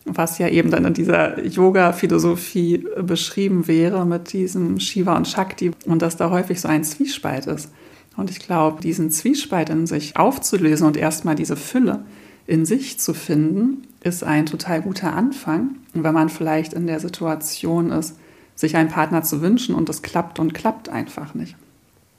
was 0.06 0.38
ja 0.38 0.50
eben 0.50 0.70
dann 0.70 0.86
in 0.86 0.94
dieser 0.94 1.44
Yoga-Philosophie 1.44 2.86
beschrieben 3.02 3.68
wäre 3.68 4.06
mit 4.06 4.34
diesem 4.34 4.80
Shiva 4.80 5.16
und 5.16 5.28
Shakti 5.28 5.72
und 5.86 6.02
dass 6.02 6.18
da 6.18 6.30
häufig 6.30 6.60
so 6.60 6.68
ein 6.68 6.84
Zwiespalt 6.84 7.48
ist. 7.48 7.72
Und 8.16 8.30
ich 8.30 8.40
glaube, 8.40 8.82
diesen 8.82 9.12
Zwiespalt 9.12 9.70
in 9.70 9.88
sich 9.88 10.18
aufzulösen 10.18 10.86
und 10.86 10.98
erstmal 10.98 11.36
diese 11.36 11.56
Fülle 11.56 12.04
in 12.46 12.66
sich 12.66 13.00
zu 13.00 13.14
finden, 13.14 13.84
ist 14.04 14.24
ein 14.24 14.46
total 14.46 14.82
guter 14.82 15.14
Anfang. 15.14 15.78
Wenn 15.94 16.14
man 16.14 16.30
vielleicht 16.30 16.74
in 16.74 16.88
der 16.88 17.00
Situation 17.00 17.92
ist, 17.92 18.18
sich 18.56 18.76
einen 18.76 18.90
Partner 18.90 19.24
zu 19.24 19.42
wünschen 19.42 19.74
und 19.74 19.90
es 19.90 20.02
klappt 20.02 20.40
und 20.40 20.54
klappt 20.54 20.90
einfach 20.90 21.34
nicht. 21.34 21.56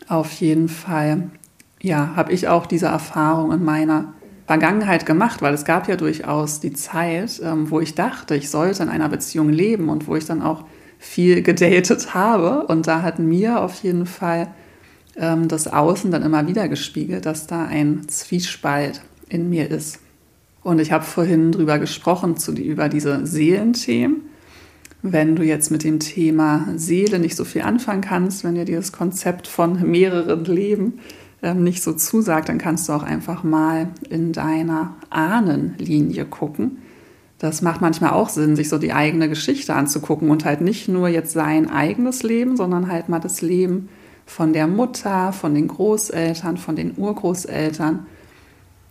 Auf 0.09 0.33
jeden 0.33 0.69
Fall, 0.69 1.31
ja, 1.81 2.17
habe 2.17 2.33
ich 2.33 2.49
auch 2.49 2.67
diese 2.67 2.87
Erfahrung 2.87 3.53
in 3.53 3.63
meiner 3.63 4.14
Vergangenheit 4.47 5.07
gemacht, 5.07 5.41
weil 5.41 5.55
es 5.55 5.65
gab 5.65 5.89
ja 5.89 5.97
durchaus 5.97 6.61
die 6.61 6.73
Zeit, 6.73 7.41
ähm, 7.43 7.71
wo 7.71 7.81
ich 7.81 7.95
dachte, 7.95 8.35
ich 8.37 8.51
sollte 8.51 8.83
in 8.83 8.89
einer 8.89 9.09
Beziehung 9.09 9.49
leben 9.49 9.89
und 9.89 10.07
wo 10.07 10.17
ich 10.17 10.27
dann 10.27 10.43
auch 10.43 10.65
viel 10.99 11.43
gedatet 11.43 12.15
habe. 12.15 12.67
Und 12.67 12.87
da 12.87 13.03
hat 13.03 13.19
mir 13.19 13.61
auf 13.61 13.83
jeden 13.83 14.07
Fall 14.07 14.49
ähm, 15.17 15.49
das 15.49 15.67
Außen 15.67 16.11
dann 16.11 16.23
immer 16.23 16.47
wieder 16.47 16.69
gespiegelt, 16.69 17.27
dass 17.27 17.47
da 17.47 17.65
ein 17.65 18.07
Zwiespalt 18.09 19.01
in 19.29 19.49
mir 19.49 19.71
ist. 19.71 20.01
Und 20.63 20.81
ich 20.81 20.93
habe 20.93 21.05
vorhin 21.05 21.53
drüber 21.53 21.79
gesprochen, 21.79 22.37
zu, 22.37 22.53
über 22.53 22.89
diese 22.89 23.27
Seelenthemen. 23.27 24.23
Wenn 25.03 25.37
du 25.37 25.43
jetzt 25.43 25.71
mit 25.71 25.85
dem 25.85 26.01
Thema 26.01 26.67
Seele 26.77 27.19
nicht 27.19 27.37
so 27.37 27.45
viel 27.45 27.63
anfangen 27.63 28.01
kannst, 28.01 28.45
wenn 28.45 28.55
dir 28.55 28.65
dieses 28.65 28.91
Konzept 28.91 29.47
von 29.47 29.91
mehreren 29.91 30.45
Leben 30.47 31.01
nicht 31.43 31.83
so 31.83 31.93
zusagt, 31.93 32.49
dann 32.49 32.59
kannst 32.59 32.89
du 32.89 32.95
auch 32.95 33.03
einfach 33.03 33.43
mal 33.45 33.89
in 34.09 34.33
deiner 34.33 34.95
Ahnenlinie 35.11 36.25
gucken. 36.25 36.79
Das 37.39 37.61
macht 37.61 37.83
manchmal 37.83 38.13
auch 38.13 38.31
Sinn, 38.31 38.57
sich 38.57 38.69
so 38.69 38.79
die 38.79 38.93
eigene 38.93 39.29
Geschichte 39.29 39.75
anzugucken 39.75 40.31
und 40.31 40.45
halt 40.47 40.63
nicht 40.63 40.89
nur 40.89 41.09
jetzt 41.09 41.33
sein 41.33 41.69
eigenes 41.69 42.23
Leben, 42.23 42.57
sondern 42.57 42.91
halt 42.91 43.09
mal 43.11 43.19
das 43.19 43.43
Leben 43.43 43.91
von 44.25 44.53
der 44.53 44.67
Mutter, 44.67 45.33
von 45.33 45.55
den 45.55 45.69
Großeltern, 45.69 46.57
von 46.57 46.77
den 46.77 46.97
Urgroßeltern. 46.97 48.07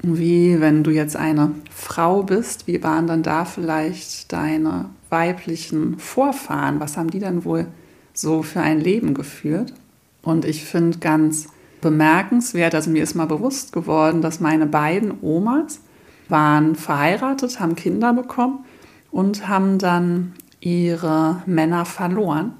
Wie 0.03 0.59
wenn 0.59 0.83
du 0.83 0.91
jetzt 0.91 1.15
eine 1.15 1.51
Frau 1.71 2.23
bist, 2.23 2.67
wie 2.67 2.83
waren 2.83 3.07
dann 3.07 3.23
da 3.23 3.45
vielleicht 3.45 4.31
deine 4.33 4.89
weiblichen 5.09 5.97
Vorfahren? 5.97 6.79
Was 6.79 6.97
haben 6.97 7.09
die 7.09 7.19
dann 7.19 7.45
wohl 7.45 7.67
so 8.13 8.43
für 8.43 8.59
ein 8.59 8.81
Leben 8.81 9.13
geführt? 9.13 9.73
Und 10.21 10.45
ich 10.45 10.65
finde 10.65 10.99
ganz 10.99 11.47
bemerkenswert, 11.83 12.73
also 12.73 12.89
mir 12.89 13.03
ist 13.03 13.13
mal 13.13 13.27
bewusst 13.27 13.73
geworden, 13.73 14.21
dass 14.21 14.39
meine 14.39 14.65
beiden 14.65 15.13
Omas 15.21 15.81
waren 16.29 16.75
verheiratet, 16.75 17.59
haben 17.59 17.75
Kinder 17.75 18.13
bekommen 18.13 18.65
und 19.11 19.47
haben 19.47 19.77
dann 19.77 20.33
ihre 20.59 21.43
Männer 21.45 21.85
verloren 21.85 22.53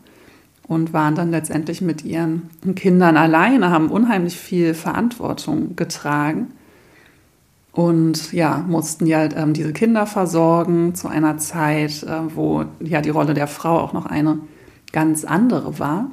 und 0.68 0.94
waren 0.94 1.16
dann 1.16 1.32
letztendlich 1.32 1.82
mit 1.82 2.04
ihren 2.04 2.50
Kindern 2.76 3.18
alleine, 3.18 3.72
haben 3.72 3.90
unheimlich 3.90 4.38
viel 4.38 4.74
Verantwortung 4.74 5.76
getragen 5.76 6.50
und 7.74 8.32
ja, 8.34 8.64
mussten 8.68 9.08
ja 9.08 9.24
ähm, 9.24 9.54
diese 9.54 9.74
Kinder 9.74 10.06
versorgen 10.06 10.94
zu 10.94 11.08
einer 11.08 11.38
Zeit, 11.40 12.04
äh, 12.04 12.36
wo 12.36 12.66
ja 12.80 13.02
die 13.02 13.10
Rolle 13.10 13.34
der 13.34 13.48
Frau 13.48 13.80
auch 13.80 13.94
noch 13.94 14.06
eine 14.06 14.40
ganz 14.92 15.26
andere 15.26 15.80
war. 15.80 16.12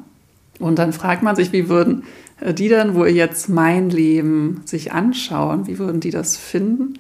Und 0.61 0.79
dann 0.79 0.93
fragt 0.93 1.23
man 1.23 1.35
sich, 1.35 1.53
wie 1.53 1.69
würden 1.69 2.05
äh, 2.41 2.55
die 2.55 2.69
dann, 2.69 2.95
wo 2.95 3.05
jetzt 3.05 3.49
mein 3.49 3.91
Leben 3.91 4.63
sich 4.65 4.93
anschauen, 4.93 5.67
wie 5.67 5.79
würden 5.79 6.01
die 6.01 6.11
das 6.11 6.37
finden? 6.37 6.95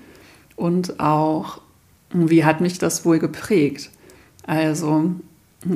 Und 0.57 0.99
auch, 0.99 1.61
wie 2.13 2.45
hat 2.45 2.61
mich 2.61 2.79
das 2.79 3.05
wohl 3.05 3.19
geprägt? 3.19 3.91
Also 4.47 5.13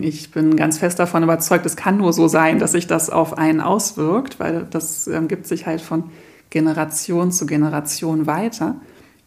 ich 0.01 0.31
bin 0.31 0.57
ganz 0.57 0.79
fest 0.79 0.99
davon 0.99 1.23
überzeugt, 1.23 1.67
es 1.67 1.77
kann 1.77 1.99
nur 1.99 2.13
so 2.13 2.27
sein, 2.27 2.59
dass 2.59 2.73
sich 2.73 2.87
das 2.87 3.11
auf 3.11 3.37
einen 3.37 3.61
auswirkt, 3.61 4.41
weil 4.41 4.67
das 4.71 5.07
ähm, 5.07 5.29
gibt 5.29 5.47
sich 5.47 5.67
halt 5.67 5.81
von 5.81 6.05
Generation 6.51 7.33
zu 7.33 7.47
Generation 7.47 8.27
weiter. 8.27 8.77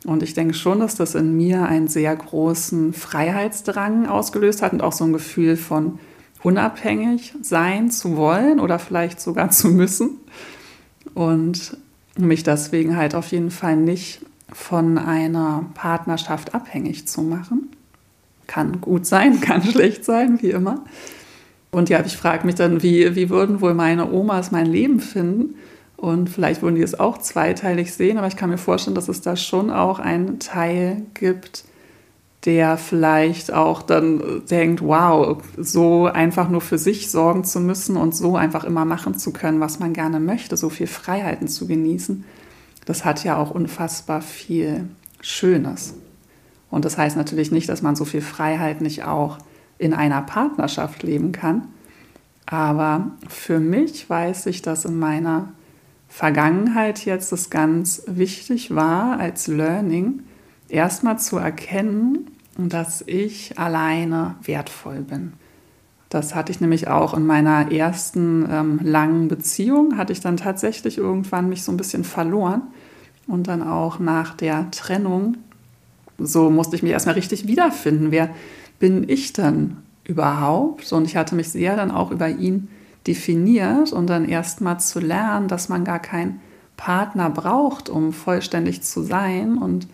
Und 0.05 0.23
ich 0.23 0.33
denke 0.33 0.53
schon, 0.53 0.79
dass 0.79 0.95
das 0.95 1.15
in 1.15 1.35
mir 1.35 1.63
einen 1.63 1.87
sehr 1.87 2.15
großen 2.15 2.93
Freiheitsdrang 2.93 4.07
ausgelöst 4.07 4.61
hat 4.61 4.73
und 4.73 4.81
auch 4.81 4.93
so 4.93 5.03
ein 5.03 5.13
Gefühl 5.13 5.57
von 5.57 5.99
unabhängig 6.47 7.33
sein 7.41 7.91
zu 7.91 8.15
wollen 8.15 8.61
oder 8.61 8.79
vielleicht 8.79 9.19
sogar 9.19 9.49
zu 9.49 9.67
müssen. 9.67 10.11
Und 11.13 11.75
mich 12.17 12.43
deswegen 12.43 12.95
halt 12.95 13.15
auf 13.15 13.31
jeden 13.31 13.51
Fall 13.51 13.75
nicht 13.75 14.21
von 14.53 14.97
einer 14.97 15.65
Partnerschaft 15.73 16.55
abhängig 16.55 17.05
zu 17.05 17.21
machen. 17.21 17.69
Kann 18.47 18.79
gut 18.79 19.05
sein, 19.05 19.41
kann 19.41 19.61
schlecht 19.61 20.05
sein, 20.05 20.41
wie 20.41 20.51
immer. 20.51 20.85
Und 21.69 21.89
ja, 21.89 22.01
ich 22.05 22.15
frage 22.15 22.45
mich 22.45 22.55
dann, 22.55 22.81
wie, 22.81 23.13
wie 23.13 23.29
würden 23.29 23.59
wohl 23.59 23.73
meine 23.73 24.09
Omas 24.09 24.51
mein 24.51 24.67
Leben 24.67 25.01
finden? 25.01 25.55
Und 25.97 26.29
vielleicht 26.29 26.61
würden 26.61 26.75
die 26.75 26.81
es 26.81 26.97
auch 26.97 27.17
zweiteilig 27.17 27.93
sehen, 27.93 28.17
aber 28.17 28.27
ich 28.27 28.37
kann 28.37 28.49
mir 28.49 28.57
vorstellen, 28.57 28.95
dass 28.95 29.09
es 29.09 29.19
da 29.19 29.35
schon 29.35 29.69
auch 29.69 29.99
einen 29.99 30.39
Teil 30.39 31.01
gibt, 31.13 31.65
der 32.47 32.77
vielleicht 32.77 33.51
auch 33.51 33.81
dann 33.81 34.41
denkt, 34.49 34.81
wow, 34.81 35.37
so 35.57 36.05
einfach 36.05 36.47
nur 36.47 36.61
für 36.61 36.77
sich 36.77 37.11
sorgen 37.11 37.43
zu 37.43 37.59
müssen 37.59 37.97
und 37.97 38.15
so 38.15 38.37
einfach 38.37 38.63
immer 38.63 38.85
machen 38.85 39.17
zu 39.17 39.33
können, 39.33 39.59
was 39.59 39.79
man 39.79 39.91
gerne 39.91 40.21
möchte, 40.21 40.55
so 40.55 40.69
viel 40.69 40.87
Freiheiten 40.87 41.49
zu 41.49 41.67
genießen, 41.67 42.23
das 42.85 43.03
hat 43.03 43.25
ja 43.25 43.35
auch 43.35 43.51
unfassbar 43.51 44.21
viel 44.21 44.87
Schönes. 45.19 45.95
Und 46.71 46.85
das 46.85 46.97
heißt 46.97 47.17
natürlich 47.17 47.51
nicht, 47.51 47.67
dass 47.67 47.81
man 47.81 47.97
so 47.97 48.05
viel 48.05 48.21
Freiheit 48.21 48.79
nicht 48.79 49.03
auch 49.03 49.39
in 49.77 49.93
einer 49.93 50.21
Partnerschaft 50.21 51.03
leben 51.03 51.33
kann. 51.33 51.67
Aber 52.45 53.11
für 53.27 53.59
mich 53.59 54.09
weiß 54.09 54.45
ich, 54.45 54.61
dass 54.61 54.85
in 54.85 54.97
meiner 54.97 55.49
Vergangenheit 56.07 57.03
jetzt 57.03 57.33
es 57.33 57.49
ganz 57.49 58.03
wichtig 58.07 58.73
war, 58.73 59.19
als 59.19 59.47
Learning 59.47 60.21
erstmal 60.69 61.19
zu 61.19 61.35
erkennen, 61.35 62.31
dass 62.57 63.03
ich 63.05 63.57
alleine 63.59 64.35
wertvoll 64.43 65.01
bin. 65.01 65.33
Das 66.09 66.35
hatte 66.35 66.51
ich 66.51 66.61
nämlich 66.61 66.87
auch 66.87 67.13
in 67.13 67.25
meiner 67.25 67.71
ersten 67.71 68.47
ähm, 68.49 68.79
langen 68.81 69.27
Beziehung, 69.27 69.97
hatte 69.97 70.13
ich 70.13 70.21
dann 70.21 70.37
tatsächlich 70.37 70.97
irgendwann 70.97 71.49
mich 71.49 71.63
so 71.63 71.71
ein 71.71 71.77
bisschen 71.77 72.03
verloren. 72.03 72.61
Und 73.27 73.47
dann 73.47 73.61
auch 73.61 73.99
nach 73.99 74.33
der 74.35 74.71
Trennung 74.71 75.35
so 76.17 76.49
musste 76.49 76.75
ich 76.75 76.83
mich 76.83 76.91
erstmal 76.91 77.15
richtig 77.15 77.47
wiederfinden. 77.47 78.11
Wer 78.11 78.29
bin 78.79 79.07
ich 79.07 79.33
dann 79.33 79.77
überhaupt? 80.03 80.91
Und 80.91 81.05
ich 81.05 81.15
hatte 81.15 81.35
mich 81.35 81.49
sehr 81.49 81.75
dann 81.75 81.91
auch 81.91 82.11
über 82.11 82.29
ihn 82.29 82.69
definiert 83.05 83.93
und 83.93 84.07
dann 84.07 84.27
erstmal 84.27 84.79
zu 84.79 84.99
lernen, 84.99 85.47
dass 85.47 85.69
man 85.69 85.85
gar 85.85 85.99
keinen 85.99 86.41
Partner 86.75 87.29
braucht, 87.29 87.89
um 87.89 88.13
vollständig 88.13 88.83
zu 88.83 89.01
sein 89.01 89.57
und 89.57 89.87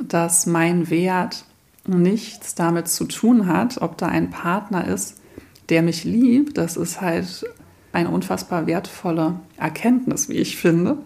dass 0.00 0.46
mein 0.46 0.90
Wert 0.90 1.44
nichts 1.86 2.54
damit 2.54 2.88
zu 2.88 3.04
tun 3.04 3.46
hat, 3.46 3.80
ob 3.80 3.98
da 3.98 4.06
ein 4.06 4.30
Partner 4.30 4.86
ist, 4.86 5.20
der 5.68 5.82
mich 5.82 6.04
liebt. 6.04 6.58
Das 6.58 6.76
ist 6.76 7.00
halt 7.00 7.44
eine 7.92 8.08
unfassbar 8.08 8.66
wertvolle 8.66 9.34
Erkenntnis, 9.56 10.28
wie 10.28 10.34
ich 10.34 10.56
finde. 10.56 10.98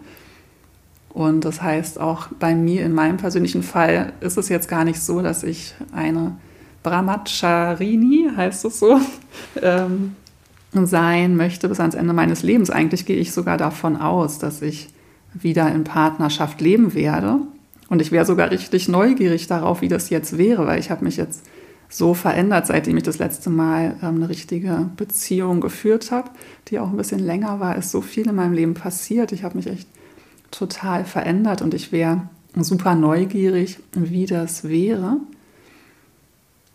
Und 1.09 1.45
das 1.45 1.61
heißt, 1.61 1.99
auch 1.99 2.27
bei 2.39 2.53
mir 2.53 2.85
in 2.85 2.93
meinem 2.93 3.17
persönlichen 3.17 3.63
Fall 3.63 4.13
ist 4.19 4.37
es 4.37 4.49
jetzt 4.49 4.69
gar 4.69 4.83
nicht 4.83 5.01
so, 5.01 5.21
dass 5.21 5.43
ich 5.43 5.73
eine 5.91 6.37
Brahmacharini, 6.83 8.29
heißt 8.35 8.65
es 8.65 8.79
so, 8.79 8.99
ähm, 9.61 10.15
sein 10.73 11.35
möchte 11.35 11.69
bis 11.69 11.79
ans 11.79 11.95
Ende 11.95 12.13
meines 12.13 12.43
Lebens. 12.43 12.69
Eigentlich 12.69 13.05
gehe 13.05 13.17
ich 13.17 13.31
sogar 13.31 13.57
davon 13.57 13.97
aus, 13.97 14.37
dass 14.37 14.61
ich 14.61 14.89
wieder 15.33 15.71
in 15.73 15.83
Partnerschaft 15.83 16.61
leben 16.61 16.93
werde. 16.93 17.39
Und 17.89 18.01
ich 18.01 18.11
wäre 18.11 18.25
sogar 18.25 18.51
richtig 18.51 18.87
neugierig 18.89 19.47
darauf, 19.47 19.81
wie 19.81 19.87
das 19.87 20.09
jetzt 20.09 20.37
wäre, 20.37 20.67
weil 20.67 20.79
ich 20.79 20.91
habe 20.91 21.05
mich 21.05 21.17
jetzt 21.17 21.43
so 21.89 22.13
verändert, 22.13 22.67
seitdem 22.67 22.97
ich 22.97 23.03
das 23.03 23.17
letzte 23.17 23.49
Mal 23.49 23.95
ähm, 24.01 24.15
eine 24.15 24.29
richtige 24.29 24.89
Beziehung 24.97 25.61
geführt 25.61 26.11
habe, 26.11 26.31
die 26.67 26.79
auch 26.79 26.89
ein 26.89 26.97
bisschen 26.97 27.19
länger 27.19 27.59
war, 27.59 27.77
ist 27.77 27.91
so 27.91 28.01
viel 28.01 28.27
in 28.27 28.35
meinem 28.35 28.53
Leben 28.53 28.73
passiert. 28.73 29.31
Ich 29.31 29.43
habe 29.43 29.55
mich 29.55 29.67
echt 29.67 29.87
total 30.51 31.05
verändert 31.05 31.61
und 31.61 31.73
ich 31.73 31.91
wäre 31.91 32.23
super 32.55 32.95
neugierig, 32.95 33.79
wie 33.93 34.25
das 34.25 34.67
wäre. 34.67 35.17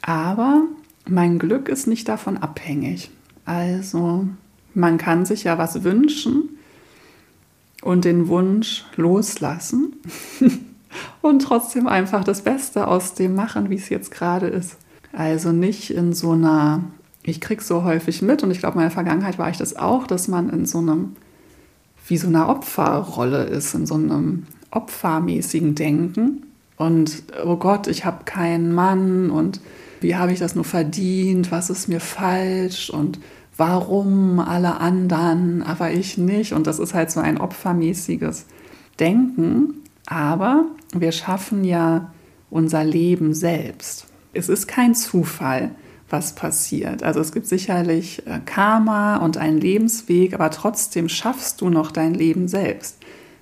Aber 0.01 0.63
mein 1.07 1.39
Glück 1.39 1.69
ist 1.69 1.87
nicht 1.87 2.09
davon 2.09 2.39
abhängig. 2.39 3.11
Also 3.45 4.27
man 4.75 4.99
kann 4.99 5.27
sich 5.27 5.45
ja 5.45 5.59
was 5.59 5.85
wünschen 5.85 6.59
und 7.83 8.05
den 8.05 8.29
Wunsch 8.29 8.85
loslassen 8.97 9.95
und 11.21 11.41
trotzdem 11.41 11.87
einfach 11.87 12.25
das 12.25 12.43
Beste 12.43 12.87
aus 12.87 13.15
dem 13.15 13.35
machen, 13.35 13.71
wie 13.71 13.77
es 13.77 13.89
jetzt 13.89 14.11
gerade 14.11 14.47
ist. 14.47 14.77
Also 15.13 15.53
nicht 15.53 15.91
in 15.91 16.13
so 16.13 16.33
einer, 16.33 16.83
ich 17.23 17.41
kriege 17.41 17.63
so 17.63 17.85
häufig 17.85 18.23
mit 18.23 18.43
und 18.43 18.51
ich 18.51 18.59
glaube, 18.59 18.75
in 18.75 18.81
meiner 18.81 18.91
Vergangenheit 18.91 19.39
war 19.39 19.51
ich 19.51 19.59
das 19.59 19.77
auch, 19.77 20.07
dass 20.07 20.29
man 20.29 20.49
in 20.51 20.67
so 20.67 20.79
einem, 20.79 21.17
wie 22.07 22.17
so 22.17 22.29
einer 22.29 22.49
Opferrolle 22.49 23.45
ist, 23.45 23.75
in 23.75 23.87
so 23.87 23.95
einem 23.95 24.45
opfermäßigen 24.71 25.75
Denken. 25.75 26.47
Und 26.77 27.23
oh 27.45 27.57
Gott, 27.57 27.87
ich 27.87 28.05
habe 28.05 28.25
keinen 28.25 28.75
Mann 28.75 29.31
und 29.31 29.61
wie 30.01 30.17
habe 30.17 30.33
ich 30.33 30.41
das 30.41 30.55
nur 30.55 30.65
verdient, 30.65 31.53
was 31.53 31.71
ist 31.71 31.89
mir 31.89 32.01
falsch 32.01 32.91
und 32.91 33.21
warum 33.57 34.41
alle 34.41 34.81
anderen, 34.81 35.63
aber 35.63 35.93
ich 35.93 36.19
nicht. 36.19 36.53
Und 36.53 36.67
das 36.67 36.79
ist 36.79 36.95
halt 36.95 37.11
so 37.11 37.21
ein 37.21 37.39
opfermäßiges 37.39 38.47
Denken. 38.99 39.82
Aber 40.13 40.67
wir 40.93 41.11
schaffen 41.11 41.65
ja 41.65 42.13
unser 42.51 42.85
Leben 42.85 43.33
selbst. 43.33 44.07
Es 44.35 44.51
ist 44.51 44.69
kein 44.69 44.95
Zufall, 44.95 45.71
was 46.11 46.35
passiert. 46.35 47.03
Also 47.03 47.21
es 47.21 47.33
gibt 47.33 47.47
sicherlich 47.47 48.27
äh, 48.27 48.41
Karma 48.45 49.17
und 49.17 49.39
einen 49.39 49.59
Lebensweg, 49.59 50.35
aber 50.35 50.51
trotzdem 50.51 51.09
schaffst 51.09 51.63
du 51.63 51.71
noch 51.71 51.91
dein 51.91 52.13
Leben 52.13 52.47
selbst. 52.47 52.99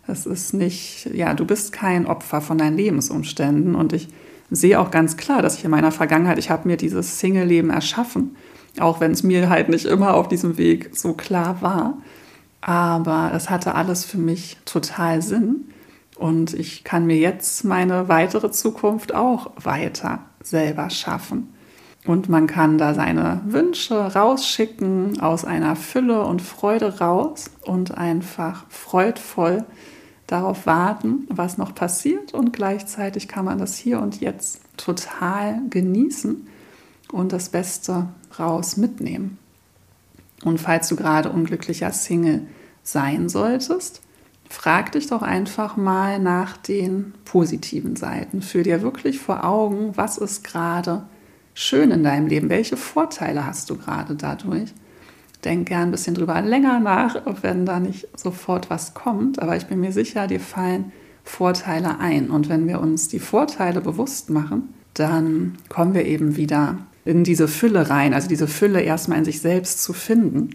Es 0.06 0.26
ist 0.26 0.54
nicht, 0.54 1.10
ja, 1.12 1.34
du 1.34 1.44
bist 1.44 1.72
kein 1.72 2.06
Opfer 2.06 2.40
von 2.40 2.56
deinen 2.56 2.76
Lebensumständen 2.76 3.74
und 3.74 3.92
ich 3.92 4.06
sehe 4.52 4.78
auch 4.78 4.92
ganz 4.92 5.16
klar, 5.16 5.42
dass 5.42 5.58
ich 5.58 5.64
in 5.64 5.72
meiner 5.72 5.90
Vergangenheit, 5.90 6.38
ich 6.38 6.50
habe 6.50 6.68
mir 6.68 6.76
dieses 6.76 7.18
Single-Leben 7.18 7.70
erschaffen, 7.70 8.36
auch 8.78 9.00
wenn 9.00 9.10
es 9.10 9.24
mir 9.24 9.48
halt 9.48 9.70
nicht 9.70 9.86
immer 9.86 10.14
auf 10.14 10.28
diesem 10.28 10.56
Weg 10.56 10.90
so 10.92 11.14
klar 11.14 11.62
war. 11.62 11.98
Aber 12.60 13.32
es 13.34 13.50
hatte 13.50 13.74
alles 13.74 14.04
für 14.04 14.18
mich 14.18 14.56
total 14.64 15.20
Sinn 15.20 15.64
und 16.20 16.52
ich 16.52 16.84
kann 16.84 17.06
mir 17.06 17.16
jetzt 17.16 17.64
meine 17.64 18.08
weitere 18.08 18.50
Zukunft 18.50 19.14
auch 19.14 19.52
weiter 19.56 20.18
selber 20.42 20.90
schaffen. 20.90 21.54
Und 22.04 22.28
man 22.28 22.46
kann 22.46 22.76
da 22.76 22.92
seine 22.92 23.40
Wünsche 23.46 23.94
rausschicken 23.94 25.20
aus 25.20 25.46
einer 25.46 25.76
Fülle 25.76 26.24
und 26.24 26.42
Freude 26.42 26.98
raus 26.98 27.46
und 27.62 27.96
einfach 27.96 28.66
freudvoll 28.68 29.64
darauf 30.26 30.66
warten, 30.66 31.26
was 31.30 31.56
noch 31.56 31.74
passiert. 31.74 32.34
Und 32.34 32.52
gleichzeitig 32.52 33.26
kann 33.26 33.46
man 33.46 33.58
das 33.58 33.78
hier 33.78 33.98
und 34.00 34.20
jetzt 34.20 34.60
total 34.76 35.62
genießen 35.70 36.46
und 37.12 37.32
das 37.32 37.48
Beste 37.48 38.08
raus 38.38 38.76
mitnehmen. 38.76 39.38
Und 40.44 40.60
falls 40.60 40.88
du 40.88 40.96
gerade 40.96 41.30
unglücklicher 41.30 41.92
Single 41.92 42.46
sein 42.82 43.30
solltest, 43.30 44.02
frag 44.50 44.92
dich 44.92 45.06
doch 45.06 45.22
einfach 45.22 45.76
mal 45.76 46.18
nach 46.18 46.56
den 46.56 47.14
positiven 47.24 47.96
Seiten. 47.96 48.42
Führ 48.42 48.64
dir 48.64 48.82
wirklich 48.82 49.20
vor 49.20 49.44
Augen, 49.44 49.96
was 49.96 50.18
ist 50.18 50.44
gerade 50.44 51.04
schön 51.54 51.92
in 51.92 52.02
deinem 52.02 52.26
Leben? 52.26 52.50
Welche 52.50 52.76
Vorteile 52.76 53.46
hast 53.46 53.70
du 53.70 53.76
gerade 53.76 54.16
dadurch? 54.16 54.74
Denk 55.44 55.68
gern 55.68 55.88
ein 55.88 55.90
bisschen 55.92 56.14
drüber 56.14 56.42
länger 56.42 56.80
nach, 56.80 57.16
wenn 57.42 57.64
da 57.64 57.80
nicht 57.80 58.08
sofort 58.18 58.68
was 58.68 58.92
kommt. 58.92 59.40
Aber 59.40 59.56
ich 59.56 59.66
bin 59.66 59.80
mir 59.80 59.92
sicher, 59.92 60.26
dir 60.26 60.40
fallen 60.40 60.92
Vorteile 61.22 62.00
ein. 62.00 62.28
Und 62.28 62.48
wenn 62.48 62.66
wir 62.66 62.80
uns 62.80 63.08
die 63.08 63.20
Vorteile 63.20 63.80
bewusst 63.80 64.30
machen, 64.30 64.74
dann 64.94 65.56
kommen 65.68 65.94
wir 65.94 66.04
eben 66.04 66.36
wieder 66.36 66.76
in 67.04 67.22
diese 67.22 67.46
Fülle 67.46 67.88
rein. 67.88 68.12
Also 68.12 68.28
diese 68.28 68.48
Fülle 68.48 68.80
erstmal 68.80 69.18
in 69.18 69.24
sich 69.24 69.40
selbst 69.40 69.80
zu 69.82 69.92
finden. 69.92 70.50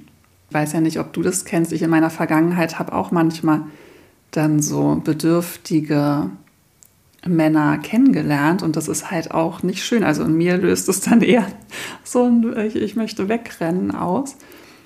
Ich 0.49 0.53
weiß 0.53 0.73
ja 0.73 0.81
nicht, 0.81 0.99
ob 0.99 1.13
du 1.13 1.21
das 1.21 1.45
kennst. 1.45 1.71
Ich 1.71 1.81
in 1.81 1.89
meiner 1.89 2.09
Vergangenheit 2.09 2.77
habe 2.77 2.93
auch 2.93 3.11
manchmal 3.11 3.61
dann 4.35 4.61
so 4.61 5.01
bedürftige 5.03 6.29
Männer 7.25 7.77
kennengelernt 7.79 8.61
und 8.61 8.75
das 8.75 8.87
ist 8.87 9.09
halt 9.11 9.31
auch 9.31 9.63
nicht 9.63 9.83
schön. 9.83 10.03
Also 10.03 10.23
in 10.23 10.35
mir 10.37 10.57
löst 10.57 10.89
es 10.89 11.01
dann 11.01 11.21
eher 11.21 11.45
so 12.03 12.23
ein 12.23 12.55
ich, 12.57 12.75
ich 12.75 12.95
möchte 12.95 13.29
wegrennen 13.29 13.91
aus, 13.91 14.35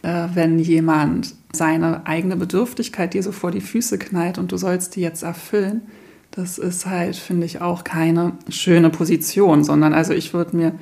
äh, 0.01 0.27
wenn 0.33 0.59
jemand 0.59 1.35
seine 1.51 2.05
eigene 2.05 2.35
Bedürftigkeit 2.35 3.13
dir 3.13 3.23
so 3.23 3.31
vor 3.31 3.51
die 3.51 3.61
Füße 3.61 3.97
knallt 3.97 4.37
und 4.37 4.51
du 4.51 4.57
sollst 4.57 4.95
die 4.95 5.01
jetzt 5.01 5.23
erfüllen. 5.23 5.81
Das 6.31 6.59
ist 6.59 6.85
halt, 6.85 7.15
finde 7.15 7.47
ich, 7.47 7.59
auch 7.59 7.83
keine 7.83 8.33
schöne 8.49 8.91
Position, 8.91 9.63
sondern 9.63 9.93
also 9.93 10.13
ich 10.13 10.33
würde 10.33 10.55
mir 10.55 10.73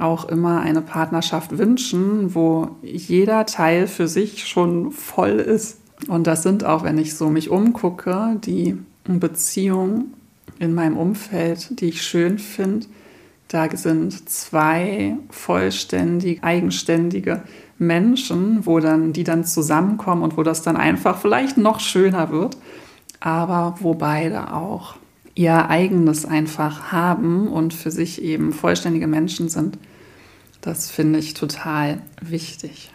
auch 0.00 0.24
immer 0.28 0.60
eine 0.60 0.80
Partnerschaft 0.80 1.58
wünschen, 1.58 2.34
wo 2.34 2.76
jeder 2.82 3.46
Teil 3.46 3.86
für 3.86 4.08
sich 4.08 4.48
schon 4.48 4.90
voll 4.90 5.38
ist. 5.38 5.78
Und 6.08 6.26
das 6.26 6.42
sind 6.42 6.64
auch, 6.64 6.84
wenn 6.84 6.98
ich 6.98 7.14
so 7.14 7.30
mich 7.30 7.50
umgucke, 7.50 8.38
die 8.44 8.76
Beziehungen 9.04 10.14
in 10.58 10.74
meinem 10.74 10.96
Umfeld, 10.96 11.80
die 11.80 11.86
ich 11.86 12.02
schön 12.02 12.38
finde. 12.38 12.86
Da 13.48 13.68
sind 13.76 14.28
zwei 14.28 15.16
vollständig 15.30 16.42
eigenständige 16.42 17.42
Menschen, 17.78 18.66
wo 18.66 18.80
dann 18.80 19.12
die 19.12 19.24
dann 19.24 19.44
zusammenkommen 19.44 20.22
und 20.22 20.36
wo 20.36 20.42
das 20.42 20.62
dann 20.62 20.76
einfach 20.76 21.18
vielleicht 21.18 21.56
noch 21.56 21.80
schöner 21.80 22.30
wird, 22.30 22.56
aber 23.20 23.76
wo 23.80 23.94
beide 23.94 24.52
auch 24.52 24.96
ihr 25.34 25.68
eigenes 25.68 26.24
einfach 26.24 26.92
haben 26.92 27.48
und 27.48 27.74
für 27.74 27.90
sich 27.90 28.22
eben 28.22 28.52
vollständige 28.52 29.06
Menschen 29.06 29.48
sind. 29.48 29.78
Das 30.60 30.90
finde 30.90 31.18
ich 31.18 31.34
total 31.34 32.00
wichtig. 32.20 32.93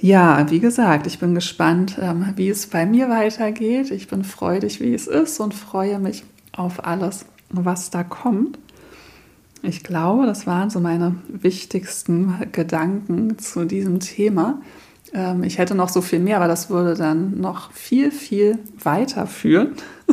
Ja, 0.00 0.48
wie 0.50 0.60
gesagt, 0.60 1.08
ich 1.08 1.18
bin 1.18 1.34
gespannt, 1.34 1.98
ähm, 2.00 2.32
wie 2.36 2.48
es 2.48 2.68
bei 2.68 2.86
mir 2.86 3.08
weitergeht. 3.08 3.90
Ich 3.90 4.06
bin 4.06 4.22
freudig, 4.22 4.80
wie 4.80 4.94
es 4.94 5.08
ist 5.08 5.40
und 5.40 5.54
freue 5.54 5.98
mich 5.98 6.24
auf 6.52 6.84
alles, 6.86 7.24
was 7.50 7.90
da 7.90 8.04
kommt. 8.04 8.58
Ich 9.62 9.82
glaube, 9.82 10.26
das 10.26 10.46
waren 10.46 10.70
so 10.70 10.78
meine 10.78 11.16
wichtigsten 11.26 12.32
Gedanken 12.52 13.38
zu 13.38 13.64
diesem 13.64 13.98
Thema. 13.98 14.62
Ähm, 15.12 15.42
ich 15.42 15.58
hätte 15.58 15.74
noch 15.74 15.88
so 15.88 16.00
viel 16.00 16.20
mehr, 16.20 16.36
aber 16.36 16.46
das 16.46 16.70
würde 16.70 16.94
dann 16.94 17.40
noch 17.40 17.72
viel, 17.72 18.12
viel 18.12 18.60
weiterführen. 18.80 19.72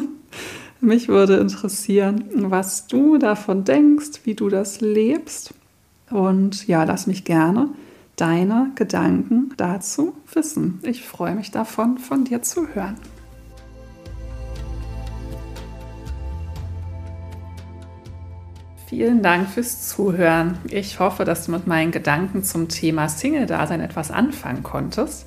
Mich 0.81 1.09
würde 1.09 1.37
interessieren, 1.37 2.25
was 2.33 2.87
du 2.87 3.19
davon 3.19 3.65
denkst, 3.65 4.21
wie 4.23 4.33
du 4.33 4.49
das 4.49 4.81
lebst. 4.81 5.53
Und 6.09 6.67
ja, 6.67 6.83
lass 6.85 7.05
mich 7.05 7.23
gerne 7.23 7.69
deine 8.15 8.71
Gedanken 8.75 9.53
dazu 9.57 10.13
wissen. 10.33 10.79
Ich 10.83 11.03
freue 11.03 11.35
mich 11.35 11.51
davon, 11.51 11.97
von 11.97 12.23
dir 12.23 12.41
zu 12.41 12.67
hören. 12.73 12.95
Vielen 18.87 19.23
Dank 19.23 19.49
fürs 19.49 19.89
Zuhören. 19.89 20.59
Ich 20.69 20.99
hoffe, 20.99 21.25
dass 21.25 21.47
du 21.47 21.51
mit 21.51 21.67
meinen 21.67 21.91
Gedanken 21.91 22.43
zum 22.43 22.69
Thema 22.69 23.09
Single-Dasein 23.09 23.81
etwas 23.81 24.11
anfangen 24.11 24.63
konntest. 24.63 25.25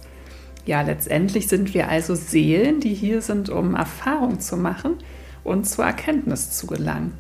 Ja, 0.65 0.83
letztendlich 0.83 1.49
sind 1.49 1.75
wir 1.75 1.89
also 1.89 2.15
Seelen, 2.15 2.81
die 2.81 2.95
hier 2.95 3.21
sind, 3.21 3.51
um 3.51 3.75
Erfahrung 3.75 4.39
zu 4.39 4.57
machen 4.57 4.95
und 5.45 5.69
zur 5.69 5.85
Erkenntnis 5.85 6.53
zu 6.53 6.67
gelangen. 6.67 7.15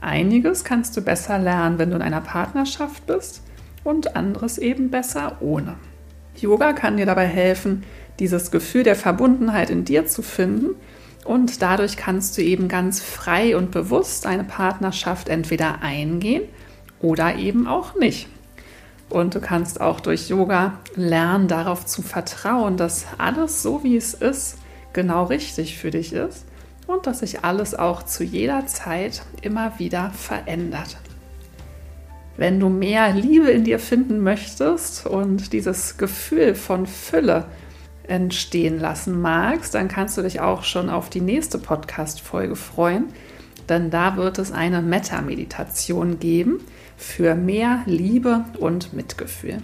Einiges 0.00 0.62
kannst 0.62 0.96
du 0.96 1.00
besser 1.00 1.38
lernen, 1.38 1.78
wenn 1.78 1.90
du 1.90 1.96
in 1.96 2.02
einer 2.02 2.20
Partnerschaft 2.20 3.06
bist 3.06 3.42
und 3.88 4.16
anderes 4.16 4.58
eben 4.58 4.90
besser 4.90 5.38
ohne. 5.40 5.76
Yoga 6.36 6.74
kann 6.74 6.98
dir 6.98 7.06
dabei 7.06 7.26
helfen, 7.26 7.84
dieses 8.18 8.50
Gefühl 8.50 8.82
der 8.82 8.96
Verbundenheit 8.96 9.70
in 9.70 9.86
dir 9.86 10.06
zu 10.06 10.20
finden 10.20 10.76
und 11.24 11.62
dadurch 11.62 11.96
kannst 11.96 12.36
du 12.36 12.42
eben 12.42 12.68
ganz 12.68 13.00
frei 13.00 13.56
und 13.56 13.70
bewusst 13.70 14.26
eine 14.26 14.44
Partnerschaft 14.44 15.30
entweder 15.30 15.80
eingehen 15.80 16.42
oder 17.00 17.36
eben 17.36 17.66
auch 17.66 17.94
nicht. 17.94 18.28
Und 19.08 19.34
du 19.34 19.40
kannst 19.40 19.80
auch 19.80 20.00
durch 20.00 20.28
Yoga 20.28 20.74
lernen, 20.94 21.48
darauf 21.48 21.86
zu 21.86 22.02
vertrauen, 22.02 22.76
dass 22.76 23.06
alles 23.16 23.62
so 23.62 23.82
wie 23.84 23.96
es 23.96 24.12
ist, 24.12 24.58
genau 24.92 25.24
richtig 25.24 25.78
für 25.78 25.90
dich 25.90 26.12
ist 26.12 26.44
und 26.86 27.06
dass 27.06 27.20
sich 27.20 27.42
alles 27.42 27.74
auch 27.74 28.02
zu 28.02 28.22
jeder 28.22 28.66
Zeit 28.66 29.22
immer 29.40 29.78
wieder 29.78 30.10
verändert. 30.10 30.98
Wenn 32.38 32.60
du 32.60 32.68
mehr 32.68 33.12
Liebe 33.12 33.50
in 33.50 33.64
dir 33.64 33.80
finden 33.80 34.20
möchtest 34.20 35.04
und 35.06 35.52
dieses 35.52 35.96
Gefühl 35.96 36.54
von 36.54 36.86
Fülle 36.86 37.46
entstehen 38.06 38.78
lassen 38.78 39.20
magst, 39.20 39.74
dann 39.74 39.88
kannst 39.88 40.16
du 40.16 40.22
dich 40.22 40.38
auch 40.40 40.62
schon 40.62 40.88
auf 40.88 41.10
die 41.10 41.20
nächste 41.20 41.58
Podcast-Folge 41.58 42.54
freuen, 42.54 43.06
denn 43.68 43.90
da 43.90 44.16
wird 44.16 44.38
es 44.38 44.52
eine 44.52 44.82
Metta-Meditation 44.82 46.20
geben 46.20 46.60
für 46.96 47.34
mehr 47.34 47.82
Liebe 47.86 48.44
und 48.60 48.92
Mitgefühl. 48.92 49.58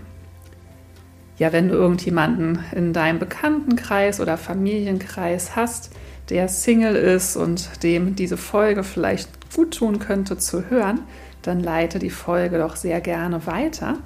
Ja, 1.39 1.53
wenn 1.53 1.69
du 1.69 1.75
irgendjemanden 1.75 2.59
in 2.75 2.93
deinem 2.93 3.21
Bekanntenkreis 3.21 4.19
oder 4.19 4.37
Familienkreis 4.37 5.55
hast, 5.55 5.93
der 6.29 6.49
Single 6.49 6.97
ist 6.97 7.37
und 7.37 7.85
dem 7.85 8.17
diese 8.17 8.37
Folge 8.37 8.83
vielleicht 8.83 9.29
gut 9.55 9.77
tun 9.79 10.01
könnte 10.01 10.39
zu 10.39 10.69
hören, 10.71 11.03
dann 11.47 11.61
leite 11.61 11.99
die 11.99 12.11
Folge 12.11 12.59
doch 12.59 12.77
sehr 12.77 13.01
gerne 13.01 13.47
weiter. 13.47 13.99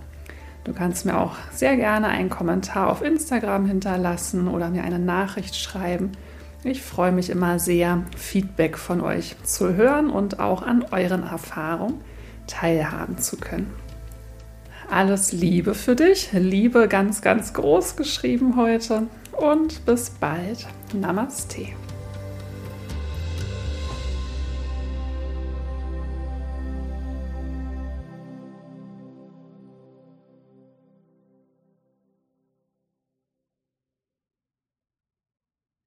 Du 0.64 0.72
kannst 0.72 1.06
mir 1.06 1.18
auch 1.18 1.36
sehr 1.50 1.76
gerne 1.76 2.08
einen 2.08 2.28
Kommentar 2.28 2.90
auf 2.90 3.00
Instagram 3.00 3.66
hinterlassen 3.66 4.48
oder 4.48 4.68
mir 4.68 4.82
eine 4.84 4.98
Nachricht 4.98 5.56
schreiben. 5.56 6.12
Ich 6.64 6.82
freue 6.82 7.12
mich 7.12 7.30
immer 7.30 7.58
sehr, 7.58 8.02
Feedback 8.16 8.76
von 8.76 9.00
euch 9.00 9.36
zu 9.44 9.74
hören 9.74 10.10
und 10.10 10.40
auch 10.40 10.62
an 10.62 10.84
euren 10.90 11.22
Erfahrungen 11.22 12.00
teilhaben 12.46 13.18
zu 13.18 13.36
können. 13.36 13.72
Alles 14.90 15.32
Liebe 15.32 15.74
für 15.74 15.94
dich, 15.94 16.30
Liebe 16.32 16.88
ganz, 16.88 17.20
ganz 17.20 17.52
groß 17.52 17.96
geschrieben 17.96 18.56
heute 18.56 19.06
und 19.32 19.84
bis 19.86 20.10
bald. 20.10 20.66
Namaste. 20.92 21.68